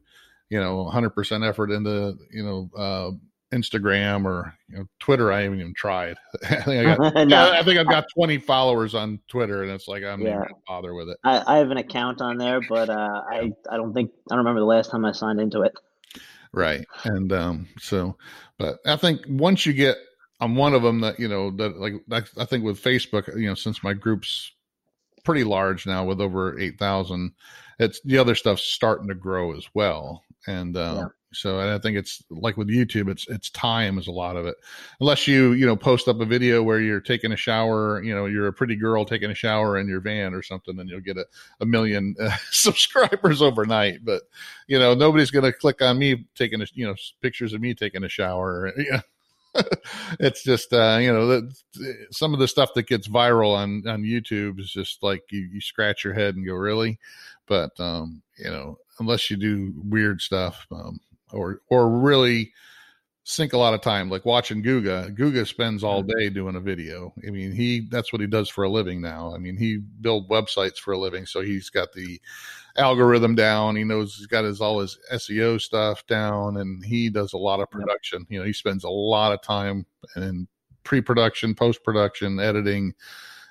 you 0.48 0.60
know, 0.60 0.90
100% 0.92 1.48
effort 1.48 1.70
into, 1.70 2.16
you 2.30 2.42
know, 2.42 2.70
uh, 2.76 3.10
Instagram 3.52 4.24
or 4.24 4.52
you 4.68 4.78
know, 4.78 4.88
Twitter. 4.98 5.30
I 5.30 5.42
haven't 5.42 5.60
even 5.60 5.74
tried. 5.74 6.16
I 6.50 6.62
think 6.62 6.86
I 6.86 6.96
got, 6.96 7.14
no. 7.28 7.52
I 7.52 7.62
think 7.62 7.78
I've 7.78 7.88
got 7.88 8.04
20 8.14 8.38
followers 8.38 8.94
on 8.94 9.20
Twitter, 9.28 9.62
and 9.62 9.70
it's 9.70 9.86
like 9.86 10.02
I'm 10.02 10.20
yeah. 10.20 10.38
not 10.38 10.48
bother 10.66 10.94
with 10.94 11.08
it. 11.08 11.18
I, 11.24 11.54
I, 11.54 11.58
have 11.58 11.70
an 11.70 11.76
account 11.76 12.20
on 12.20 12.38
there, 12.38 12.60
but 12.68 12.90
uh, 12.90 13.22
I 13.30 13.52
I 13.70 13.76
don't 13.76 13.94
think 13.94 14.10
I 14.30 14.34
don't 14.34 14.38
remember 14.38 14.60
the 14.60 14.66
last 14.66 14.90
time 14.90 15.04
I 15.04 15.12
signed 15.12 15.40
into 15.40 15.62
it. 15.62 15.72
Right. 16.52 16.86
And 17.04 17.32
um, 17.32 17.68
so, 17.78 18.16
but 18.58 18.78
I 18.86 18.96
think 18.96 19.20
once 19.28 19.66
you 19.66 19.72
get 19.72 19.96
on 20.40 20.54
one 20.54 20.74
of 20.74 20.82
them 20.82 21.00
that, 21.00 21.18
you 21.18 21.28
know, 21.28 21.50
that 21.52 21.78
like, 21.78 21.94
I 22.38 22.44
think 22.44 22.64
with 22.64 22.82
Facebook, 22.82 23.34
you 23.38 23.48
know, 23.48 23.54
since 23.54 23.82
my 23.82 23.94
group's 23.94 24.52
pretty 25.24 25.44
large 25.44 25.86
now 25.86 26.04
with 26.04 26.20
over 26.20 26.58
8,000, 26.58 27.32
it's 27.78 28.00
the 28.04 28.18
other 28.18 28.34
stuff's 28.34 28.62
starting 28.62 29.08
to 29.08 29.14
grow 29.14 29.56
as 29.56 29.66
well. 29.74 30.22
And, 30.46 30.76
uh, 30.76 30.94
yeah. 30.96 31.08
So 31.36 31.60
I 31.60 31.78
think 31.78 31.96
it's 31.96 32.22
like 32.30 32.56
with 32.56 32.68
YouTube, 32.68 33.10
it's 33.10 33.28
it's 33.28 33.50
time 33.50 33.98
is 33.98 34.06
a 34.06 34.12
lot 34.12 34.36
of 34.36 34.46
it. 34.46 34.56
Unless 35.00 35.28
you 35.28 35.52
you 35.52 35.66
know 35.66 35.76
post 35.76 36.08
up 36.08 36.20
a 36.20 36.24
video 36.24 36.62
where 36.62 36.80
you're 36.80 37.00
taking 37.00 37.32
a 37.32 37.36
shower, 37.36 38.02
you 38.02 38.14
know 38.14 38.26
you're 38.26 38.46
a 38.46 38.52
pretty 38.52 38.74
girl 38.74 39.04
taking 39.04 39.30
a 39.30 39.34
shower 39.34 39.78
in 39.78 39.88
your 39.88 40.00
van 40.00 40.34
or 40.34 40.42
something, 40.42 40.76
then 40.76 40.88
you'll 40.88 41.00
get 41.00 41.18
a, 41.18 41.26
a 41.60 41.66
million 41.66 42.14
uh, 42.20 42.34
subscribers 42.50 43.42
overnight. 43.42 44.04
But 44.04 44.22
you 44.66 44.78
know 44.78 44.94
nobody's 44.94 45.30
going 45.30 45.44
to 45.44 45.52
click 45.52 45.82
on 45.82 45.98
me 45.98 46.26
taking 46.34 46.62
a, 46.62 46.66
you 46.72 46.86
know 46.86 46.94
pictures 47.20 47.52
of 47.52 47.60
me 47.60 47.74
taking 47.74 48.04
a 48.04 48.08
shower. 48.08 48.72
it's 50.20 50.42
just 50.42 50.72
uh, 50.72 50.98
you 51.00 51.12
know 51.12 51.26
the, 51.26 51.54
some 52.10 52.32
of 52.32 52.40
the 52.40 52.48
stuff 52.48 52.74
that 52.74 52.86
gets 52.86 53.08
viral 53.08 53.54
on 53.54 53.86
on 53.86 54.02
YouTube 54.02 54.60
is 54.60 54.70
just 54.70 55.02
like 55.02 55.22
you, 55.30 55.40
you 55.52 55.60
scratch 55.60 56.04
your 56.04 56.14
head 56.14 56.36
and 56.36 56.46
go 56.46 56.54
really, 56.54 56.98
but 57.46 57.78
um, 57.78 58.22
you 58.38 58.50
know 58.50 58.78
unless 58.98 59.30
you 59.30 59.36
do 59.36 59.72
weird 59.84 60.20
stuff, 60.20 60.66
um, 60.70 61.00
or 61.32 61.60
or 61.68 61.88
really 61.88 62.52
sink 63.28 63.52
a 63.52 63.58
lot 63.58 63.74
of 63.74 63.80
time 63.80 64.08
like 64.08 64.24
watching 64.24 64.62
Guga. 64.62 65.14
Guga 65.16 65.46
spends 65.46 65.82
all 65.82 66.02
mm-hmm. 66.02 66.16
day 66.18 66.28
doing 66.30 66.54
a 66.54 66.60
video. 66.60 67.12
I 67.26 67.30
mean, 67.30 67.52
he 67.52 67.80
that's 67.90 68.12
what 68.12 68.20
he 68.20 68.26
does 68.26 68.48
for 68.48 68.64
a 68.64 68.70
living 68.70 69.00
now. 69.00 69.34
I 69.34 69.38
mean, 69.38 69.56
he 69.56 69.78
build 69.78 70.30
websites 70.30 70.78
for 70.78 70.92
a 70.92 70.98
living, 70.98 71.26
so 71.26 71.40
he's 71.40 71.68
got 71.68 71.92
the 71.92 72.20
algorithm 72.78 73.34
down. 73.34 73.76
He 73.76 73.84
knows 73.84 74.16
he's 74.16 74.26
got 74.26 74.44
his 74.44 74.60
all 74.60 74.80
his 74.80 74.98
SEO 75.12 75.60
stuff 75.60 76.06
down, 76.06 76.56
and 76.58 76.84
he 76.84 77.08
does 77.10 77.32
a 77.32 77.38
lot 77.38 77.60
of 77.60 77.70
production. 77.70 78.20
Yep. 78.20 78.26
You 78.30 78.38
know, 78.40 78.44
he 78.44 78.52
spends 78.52 78.84
a 78.84 78.90
lot 78.90 79.32
of 79.32 79.42
time 79.42 79.86
in 80.16 80.46
pre-production, 80.84 81.54
post-production, 81.54 82.40
editing. 82.40 82.94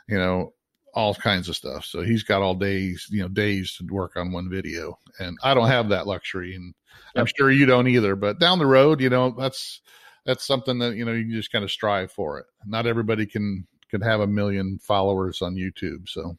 You 0.08 0.18
know, 0.18 0.54
all 0.96 1.14
kinds 1.14 1.50
of 1.50 1.56
stuff. 1.56 1.86
So 1.86 2.02
he's 2.02 2.24
got 2.24 2.42
all 2.42 2.56
days, 2.56 3.08
you 3.12 3.22
know, 3.22 3.28
days 3.28 3.76
to 3.78 3.94
work 3.94 4.16
on 4.16 4.32
one 4.32 4.50
video. 4.50 4.98
And 5.20 5.38
I 5.44 5.54
don't 5.54 5.68
have 5.68 5.90
that 5.90 6.08
luxury 6.08 6.56
and 6.56 6.74
yep. 7.14 7.22
I'm 7.22 7.26
sure 7.38 7.52
you 7.52 7.66
don't 7.66 7.88
either, 7.88 8.16
but 8.16 8.40
down 8.40 8.60
the 8.60 8.66
road, 8.66 9.02
you 9.02 9.10
know, 9.10 9.36
that's 9.38 9.82
that's 10.26 10.46
something 10.46 10.80
that, 10.80 10.96
you 10.96 11.04
know, 11.06 11.12
you 11.12 11.32
just 11.34 11.52
kind 11.52 11.66
of 11.66 11.72
strive 11.72 12.12
for 12.12 12.40
it. 12.40 12.46
Not 12.66 12.88
everybody 12.88 13.26
can 13.26 13.68
can 13.90 14.02
have 14.02 14.22
a 14.22 14.28
million 14.28 14.80
followers 14.80 15.42
on 15.42 15.56
YouTube, 15.56 16.08
so 16.08 16.38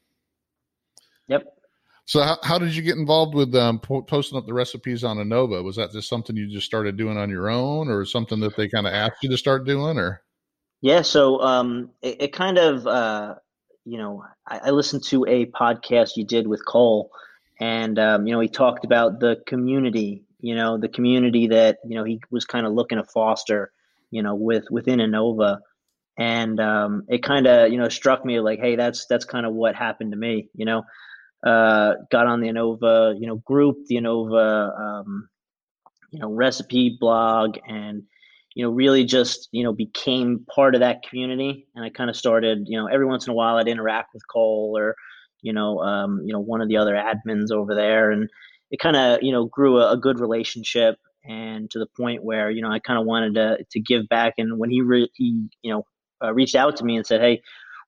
Yep. 1.29 1.56
So 2.07 2.23
how, 2.23 2.39
how 2.43 2.59
did 2.59 2.75
you 2.75 2.83
get 2.83 2.97
involved 2.97 3.35
with 3.35 3.55
um, 3.55 3.81
po- 3.81 4.03
posting 4.03 4.39
up 4.39 4.47
the 4.47 4.55
recipes 4.55 5.05
on 5.05 5.17
Anova? 5.19 5.63
Was 5.63 5.77
that 5.77 5.93
just 5.93 6.09
something 6.09 6.37
you 6.37 6.49
just 6.49 6.67
started 6.67 6.97
doing 6.97 7.19
on 7.19 7.31
your 7.31 7.51
own 7.51 7.89
or 7.89 8.05
something 8.05 8.41
that 8.41 8.57
they 8.57 8.69
kind 8.69 8.87
of 8.87 8.95
asked 8.95 9.23
you 9.23 9.31
to 9.31 9.37
start 9.37 9.67
doing 9.67 9.99
or? 9.99 10.23
Yeah, 10.81 11.03
so 11.03 11.41
um, 11.41 11.91
it, 12.03 12.23
it 12.23 12.33
kind 12.33 12.59
of 12.59 12.87
uh, 12.87 13.35
you 13.85 13.99
know, 13.99 14.25
I, 14.47 14.59
I, 14.67 14.71
listened 14.71 15.05
to 15.05 15.25
a 15.27 15.47
podcast 15.47 16.17
you 16.17 16.25
did 16.25 16.47
with 16.47 16.65
Cole, 16.65 17.11
and 17.59 17.99
um, 17.99 18.27
you 18.27 18.35
know, 18.35 18.41
he 18.41 18.49
talked 18.49 18.85
about 18.85 19.19
the 19.19 19.43
community 19.47 20.27
you 20.41 20.55
know, 20.55 20.79
the 20.79 20.89
community 20.89 21.49
that 21.49 21.79
you 21.85 21.97
know 21.97 22.05
he 22.05 22.21
was 22.31 22.45
kind 22.45 22.67
of 22.67 22.73
looking 22.73 22.99
to 22.99 23.05
foster, 23.05 23.73
you 24.11 24.23
know, 24.23 24.35
with 24.35 24.71
within 24.71 25.01
ANOVA 25.01 25.59
and 26.19 26.61
um, 26.61 27.05
it 27.09 27.23
kind 27.23 27.47
of 27.47 27.73
you 27.73 27.79
know 27.79 27.89
struck 27.89 28.25
me 28.25 28.41
like, 28.41 28.61
hey, 28.61 28.77
that's 28.77 29.07
that's 29.07 29.25
kind 29.25 29.47
of 29.47 29.55
what 29.55 29.75
happened 29.75 30.13
to 30.13 30.19
me, 30.19 30.49
you 30.55 30.65
know. 30.65 30.85
Uh, 31.47 31.95
got 32.11 32.27
on 32.27 32.41
the 32.41 32.49
Anova, 32.49 33.15
you 33.21 33.29
know, 33.29 33.37
group, 33.37 33.77
the 33.87 33.95
Anova, 33.97 34.77
um, 34.77 35.29
you 36.11 36.19
know, 36.19 36.29
recipe 36.29 36.97
blog, 36.99 37.57
and 37.69 38.03
you 38.55 38.65
know, 38.65 38.71
really 38.73 39.05
just 39.05 39.49
you 39.53 39.63
know 39.63 39.73
became 39.73 40.45
part 40.53 40.75
of 40.75 40.81
that 40.81 41.03
community. 41.09 41.69
And 41.77 41.85
I 41.85 41.91
kind 41.91 42.11
of 42.11 42.17
started, 42.17 42.65
you 42.67 42.77
know, 42.81 42.89
every 42.89 43.07
once 43.07 43.27
in 43.27 43.31
a 43.31 43.35
while 43.35 43.59
I'd 43.59 43.69
interact 43.69 44.13
with 44.13 44.23
Cole 44.27 44.75
or 44.77 44.97
you 45.41 45.53
know, 45.53 45.79
um, 45.79 46.23
you 46.25 46.33
know, 46.33 46.41
one 46.41 46.61
of 46.61 46.69
the 46.69 46.79
other 46.79 46.95
admins 46.95 47.53
over 47.53 47.77
there, 47.77 48.11
and 48.11 48.29
it 48.73 48.81
kind 48.81 48.97
of 48.97 49.23
you 49.23 49.31
know 49.31 49.45
grew 49.45 49.79
a, 49.79 49.93
a, 49.93 49.97
good 49.97 50.19
relationship, 50.19 50.97
and 51.25 51.71
to 51.71 51.79
the 51.79 51.87
point 51.97 52.25
where 52.25 52.51
you 52.51 52.63
know 52.63 52.71
I 52.73 52.81
kind 52.81 52.99
of 52.99 53.07
wanted 53.07 53.35
to 53.35 53.59
to 53.71 53.81
give 53.81 54.09
back. 54.09 54.35
And 54.39 54.59
when 54.59 54.71
he 54.71 54.81
re- 54.81 55.13
he 55.15 55.47
you 55.63 55.73
know 55.73 55.87
uh, 56.25 56.35
reached 56.35 56.57
out 56.57 56.77
to 56.79 56.85
me 56.85 56.97
and 56.97 57.07
said, 57.07 57.21
hey. 57.21 57.43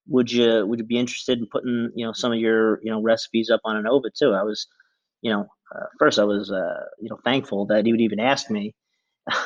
Would 0.09 0.31
you 0.33 0.67
would 0.67 0.79
you 0.81 0.85
be 0.85 0.99
interested 0.99 1.39
in 1.39 1.47
putting 1.47 1.91
you 1.95 2.07
know 2.07 2.13
some 2.13 2.33
of 2.33 2.39
your 2.39 2.81
you 2.83 2.91
know 2.91 3.03
recipes 3.03 3.51
up 3.51 3.61
on 3.65 3.83
Anova 3.83 4.11
too? 4.17 4.33
I 4.33 4.43
was, 4.43 4.67
you 5.23 5.33
know, 5.33 5.47
uh, 5.75 5.87
first 5.99 6.19
I 6.19 6.25
was 6.25 6.51
uh, 6.51 6.85
you 7.01 7.11
know 7.11 7.19
thankful 7.25 7.67
that 7.67 7.85
he 7.87 7.93
would 7.93 8.01
even 8.01 8.21
ask 8.21 8.51
me, 8.51 8.75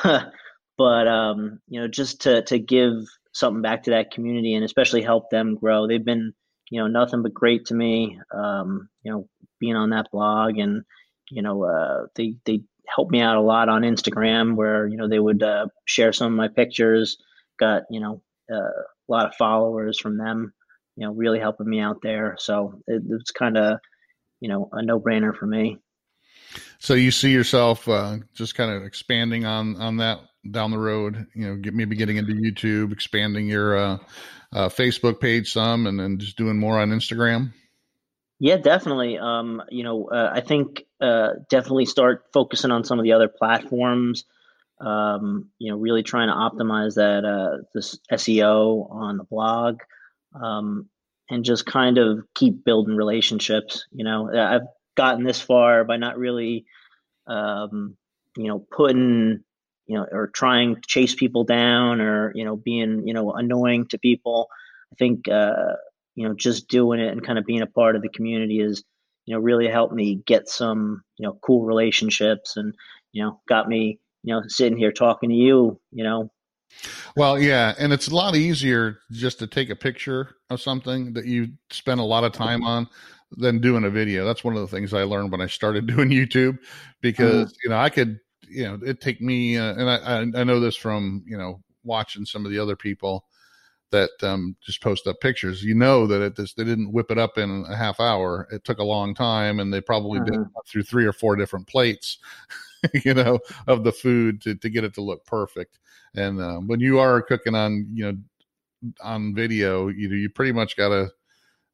but 0.03 1.07
um, 1.07 1.59
you 1.67 1.81
know 1.81 1.87
just 1.87 2.21
to 2.21 2.43
to 2.43 2.59
give 2.59 2.93
something 3.33 3.61
back 3.61 3.83
to 3.83 3.91
that 3.91 4.11
community 4.11 4.53
and 4.53 4.63
especially 4.63 5.01
help 5.01 5.29
them 5.29 5.55
grow. 5.55 5.87
They've 5.87 6.03
been 6.03 6.33
you 6.73 6.79
know, 6.79 6.87
nothing 6.87 7.21
but 7.21 7.35
great 7.35 7.65
to 7.65 7.75
me. 7.75 8.19
Um, 8.33 8.89
you 9.03 9.11
know, 9.11 9.27
being 9.59 9.75
on 9.75 9.91
that 9.91 10.07
blog 10.11 10.57
and 10.57 10.83
you 11.29 11.43
know, 11.43 11.63
uh, 11.63 12.07
they 12.15 12.35
they 12.45 12.61
helped 12.87 13.11
me 13.11 13.21
out 13.21 13.37
a 13.37 13.41
lot 13.41 13.69
on 13.69 13.83
Instagram 13.83 14.55
where 14.55 14.87
you 14.87 14.97
know 14.97 15.07
they 15.07 15.19
would 15.19 15.43
uh, 15.43 15.67
share 15.85 16.13
some 16.13 16.31
of 16.31 16.37
my 16.37 16.47
pictures. 16.47 17.17
Got 17.59 17.83
you 17.91 17.99
know 17.99 18.13
uh, 18.13 18.32
a 18.53 19.11
lot 19.11 19.27
of 19.27 19.35
followers 19.35 19.99
from 19.99 20.17
them. 20.17 20.53
You 20.95 21.07
know, 21.07 21.13
really 21.13 21.39
helping 21.39 21.67
me 21.67 21.79
out 21.79 21.97
there. 22.03 22.35
So 22.37 22.81
it, 22.87 23.01
it's 23.09 23.31
kind 23.31 23.57
of 23.57 23.79
you 24.39 24.49
know 24.49 24.69
a 24.71 24.83
no 24.83 24.99
brainer 24.99 25.35
for 25.35 25.45
me. 25.45 25.79
So 26.79 26.93
you 26.93 27.11
see 27.11 27.31
yourself 27.31 27.87
uh, 27.87 28.17
just 28.33 28.55
kind 28.55 28.71
of 28.71 28.83
expanding 28.83 29.45
on 29.45 29.75
on 29.77 29.97
that 29.97 30.19
down 30.49 30.71
the 30.71 30.77
road. 30.77 31.27
You 31.33 31.47
know, 31.47 31.55
get, 31.57 31.73
maybe 31.73 31.95
getting 31.95 32.17
into 32.17 32.33
YouTube, 32.33 32.91
expanding 32.91 33.47
your 33.47 33.77
uh, 33.77 33.97
uh, 34.53 34.69
Facebook 34.69 35.19
page 35.19 35.51
some, 35.51 35.87
and 35.87 35.99
then 35.99 36.19
just 36.19 36.37
doing 36.37 36.57
more 36.57 36.79
on 36.79 36.91
Instagram? 36.91 37.53
Yeah, 38.39 38.57
definitely. 38.57 39.17
Um, 39.17 39.61
you 39.69 39.83
know, 39.83 40.09
uh, 40.09 40.31
I 40.33 40.41
think 40.41 40.83
uh, 41.01 41.29
definitely 41.49 41.85
start 41.85 42.25
focusing 42.33 42.71
on 42.71 42.83
some 42.83 42.99
of 42.99 43.03
the 43.03 43.13
other 43.13 43.29
platforms. 43.29 44.25
Um, 44.85 45.49
you 45.59 45.71
know, 45.71 45.77
really 45.77 46.03
trying 46.03 46.27
to 46.27 46.33
optimize 46.33 46.95
that 46.95 47.23
uh, 47.25 47.63
this 47.73 47.99
SEO 48.11 48.91
on 48.91 49.17
the 49.17 49.23
blog, 49.23 49.79
um, 50.35 50.89
and 51.29 51.45
just 51.45 51.65
kind 51.65 51.97
of 51.97 52.25
keep 52.35 52.65
building 52.65 52.95
relationships. 52.95 53.85
You 53.91 54.03
know, 54.03 54.29
I've 54.35 54.67
gotten 54.95 55.23
this 55.23 55.39
far 55.39 55.83
by 55.85 55.97
not 55.97 56.17
really, 56.17 56.65
um, 57.27 57.95
you 58.35 58.47
know, 58.47 58.65
putting 58.75 59.43
you 59.85 59.97
know, 59.97 60.05
or 60.11 60.27
trying 60.27 60.75
to 60.75 60.81
chase 60.87 61.13
people 61.15 61.43
down 61.43 61.99
or, 61.99 62.31
you 62.35 62.45
know, 62.45 62.55
being, 62.55 63.07
you 63.07 63.13
know, 63.13 63.31
annoying 63.33 63.85
to 63.87 63.97
people. 63.97 64.47
I 64.91 64.95
think, 64.95 65.27
uh, 65.27 65.73
you 66.15 66.27
know, 66.27 66.33
just 66.33 66.67
doing 66.67 66.99
it 66.99 67.11
and 67.11 67.25
kind 67.25 67.37
of 67.37 67.45
being 67.45 67.61
a 67.61 67.67
part 67.67 67.95
of 67.95 68.01
the 68.01 68.09
community 68.09 68.59
is, 68.59 68.83
you 69.25 69.35
know, 69.35 69.41
really 69.41 69.67
helped 69.67 69.93
me 69.93 70.21
get 70.25 70.47
some, 70.47 71.03
you 71.17 71.27
know, 71.27 71.37
cool 71.41 71.65
relationships 71.65 72.55
and, 72.55 72.73
you 73.11 73.23
know, 73.23 73.41
got 73.47 73.67
me, 73.67 73.99
you 74.23 74.33
know, 74.33 74.41
sitting 74.47 74.77
here 74.77 74.91
talking 74.91 75.29
to 75.29 75.35
you, 75.35 75.79
you 75.91 76.03
know. 76.03 76.31
Well, 77.15 77.39
yeah. 77.39 77.75
And 77.77 77.93
it's 77.93 78.07
a 78.07 78.15
lot 78.15 78.35
easier 78.35 78.99
just 79.11 79.37
to 79.39 79.47
take 79.47 79.69
a 79.69 79.75
picture 79.75 80.37
of 80.49 80.59
something 80.59 81.13
that 81.13 81.25
you 81.25 81.49
spend 81.69 81.99
a 81.99 82.03
lot 82.03 82.23
of 82.23 82.31
time 82.31 82.63
on 82.63 82.87
than 83.31 83.61
doing 83.61 83.83
a 83.83 83.89
video. 83.89 84.25
That's 84.25 84.43
one 84.43 84.55
of 84.55 84.61
the 84.61 84.67
things 84.75 84.93
I 84.93 85.03
learned 85.03 85.31
when 85.31 85.41
I 85.41 85.47
started 85.47 85.85
doing 85.95 86.09
YouTube 86.09 86.57
because, 87.01 87.51
mm. 87.51 87.55
you 87.63 87.69
know, 87.69 87.77
I 87.77 87.89
could 87.89 88.19
you 88.53 88.65
know, 88.65 88.79
it 88.85 89.01
take 89.01 89.19
me, 89.21 89.57
uh, 89.57 89.73
and 89.73 89.89
I, 89.89 90.39
I 90.39 90.43
know 90.43 90.59
this 90.59 90.75
from, 90.75 91.23
you 91.25 91.37
know, 91.37 91.61
watching 91.83 92.25
some 92.25 92.45
of 92.45 92.51
the 92.51 92.59
other 92.59 92.75
people 92.75 93.25
that 93.91 94.11
um, 94.21 94.55
just 94.63 94.81
post 94.81 95.07
up 95.07 95.19
pictures. 95.21 95.63
You 95.63 95.75
know 95.75 96.07
that 96.07 96.21
it 96.21 96.35
just, 96.35 96.57
they 96.57 96.63
didn't 96.63 96.91
whip 96.91 97.11
it 97.11 97.17
up 97.17 97.37
in 97.37 97.65
a 97.67 97.75
half 97.75 97.99
hour. 97.99 98.47
It 98.51 98.63
took 98.63 98.77
a 98.77 98.83
long 98.83 99.15
time, 99.15 99.59
and 99.59 99.73
they 99.73 99.81
probably 99.81 100.19
did 100.19 100.33
mm-hmm. 100.33 100.59
through 100.67 100.83
three 100.83 101.05
or 101.05 101.13
four 101.13 101.35
different 101.35 101.67
plates, 101.67 102.19
you 103.05 103.13
know, 103.13 103.39
of 103.67 103.83
the 103.83 103.91
food 103.91 104.41
to 104.41 104.55
to 104.55 104.69
get 104.69 104.83
it 104.83 104.93
to 104.95 105.01
look 105.01 105.25
perfect. 105.25 105.79
And 106.15 106.41
um, 106.41 106.67
when 106.67 106.79
you 106.79 106.99
are 106.99 107.21
cooking 107.21 107.55
on, 107.55 107.87
you 107.93 108.11
know, 108.11 108.17
on 109.01 109.33
video, 109.33 109.87
you 109.87 110.09
know, 110.09 110.15
you 110.15 110.29
pretty 110.29 110.51
much 110.51 110.77
got 110.77 110.89
to 110.89 111.11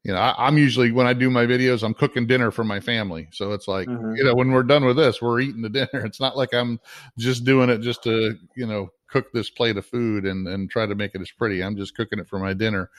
you 0.02 0.12
know, 0.12 0.18
I, 0.18 0.48
am 0.48 0.56
usually 0.56 0.92
when 0.92 1.06
I 1.06 1.12
do 1.12 1.28
my 1.28 1.44
videos, 1.44 1.82
I'm 1.82 1.92
cooking 1.92 2.26
dinner 2.26 2.50
for 2.50 2.64
my 2.64 2.80
family. 2.80 3.28
So 3.32 3.52
it's 3.52 3.68
like, 3.68 3.86
mm-hmm. 3.86 4.14
you 4.14 4.24
know, 4.24 4.34
when 4.34 4.50
we're 4.50 4.62
done 4.62 4.84
with 4.84 4.96
this, 4.96 5.20
we're 5.20 5.40
eating 5.40 5.60
the 5.60 5.68
dinner. 5.68 6.06
It's 6.06 6.20
not 6.20 6.36
like 6.36 6.54
I'm 6.54 6.80
just 7.18 7.44
doing 7.44 7.68
it 7.68 7.82
just 7.82 8.02
to, 8.04 8.36
you 8.56 8.66
know, 8.66 8.88
cook 9.08 9.26
this 9.32 9.50
plate 9.50 9.76
of 9.76 9.84
food 9.84 10.24
and 10.24 10.46
and 10.46 10.70
try 10.70 10.86
to 10.86 10.94
make 10.94 11.14
it 11.14 11.20
as 11.20 11.30
pretty. 11.32 11.62
I'm 11.62 11.76
just 11.76 11.96
cooking 11.96 12.18
it 12.18 12.28
for 12.28 12.38
my 12.38 12.54
dinner. 12.54 12.90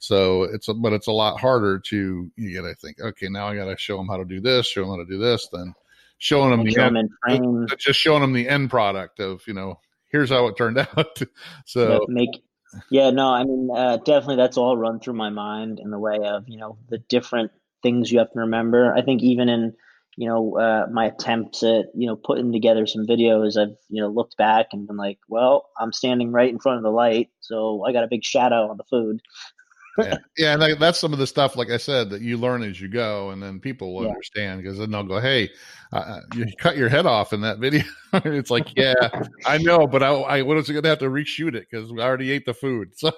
So 0.00 0.42
it's 0.42 0.68
a, 0.68 0.74
but 0.74 0.92
it's 0.92 1.06
a 1.06 1.12
lot 1.12 1.40
harder 1.40 1.78
to 1.78 2.30
you 2.36 2.60
got 2.60 2.68
to 2.68 2.74
think. 2.74 3.00
Okay, 3.00 3.28
now 3.28 3.48
I 3.48 3.56
got 3.56 3.66
to 3.66 3.76
show 3.78 3.96
them 3.96 4.08
how 4.08 4.18
to 4.18 4.24
do 4.24 4.40
this, 4.40 4.66
show 4.66 4.82
them 4.82 4.90
how 4.90 4.96
to 4.96 5.06
do 5.06 5.18
this, 5.18 5.48
then 5.52 5.74
showing 6.20 6.50
them 6.50 6.64
the 6.64 6.78
end, 7.28 7.74
just 7.78 7.98
showing 7.98 8.20
them 8.20 8.32
the 8.32 8.48
end 8.48 8.70
product 8.70 9.18
of 9.18 9.42
you 9.48 9.54
know 9.54 9.80
here's 10.12 10.30
how 10.30 10.46
it 10.46 10.56
turned 10.56 10.78
out. 10.96 11.20
so 11.66 12.06
make 12.08 12.30
yeah, 12.88 13.10
no, 13.10 13.28
I 13.32 13.44
mean, 13.44 13.68
uh, 13.74 13.96
definitely 13.96 14.36
that's 14.36 14.56
all 14.56 14.76
run 14.76 15.00
through 15.00 15.14
my 15.14 15.30
mind 15.30 15.80
in 15.80 15.90
the 15.90 15.98
way 15.98 16.18
of, 16.24 16.44
you 16.46 16.58
know, 16.58 16.78
the 16.88 16.98
different 16.98 17.50
things 17.82 18.12
you 18.12 18.18
have 18.18 18.30
to 18.32 18.40
remember. 18.40 18.94
I 18.94 19.02
think 19.02 19.22
even 19.22 19.48
in, 19.48 19.74
you 20.16 20.28
know, 20.28 20.56
uh, 20.56 20.86
my 20.92 21.06
attempts 21.06 21.62
at, 21.62 21.86
you 21.94 22.06
know, 22.06 22.14
putting 22.14 22.52
together 22.52 22.86
some 22.86 23.06
videos, 23.06 23.60
I've, 23.60 23.76
you 23.88 24.00
know, 24.00 24.08
looked 24.08 24.36
back 24.36 24.68
and 24.72 24.86
been 24.86 24.96
like, 24.96 25.18
well, 25.28 25.68
I'm 25.78 25.92
standing 25.92 26.30
right 26.30 26.48
in 26.48 26.60
front 26.60 26.78
of 26.78 26.84
the 26.84 26.90
light, 26.90 27.30
so 27.40 27.84
I 27.84 27.92
got 27.92 28.04
a 28.04 28.08
big 28.08 28.22
shadow 28.22 28.68
on 28.70 28.76
the 28.76 28.84
food 28.84 29.20
yeah, 30.04 30.16
yeah 30.38 30.54
and 30.54 30.80
that's 30.80 30.98
some 30.98 31.12
of 31.12 31.18
the 31.18 31.26
stuff, 31.26 31.56
like 31.56 31.70
I 31.70 31.76
said, 31.76 32.10
that 32.10 32.22
you 32.22 32.36
learn 32.36 32.62
as 32.62 32.80
you 32.80 32.88
go, 32.88 33.30
and 33.30 33.42
then 33.42 33.60
people 33.60 33.94
will 33.94 34.04
yeah. 34.04 34.10
understand 34.10 34.62
because 34.62 34.78
then 34.78 34.90
they'll 34.90 35.04
go, 35.04 35.20
"Hey, 35.20 35.50
uh, 35.92 36.20
you 36.34 36.46
cut 36.58 36.76
your 36.76 36.88
head 36.88 37.06
off 37.06 37.32
in 37.32 37.40
that 37.42 37.58
video." 37.58 37.84
it's 38.12 38.50
like, 38.50 38.76
yeah, 38.76 38.94
I 39.46 39.58
know, 39.58 39.86
but 39.86 40.02
I, 40.02 40.08
I 40.10 40.42
was 40.42 40.68
going 40.68 40.82
to 40.82 40.88
have 40.88 40.98
to 40.98 41.10
reshoot 41.10 41.54
it 41.54 41.66
because 41.70 41.92
we 41.92 42.00
already 42.00 42.30
ate 42.30 42.46
the 42.46 42.54
food. 42.54 42.92
So, 43.00 43.12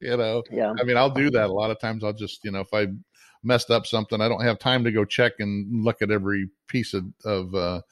you 0.00 0.16
know, 0.16 0.42
yeah. 0.50 0.72
I 0.80 0.84
mean, 0.84 0.96
I'll 0.96 1.10
do 1.10 1.30
that 1.30 1.50
a 1.50 1.52
lot 1.52 1.70
of 1.70 1.78
times. 1.78 2.02
I'll 2.02 2.12
just, 2.12 2.44
you 2.44 2.50
know, 2.50 2.60
if 2.60 2.72
I 2.72 2.86
messed 3.42 3.70
up 3.70 3.86
something, 3.86 4.20
I 4.20 4.28
don't 4.28 4.42
have 4.42 4.58
time 4.58 4.84
to 4.84 4.92
go 4.92 5.04
check 5.04 5.34
and 5.38 5.84
look 5.84 6.00
at 6.02 6.10
every 6.10 6.48
piece 6.66 6.94
of, 6.94 7.04
of 7.24 7.54
uh, 7.54 7.82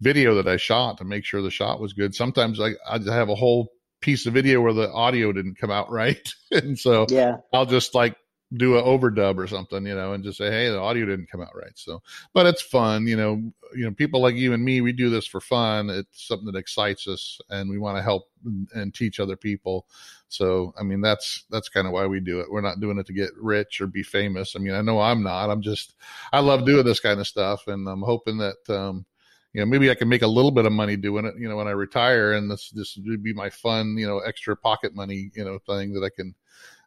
video 0.00 0.34
that 0.34 0.48
I 0.48 0.56
shot 0.56 0.98
to 0.98 1.04
make 1.04 1.24
sure 1.24 1.42
the 1.42 1.50
shot 1.50 1.80
was 1.80 1.92
good. 1.92 2.14
Sometimes 2.14 2.60
I, 2.60 2.72
I 2.88 2.98
have 3.06 3.28
a 3.28 3.34
whole 3.34 3.72
piece 4.00 4.26
of 4.26 4.34
video 4.34 4.60
where 4.60 4.72
the 4.72 4.90
audio 4.90 5.32
didn't 5.32 5.56
come 5.56 5.70
out 5.70 5.90
right. 5.90 6.32
and 6.50 6.78
so 6.78 7.06
yeah, 7.08 7.36
I'll 7.52 7.66
just 7.66 7.94
like 7.94 8.16
do 8.52 8.76
an 8.76 8.84
overdub 8.84 9.38
or 9.38 9.46
something, 9.46 9.86
you 9.86 9.94
know, 9.94 10.12
and 10.12 10.24
just 10.24 10.38
say, 10.38 10.50
Hey, 10.50 10.68
the 10.68 10.78
audio 10.78 11.06
didn't 11.06 11.30
come 11.30 11.40
out 11.40 11.54
right. 11.54 11.76
So, 11.76 12.02
but 12.34 12.46
it's 12.46 12.62
fun, 12.62 13.06
you 13.06 13.16
know, 13.16 13.52
you 13.74 13.84
know, 13.84 13.92
people 13.92 14.20
like 14.20 14.34
you 14.34 14.52
and 14.52 14.64
me, 14.64 14.80
we 14.80 14.92
do 14.92 15.08
this 15.08 15.26
for 15.26 15.40
fun. 15.40 15.88
It's 15.88 16.26
something 16.26 16.46
that 16.46 16.58
excites 16.58 17.06
us 17.06 17.38
and 17.48 17.70
we 17.70 17.78
want 17.78 17.96
to 17.96 18.02
help 18.02 18.24
and, 18.44 18.68
and 18.74 18.92
teach 18.92 19.20
other 19.20 19.36
people. 19.36 19.86
So, 20.28 20.74
I 20.78 20.82
mean, 20.82 21.00
that's, 21.00 21.44
that's 21.50 21.68
kind 21.68 21.86
of 21.86 21.92
why 21.92 22.06
we 22.06 22.18
do 22.18 22.40
it. 22.40 22.50
We're 22.50 22.60
not 22.60 22.80
doing 22.80 22.98
it 22.98 23.06
to 23.06 23.12
get 23.12 23.30
rich 23.36 23.80
or 23.80 23.86
be 23.86 24.02
famous. 24.02 24.56
I 24.56 24.58
mean, 24.58 24.74
I 24.74 24.82
know 24.82 25.00
I'm 25.00 25.22
not, 25.22 25.50
I'm 25.50 25.62
just, 25.62 25.94
I 26.32 26.40
love 26.40 26.66
doing 26.66 26.84
this 26.84 27.00
kind 27.00 27.20
of 27.20 27.28
stuff 27.28 27.68
and 27.68 27.88
I'm 27.88 28.02
hoping 28.02 28.38
that, 28.38 28.68
um, 28.68 29.06
you 29.52 29.60
know, 29.60 29.66
maybe 29.66 29.90
I 29.90 29.94
can 29.94 30.08
make 30.08 30.22
a 30.22 30.28
little 30.28 30.50
bit 30.50 30.66
of 30.66 30.72
money 30.72 30.96
doing 30.96 31.24
it, 31.24 31.34
you 31.38 31.48
know, 31.48 31.56
when 31.56 31.66
I 31.66 31.72
retire 31.72 32.34
and 32.34 32.50
this, 32.50 32.70
this 32.70 32.96
would 33.04 33.22
be 33.22 33.32
my 33.32 33.50
fun, 33.50 33.96
you 33.98 34.06
know, 34.06 34.20
extra 34.20 34.56
pocket 34.56 34.94
money, 34.94 35.30
you 35.34 35.44
know, 35.44 35.58
thing 35.58 35.92
that 35.94 36.04
I 36.04 36.10
can, 36.14 36.34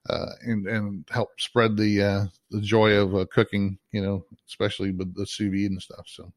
uh, 0.10 0.32
and, 0.42 0.68
and 0.68 1.06
help 1.12 1.30
spread 1.40 1.76
the, 1.76 2.02
uh, 2.02 2.26
the 2.52 2.62
joy 2.62 2.94
of 2.94 3.16
uh, 3.16 3.26
cooking, 3.32 3.78
you 3.92 4.02
know, 4.02 4.26
especially 4.48 4.92
with 4.92 5.14
the 5.16 5.26
sous 5.26 5.52
vide 5.52 5.72
and 5.72 5.82
stuff. 5.82 6.06
So, 6.08 6.32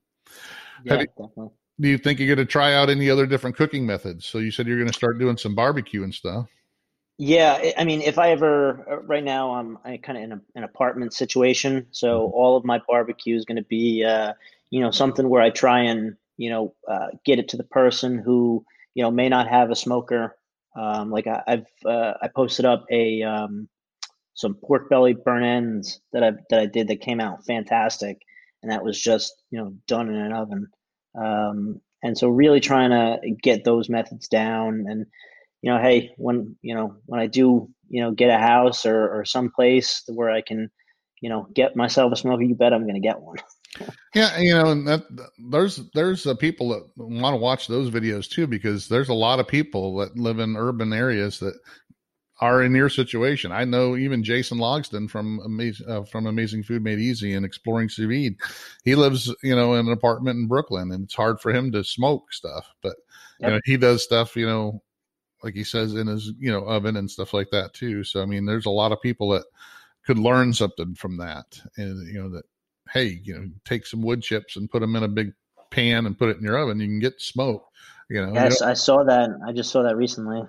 yeah, 0.85 1.01
you, 1.01 1.07
definitely. 1.07 1.51
Do 1.79 1.89
you 1.89 1.99
think 1.99 2.19
you're 2.19 2.35
going 2.35 2.45
to 2.45 2.51
try 2.51 2.75
out 2.75 2.91
any 2.91 3.11
other 3.11 3.27
different 3.27 3.57
cooking 3.57 3.87
methods? 3.87 4.25
So 4.25 4.39
you 4.39 4.51
said 4.51 4.67
you're 4.67 4.79
going 4.79 4.89
to 4.89 4.95
start 4.95 5.19
doing 5.19 5.37
some 5.37 5.55
barbecue 5.55 6.03
and 6.03 6.13
stuff. 6.15 6.49
Yeah, 7.19 7.73
I 7.79 7.85
mean, 7.85 8.03
if 8.03 8.19
I 8.19 8.31
ever, 8.31 8.85
uh, 8.91 8.97
right 9.03 9.25
now, 9.25 9.53
I'm 9.55 9.79
kind 10.03 10.19
of 10.19 10.25
in 10.25 10.33
a, 10.33 10.41
an 10.55 10.65
apartment 10.65 11.15
situation, 11.15 11.87
so 11.91 12.21
mm-hmm. 12.21 12.35
all 12.35 12.57
of 12.59 12.65
my 12.65 12.81
barbecue 12.87 13.37
is 13.37 13.47
going 13.47 13.57
to 13.57 13.63
be, 13.63 14.05
uh, 14.05 14.35
you 14.71 14.81
know, 14.81 14.91
something 14.91 15.29
where 15.29 15.43
I 15.43 15.51
try 15.51 15.81
and, 15.83 16.17
you 16.37 16.51
know, 16.51 16.75
uh, 16.89 17.09
get 17.25 17.39
it 17.39 17.49
to 17.49 17.57
the 17.57 17.65
person 17.65 18.19
who, 18.19 18.65
you 18.95 19.03
know, 19.03 19.11
may 19.11 19.29
not 19.29 19.49
have 19.49 19.71
a 19.71 19.77
smoker. 19.77 20.37
Um, 20.77 21.11
like 21.11 21.27
I, 21.27 21.43
have 21.47 21.67
uh, 21.87 22.15
I 22.23 22.29
posted 22.29 22.65
up 22.67 22.85
a 22.91 23.23
um, 23.23 23.69
some 24.35 24.55
pork 24.55 24.91
belly 24.91 25.15
burn 25.15 25.43
ends 25.43 26.01
that 26.13 26.23
I 26.23 26.33
that 26.51 26.61
I 26.61 26.67
did 26.67 26.89
that 26.89 27.01
came 27.01 27.21
out 27.21 27.47
fantastic, 27.47 28.19
and 28.63 28.71
that 28.71 28.85
was 28.85 29.01
just 29.01 29.43
you 29.51 29.59
know 29.59 29.75
done 29.87 30.09
in 30.11 30.17
an 30.17 30.33
oven. 30.33 30.69
Um, 31.19 31.81
and 32.03 32.17
so 32.17 32.29
really 32.29 32.61
trying 32.61 32.91
to 32.91 33.31
get 33.43 33.65
those 33.65 33.89
methods 33.89 34.29
down 34.29 34.85
and 34.89 35.07
you 35.63 35.71
know 35.71 35.81
hey 35.81 36.13
when 36.17 36.57
you 36.63 36.75
know 36.75 36.95
when 37.07 37.21
i 37.21 37.27
do 37.27 37.69
you 37.89 38.01
know 38.03 38.13
get 38.13 38.31
a 38.31 38.39
house 38.39 38.87
or 38.87 39.09
or 39.09 39.25
some 39.25 39.51
place 39.51 40.03
where 40.09 40.31
i 40.31 40.41
can 40.41 40.71
you 41.21 41.29
know 41.29 41.49
get 41.55 41.77
myself 41.77 42.13
a 42.13 42.17
smoker 42.17 42.43
you 42.43 42.55
bet 42.55 42.73
i'm 42.73 42.83
going 42.83 42.95
to 42.95 43.01
get 43.01 43.21
one 43.21 43.37
yeah 44.15 44.39
you 44.39 44.53
know 44.53 44.71
and 44.71 44.87
that 44.87 45.03
there's 45.51 45.81
there's 45.95 46.27
uh, 46.27 46.35
people 46.35 46.71
that 46.71 46.83
want 46.97 47.35
to 47.35 47.39
watch 47.39 47.67
those 47.67 47.91
videos 47.91 48.29
too 48.29 48.47
because 48.47 48.89
there's 48.89 49.09
a 49.09 49.15
lot 49.15 49.41
of 49.41 49.49
people 49.49 49.97
that 49.97 50.17
live 50.17 50.39
in 50.39 50.57
urban 50.57 50.93
areas 50.93 51.39
that 51.41 51.55
are 52.41 52.63
in 52.63 52.75
your 52.75 52.91
situation. 52.91 53.51
I 53.51 53.65
know 53.65 53.97
even 53.97 54.23
Jason 54.23 54.59
Logsdon 54.59 55.09
from 55.09 55.41
Amazing 55.45 55.89
uh, 55.89 56.03
from 56.05 56.27
Amazing 56.27 56.65
Food 56.65 56.83
Made 56.83 56.99
Easy 56.99 57.33
and 57.33 57.47
Exploring 57.47 57.89
Sous 57.89 58.07
Vide. 58.07 58.37
He 58.85 58.95
lives, 58.95 59.35
you 59.43 59.57
know, 59.57 59.75
in 59.75 59.87
an 59.87 59.93
apartment 59.93 60.39
in 60.39 60.47
Brooklyn, 60.47 60.93
and 60.93 61.05
it's 61.05 61.15
hard 61.15 61.41
for 61.41 61.53
him 61.53 61.73
to 61.73 61.83
smoke 61.83 62.33
stuff. 62.33 62.67
But 62.83 62.97
yep. 63.41 63.49
you 63.49 63.55
know, 63.55 63.61
he 63.65 63.77
does 63.77 64.03
stuff, 64.03 64.37
you 64.37 64.47
know, 64.47 64.83
like 65.43 65.55
he 65.55 65.65
says 65.65 65.95
in 65.95 66.07
his 66.07 66.33
you 66.39 66.51
know 66.51 66.65
oven 66.65 66.97
and 66.97 67.11
stuff 67.11 67.33
like 67.33 67.51
that 67.53 67.73
too. 67.73 68.05
So 68.05 68.23
I 68.23 68.27
mean, 68.27 68.45
there's 68.45 68.67
a 68.67 68.71
lot 68.71 68.93
of 68.93 69.01
people 69.01 69.31
that 69.31 69.45
could 70.05 70.19
learn 70.19 70.53
something 70.53 70.95
from 70.95 71.17
that, 71.19 71.61
and 71.77 72.07
you 72.07 72.23
know 72.23 72.31
that 72.31 72.45
hey, 72.93 73.21
you 73.23 73.35
know, 73.35 73.49
take 73.65 73.87
some 73.87 74.03
wood 74.03 74.23
chips 74.23 74.57
and 74.57 74.71
put 74.71 74.81
them 74.81 74.97
in 74.97 75.03
a 75.03 75.09
big 75.09 75.33
pan 75.71 76.07
and 76.07 76.19
put 76.19 76.29
it 76.29 76.39
in 76.39 76.45
your 76.45 76.59
oven. 76.59 76.81
You 76.81 76.87
can 76.87 77.01
get 77.01 77.21
smoke. 77.21 77.67
You 78.09 78.25
know, 78.25 78.33
yes, 78.33 78.61
you 78.61 78.67
I 78.67 78.75
saw 78.75 79.03
that. 79.05 79.31
I 79.47 79.53
just 79.53 79.71
saw 79.71 79.83
that 79.83 79.97
recently. 79.97 80.43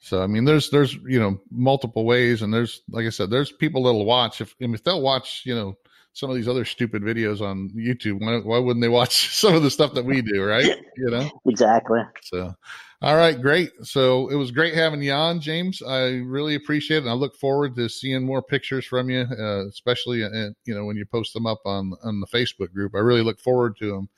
So 0.00 0.22
I 0.22 0.26
mean, 0.26 0.44
there's 0.44 0.70
there's 0.70 0.94
you 0.94 1.20
know 1.20 1.40
multiple 1.50 2.04
ways, 2.04 2.42
and 2.42 2.52
there's 2.52 2.82
like 2.90 3.06
I 3.06 3.10
said, 3.10 3.30
there's 3.30 3.52
people 3.52 3.82
that'll 3.84 4.04
watch 4.04 4.40
if 4.40 4.54
if 4.58 4.84
they'll 4.84 5.02
watch 5.02 5.42
you 5.44 5.54
know 5.54 5.76
some 6.12 6.30
of 6.30 6.36
these 6.36 6.48
other 6.48 6.64
stupid 6.64 7.02
videos 7.02 7.40
on 7.40 7.70
YouTube. 7.70 8.20
Why, 8.20 8.38
why 8.38 8.58
wouldn't 8.58 8.82
they 8.82 8.88
watch 8.88 9.34
some 9.34 9.54
of 9.54 9.62
the 9.62 9.70
stuff 9.70 9.94
that 9.94 10.04
we 10.04 10.22
do, 10.22 10.44
right? 10.44 10.76
You 10.96 11.10
know, 11.10 11.30
exactly. 11.46 12.00
So, 12.22 12.54
all 13.00 13.16
right, 13.16 13.40
great. 13.40 13.70
So 13.82 14.28
it 14.28 14.34
was 14.34 14.50
great 14.50 14.74
having 14.74 15.02
you 15.02 15.12
on, 15.12 15.40
James. 15.40 15.82
I 15.82 16.06
really 16.08 16.56
appreciate 16.56 16.98
it. 16.98 17.02
And 17.02 17.10
I 17.10 17.14
look 17.14 17.36
forward 17.36 17.76
to 17.76 17.88
seeing 17.88 18.24
more 18.24 18.42
pictures 18.42 18.84
from 18.84 19.08
you, 19.08 19.20
uh, 19.20 19.66
especially 19.66 20.24
uh, 20.24 20.50
you 20.64 20.74
know 20.74 20.84
when 20.84 20.96
you 20.96 21.06
post 21.06 21.32
them 21.32 21.46
up 21.46 21.60
on 21.64 21.92
on 22.02 22.20
the 22.20 22.26
Facebook 22.26 22.72
group. 22.72 22.94
I 22.94 22.98
really 22.98 23.22
look 23.22 23.40
forward 23.40 23.76
to 23.78 23.90
them 23.90 24.08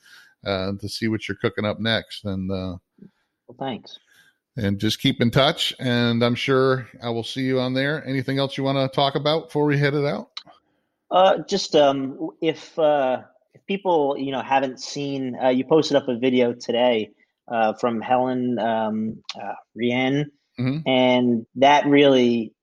uh, 0.45 0.71
to 0.79 0.89
see 0.89 1.07
what 1.07 1.27
you're 1.27 1.37
cooking 1.37 1.65
up 1.65 1.79
next. 1.79 2.25
And 2.25 2.51
uh, 2.51 2.77
well, 3.47 3.57
thanks 3.59 3.99
and 4.57 4.79
just 4.79 4.99
keep 4.99 5.21
in 5.21 5.31
touch. 5.31 5.73
And 5.79 6.23
I'm 6.23 6.35
sure 6.35 6.87
I 7.01 7.09
will 7.09 7.23
see 7.23 7.41
you 7.41 7.59
on 7.59 7.73
there. 7.73 8.05
Anything 8.05 8.39
else 8.39 8.57
you 8.57 8.63
want 8.63 8.77
to 8.77 8.93
talk 8.93 9.15
about 9.15 9.47
before 9.47 9.65
we 9.65 9.77
head 9.77 9.93
it 9.93 10.05
out? 10.05 10.29
Uh, 11.09 11.39
just 11.47 11.75
um, 11.75 12.29
if 12.41 12.77
uh, 12.79 13.21
if 13.53 13.65
people 13.65 14.15
you 14.17 14.31
know 14.31 14.41
haven't 14.41 14.79
seen, 14.79 15.37
uh, 15.41 15.49
you 15.49 15.65
posted 15.65 15.97
up 15.97 16.07
a 16.07 16.17
video 16.17 16.53
today 16.53 17.11
uh, 17.47 17.73
from 17.73 18.01
Helen 18.01 18.57
um, 18.59 19.23
uh, 19.35 19.53
Rennie, 19.75 20.25
mm-hmm. 20.59 20.87
and 20.87 21.45
that 21.55 21.85
really, 21.85 22.53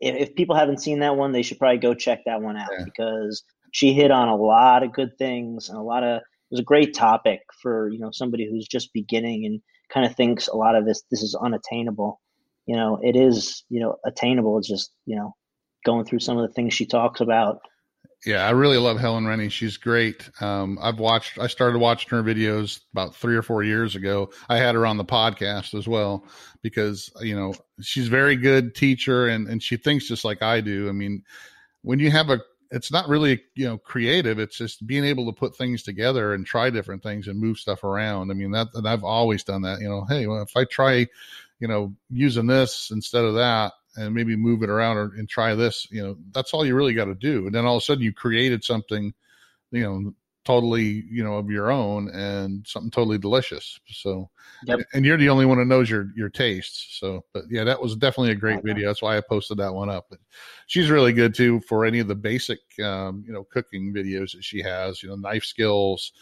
if, 0.00 0.28
if, 0.28 0.34
people 0.34 0.56
haven't 0.56 0.82
seen 0.82 1.00
that 1.00 1.16
one, 1.16 1.32
they 1.32 1.42
should 1.42 1.58
probably 1.58 1.78
go 1.78 1.94
check 1.94 2.20
that 2.26 2.42
one 2.42 2.56
out 2.56 2.68
yeah. 2.76 2.84
because 2.84 3.42
she 3.72 3.92
hit 3.92 4.10
on 4.10 4.28
a 4.28 4.36
lot 4.36 4.82
of 4.82 4.92
good 4.92 5.16
things 5.18 5.68
and 5.68 5.78
a 5.78 5.82
lot 5.82 6.02
of 6.02 6.22
it 6.50 6.54
was 6.54 6.60
a 6.60 6.64
great 6.64 6.94
topic 6.94 7.40
for 7.60 7.90
you 7.90 7.98
know 7.98 8.10
somebody 8.10 8.48
who's 8.48 8.66
just 8.66 8.92
beginning 8.92 9.44
and 9.44 9.60
kind 9.92 10.06
of 10.06 10.16
thinks 10.16 10.48
a 10.48 10.56
lot 10.56 10.76
of 10.76 10.86
this 10.86 11.02
this 11.10 11.22
is 11.22 11.38
unattainable. 11.40 12.20
You 12.66 12.76
know, 12.76 12.98
it 13.02 13.16
is 13.16 13.64
you 13.68 13.80
know 13.80 13.96
attainable. 14.04 14.58
It's 14.58 14.68
just 14.68 14.92
you 15.04 15.16
know 15.16 15.34
going 15.84 16.04
through 16.04 16.20
some 16.20 16.38
of 16.38 16.48
the 16.48 16.54
things 16.54 16.74
she 16.74 16.86
talks 16.86 17.20
about. 17.20 17.60
Yeah, 18.26 18.44
I 18.46 18.50
really 18.50 18.78
love 18.78 18.98
Helen 18.98 19.26
Rennie. 19.26 19.48
She's 19.48 19.76
great. 19.76 20.28
Um, 20.40 20.78
I've 20.82 20.98
watched. 20.98 21.38
I 21.38 21.46
started 21.46 21.78
watching 21.78 22.10
her 22.10 22.22
videos 22.22 22.80
about 22.92 23.14
three 23.14 23.36
or 23.36 23.42
four 23.42 23.62
years 23.62 23.94
ago. 23.94 24.30
I 24.48 24.56
had 24.56 24.74
her 24.74 24.84
on 24.84 24.96
the 24.96 25.04
podcast 25.04 25.72
as 25.78 25.86
well 25.86 26.24
because 26.60 27.12
you 27.20 27.36
know 27.36 27.54
she's 27.80 28.08
very 28.08 28.34
good 28.34 28.74
teacher 28.74 29.28
and 29.28 29.46
and 29.48 29.62
she 29.62 29.76
thinks 29.76 30.08
just 30.08 30.24
like 30.24 30.42
I 30.42 30.60
do. 30.60 30.88
I 30.88 30.92
mean, 30.92 31.22
when 31.82 32.00
you 32.00 32.10
have 32.10 32.30
a 32.30 32.40
it's 32.70 32.92
not 32.92 33.08
really 33.08 33.40
you 33.54 33.66
know 33.66 33.78
creative 33.78 34.38
it's 34.38 34.56
just 34.56 34.86
being 34.86 35.04
able 35.04 35.26
to 35.26 35.32
put 35.32 35.56
things 35.56 35.82
together 35.82 36.34
and 36.34 36.44
try 36.44 36.68
different 36.68 37.02
things 37.02 37.26
and 37.26 37.40
move 37.40 37.58
stuff 37.58 37.82
around 37.82 38.30
i 38.30 38.34
mean 38.34 38.50
that 38.50 38.68
and 38.74 38.86
i've 38.86 39.04
always 39.04 39.42
done 39.42 39.62
that 39.62 39.80
you 39.80 39.88
know 39.88 40.04
hey 40.08 40.26
well, 40.26 40.42
if 40.42 40.54
i 40.56 40.64
try 40.64 41.06
you 41.60 41.68
know 41.68 41.94
using 42.10 42.46
this 42.46 42.90
instead 42.90 43.24
of 43.24 43.34
that 43.34 43.72
and 43.98 44.14
maybe 44.14 44.36
move 44.36 44.62
it 44.62 44.70
around 44.70 44.96
or, 44.96 45.12
and 45.16 45.28
try 45.28 45.54
this 45.54 45.86
you 45.90 46.02
know 46.02 46.16
that's 46.32 46.52
all 46.52 46.64
you 46.64 46.74
really 46.74 46.94
got 46.94 47.06
to 47.06 47.14
do. 47.14 47.46
And 47.46 47.54
then 47.54 47.66
all 47.66 47.76
of 47.76 47.82
a 47.82 47.84
sudden 47.84 48.02
you 48.02 48.12
created 48.12 48.64
something 48.64 49.12
you 49.70 49.82
know 49.82 50.14
totally 50.48 51.04
you 51.10 51.22
know 51.22 51.34
of 51.34 51.50
your 51.50 51.70
own 51.70 52.08
and 52.08 52.66
something 52.66 52.90
totally 52.90 53.18
delicious. 53.18 53.78
So 53.88 54.30
yep. 54.64 54.80
and 54.94 55.04
you're 55.04 55.18
the 55.18 55.28
only 55.28 55.44
one 55.44 55.58
who 55.58 55.64
knows 55.66 55.90
your 55.90 56.10
your 56.16 56.30
tastes. 56.30 56.98
So 56.98 57.22
but 57.34 57.44
yeah 57.50 57.64
that 57.64 57.80
was 57.82 57.96
definitely 57.96 58.32
a 58.32 58.36
great 58.36 58.60
okay. 58.60 58.72
video. 58.72 58.88
That's 58.88 59.02
why 59.02 59.18
i 59.18 59.20
posted 59.20 59.58
that 59.58 59.74
one 59.74 59.90
up. 59.90 60.06
But 60.08 60.20
she's 60.66 60.88
really 60.88 61.12
good 61.12 61.34
too 61.34 61.60
for 61.60 61.84
any 61.84 61.98
of 61.98 62.08
the 62.08 62.14
basic 62.14 62.60
um, 62.82 63.24
you 63.26 63.32
know 63.34 63.44
cooking 63.44 63.92
videos 63.92 64.32
that 64.32 64.42
she 64.42 64.62
has 64.62 65.02
you 65.02 65.10
know 65.10 65.16
knife 65.16 65.44
skills 65.44 66.12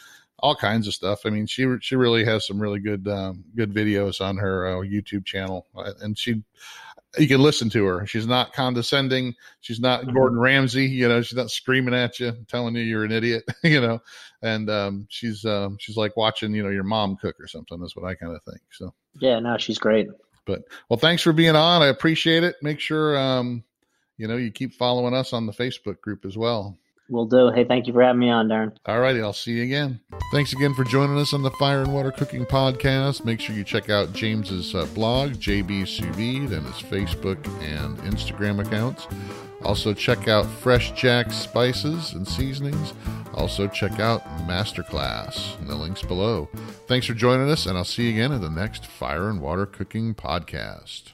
all 0.40 0.56
kinds 0.56 0.88
of 0.88 0.94
stuff. 0.94 1.20
I 1.24 1.30
mean 1.30 1.46
she 1.46 1.64
she 1.80 1.94
really 1.94 2.24
has 2.24 2.48
some 2.48 2.60
really 2.60 2.80
good 2.80 3.06
um, 3.06 3.44
good 3.54 3.72
videos 3.72 4.20
on 4.20 4.36
her 4.38 4.66
uh, 4.66 4.80
youtube 4.80 5.24
channel. 5.24 5.68
Uh, 5.76 5.92
and 6.00 6.18
she 6.18 6.42
you 7.18 7.28
can 7.28 7.40
listen 7.40 7.70
to 7.70 7.84
her. 7.84 8.06
She's 8.06 8.26
not 8.26 8.52
condescending. 8.52 9.34
She's 9.60 9.80
not 9.80 10.02
mm-hmm. 10.02 10.14
Gordon 10.14 10.38
Ramsay. 10.38 10.86
You 10.86 11.08
know, 11.08 11.22
she's 11.22 11.36
not 11.36 11.50
screaming 11.50 11.94
at 11.94 12.20
you, 12.20 12.32
telling 12.48 12.74
you 12.76 12.82
you're 12.82 13.04
an 13.04 13.12
idiot. 13.12 13.44
You 13.62 13.80
know, 13.80 14.00
and 14.42 14.70
um, 14.70 15.06
she's 15.10 15.44
um, 15.44 15.76
she's 15.80 15.96
like 15.96 16.16
watching 16.16 16.54
you 16.54 16.62
know 16.62 16.68
your 16.68 16.84
mom 16.84 17.16
cook 17.16 17.34
or 17.40 17.48
something. 17.48 17.80
That's 17.80 17.96
what 17.96 18.08
I 18.08 18.14
kind 18.14 18.34
of 18.34 18.42
think. 18.44 18.60
So 18.70 18.94
yeah, 19.20 19.40
no, 19.40 19.58
she's 19.58 19.78
great. 19.78 20.08
But 20.44 20.62
well, 20.88 20.98
thanks 20.98 21.22
for 21.22 21.32
being 21.32 21.56
on. 21.56 21.82
I 21.82 21.86
appreciate 21.86 22.44
it. 22.44 22.54
Make 22.62 22.78
sure 22.78 23.18
um, 23.18 23.64
you 24.18 24.28
know 24.28 24.36
you 24.36 24.52
keep 24.52 24.74
following 24.74 25.14
us 25.14 25.32
on 25.32 25.46
the 25.46 25.52
Facebook 25.52 26.00
group 26.00 26.24
as 26.24 26.36
well. 26.36 26.78
Will 27.08 27.26
do. 27.26 27.50
Hey, 27.50 27.64
thank 27.64 27.86
you 27.86 27.92
for 27.92 28.02
having 28.02 28.18
me 28.18 28.30
on, 28.30 28.48
Darren. 28.48 28.76
All 28.86 29.00
righty. 29.00 29.22
I'll 29.22 29.32
see 29.32 29.52
you 29.52 29.62
again. 29.62 30.00
Thanks 30.32 30.52
again 30.52 30.74
for 30.74 30.82
joining 30.84 31.18
us 31.18 31.32
on 31.32 31.42
the 31.42 31.52
Fire 31.52 31.82
and 31.82 31.94
Water 31.94 32.10
Cooking 32.10 32.44
Podcast. 32.44 33.24
Make 33.24 33.40
sure 33.40 33.54
you 33.54 33.62
check 33.62 33.90
out 33.90 34.12
James's 34.12 34.74
uh, 34.74 34.86
blog, 34.86 35.32
JB 35.34 35.86
Sous 35.86 36.06
Vide, 36.16 36.52
and 36.52 36.66
his 36.66 36.82
Facebook 36.82 37.46
and 37.62 37.96
Instagram 37.98 38.64
accounts. 38.64 39.06
Also, 39.62 39.94
check 39.94 40.28
out 40.28 40.46
Fresh 40.46 40.92
Jack 40.92 41.32
Spices 41.32 42.12
and 42.12 42.26
Seasonings. 42.26 42.92
Also, 43.34 43.68
check 43.68 44.00
out 44.00 44.24
Masterclass 44.46 45.58
in 45.60 45.68
the 45.68 45.74
links 45.74 46.02
below. 46.02 46.48
Thanks 46.86 47.06
for 47.06 47.14
joining 47.14 47.50
us, 47.50 47.66
and 47.66 47.76
I'll 47.78 47.84
see 47.84 48.04
you 48.04 48.10
again 48.10 48.32
in 48.32 48.40
the 48.40 48.50
next 48.50 48.86
Fire 48.86 49.28
and 49.28 49.40
Water 49.40 49.66
Cooking 49.66 50.14
Podcast. 50.14 51.12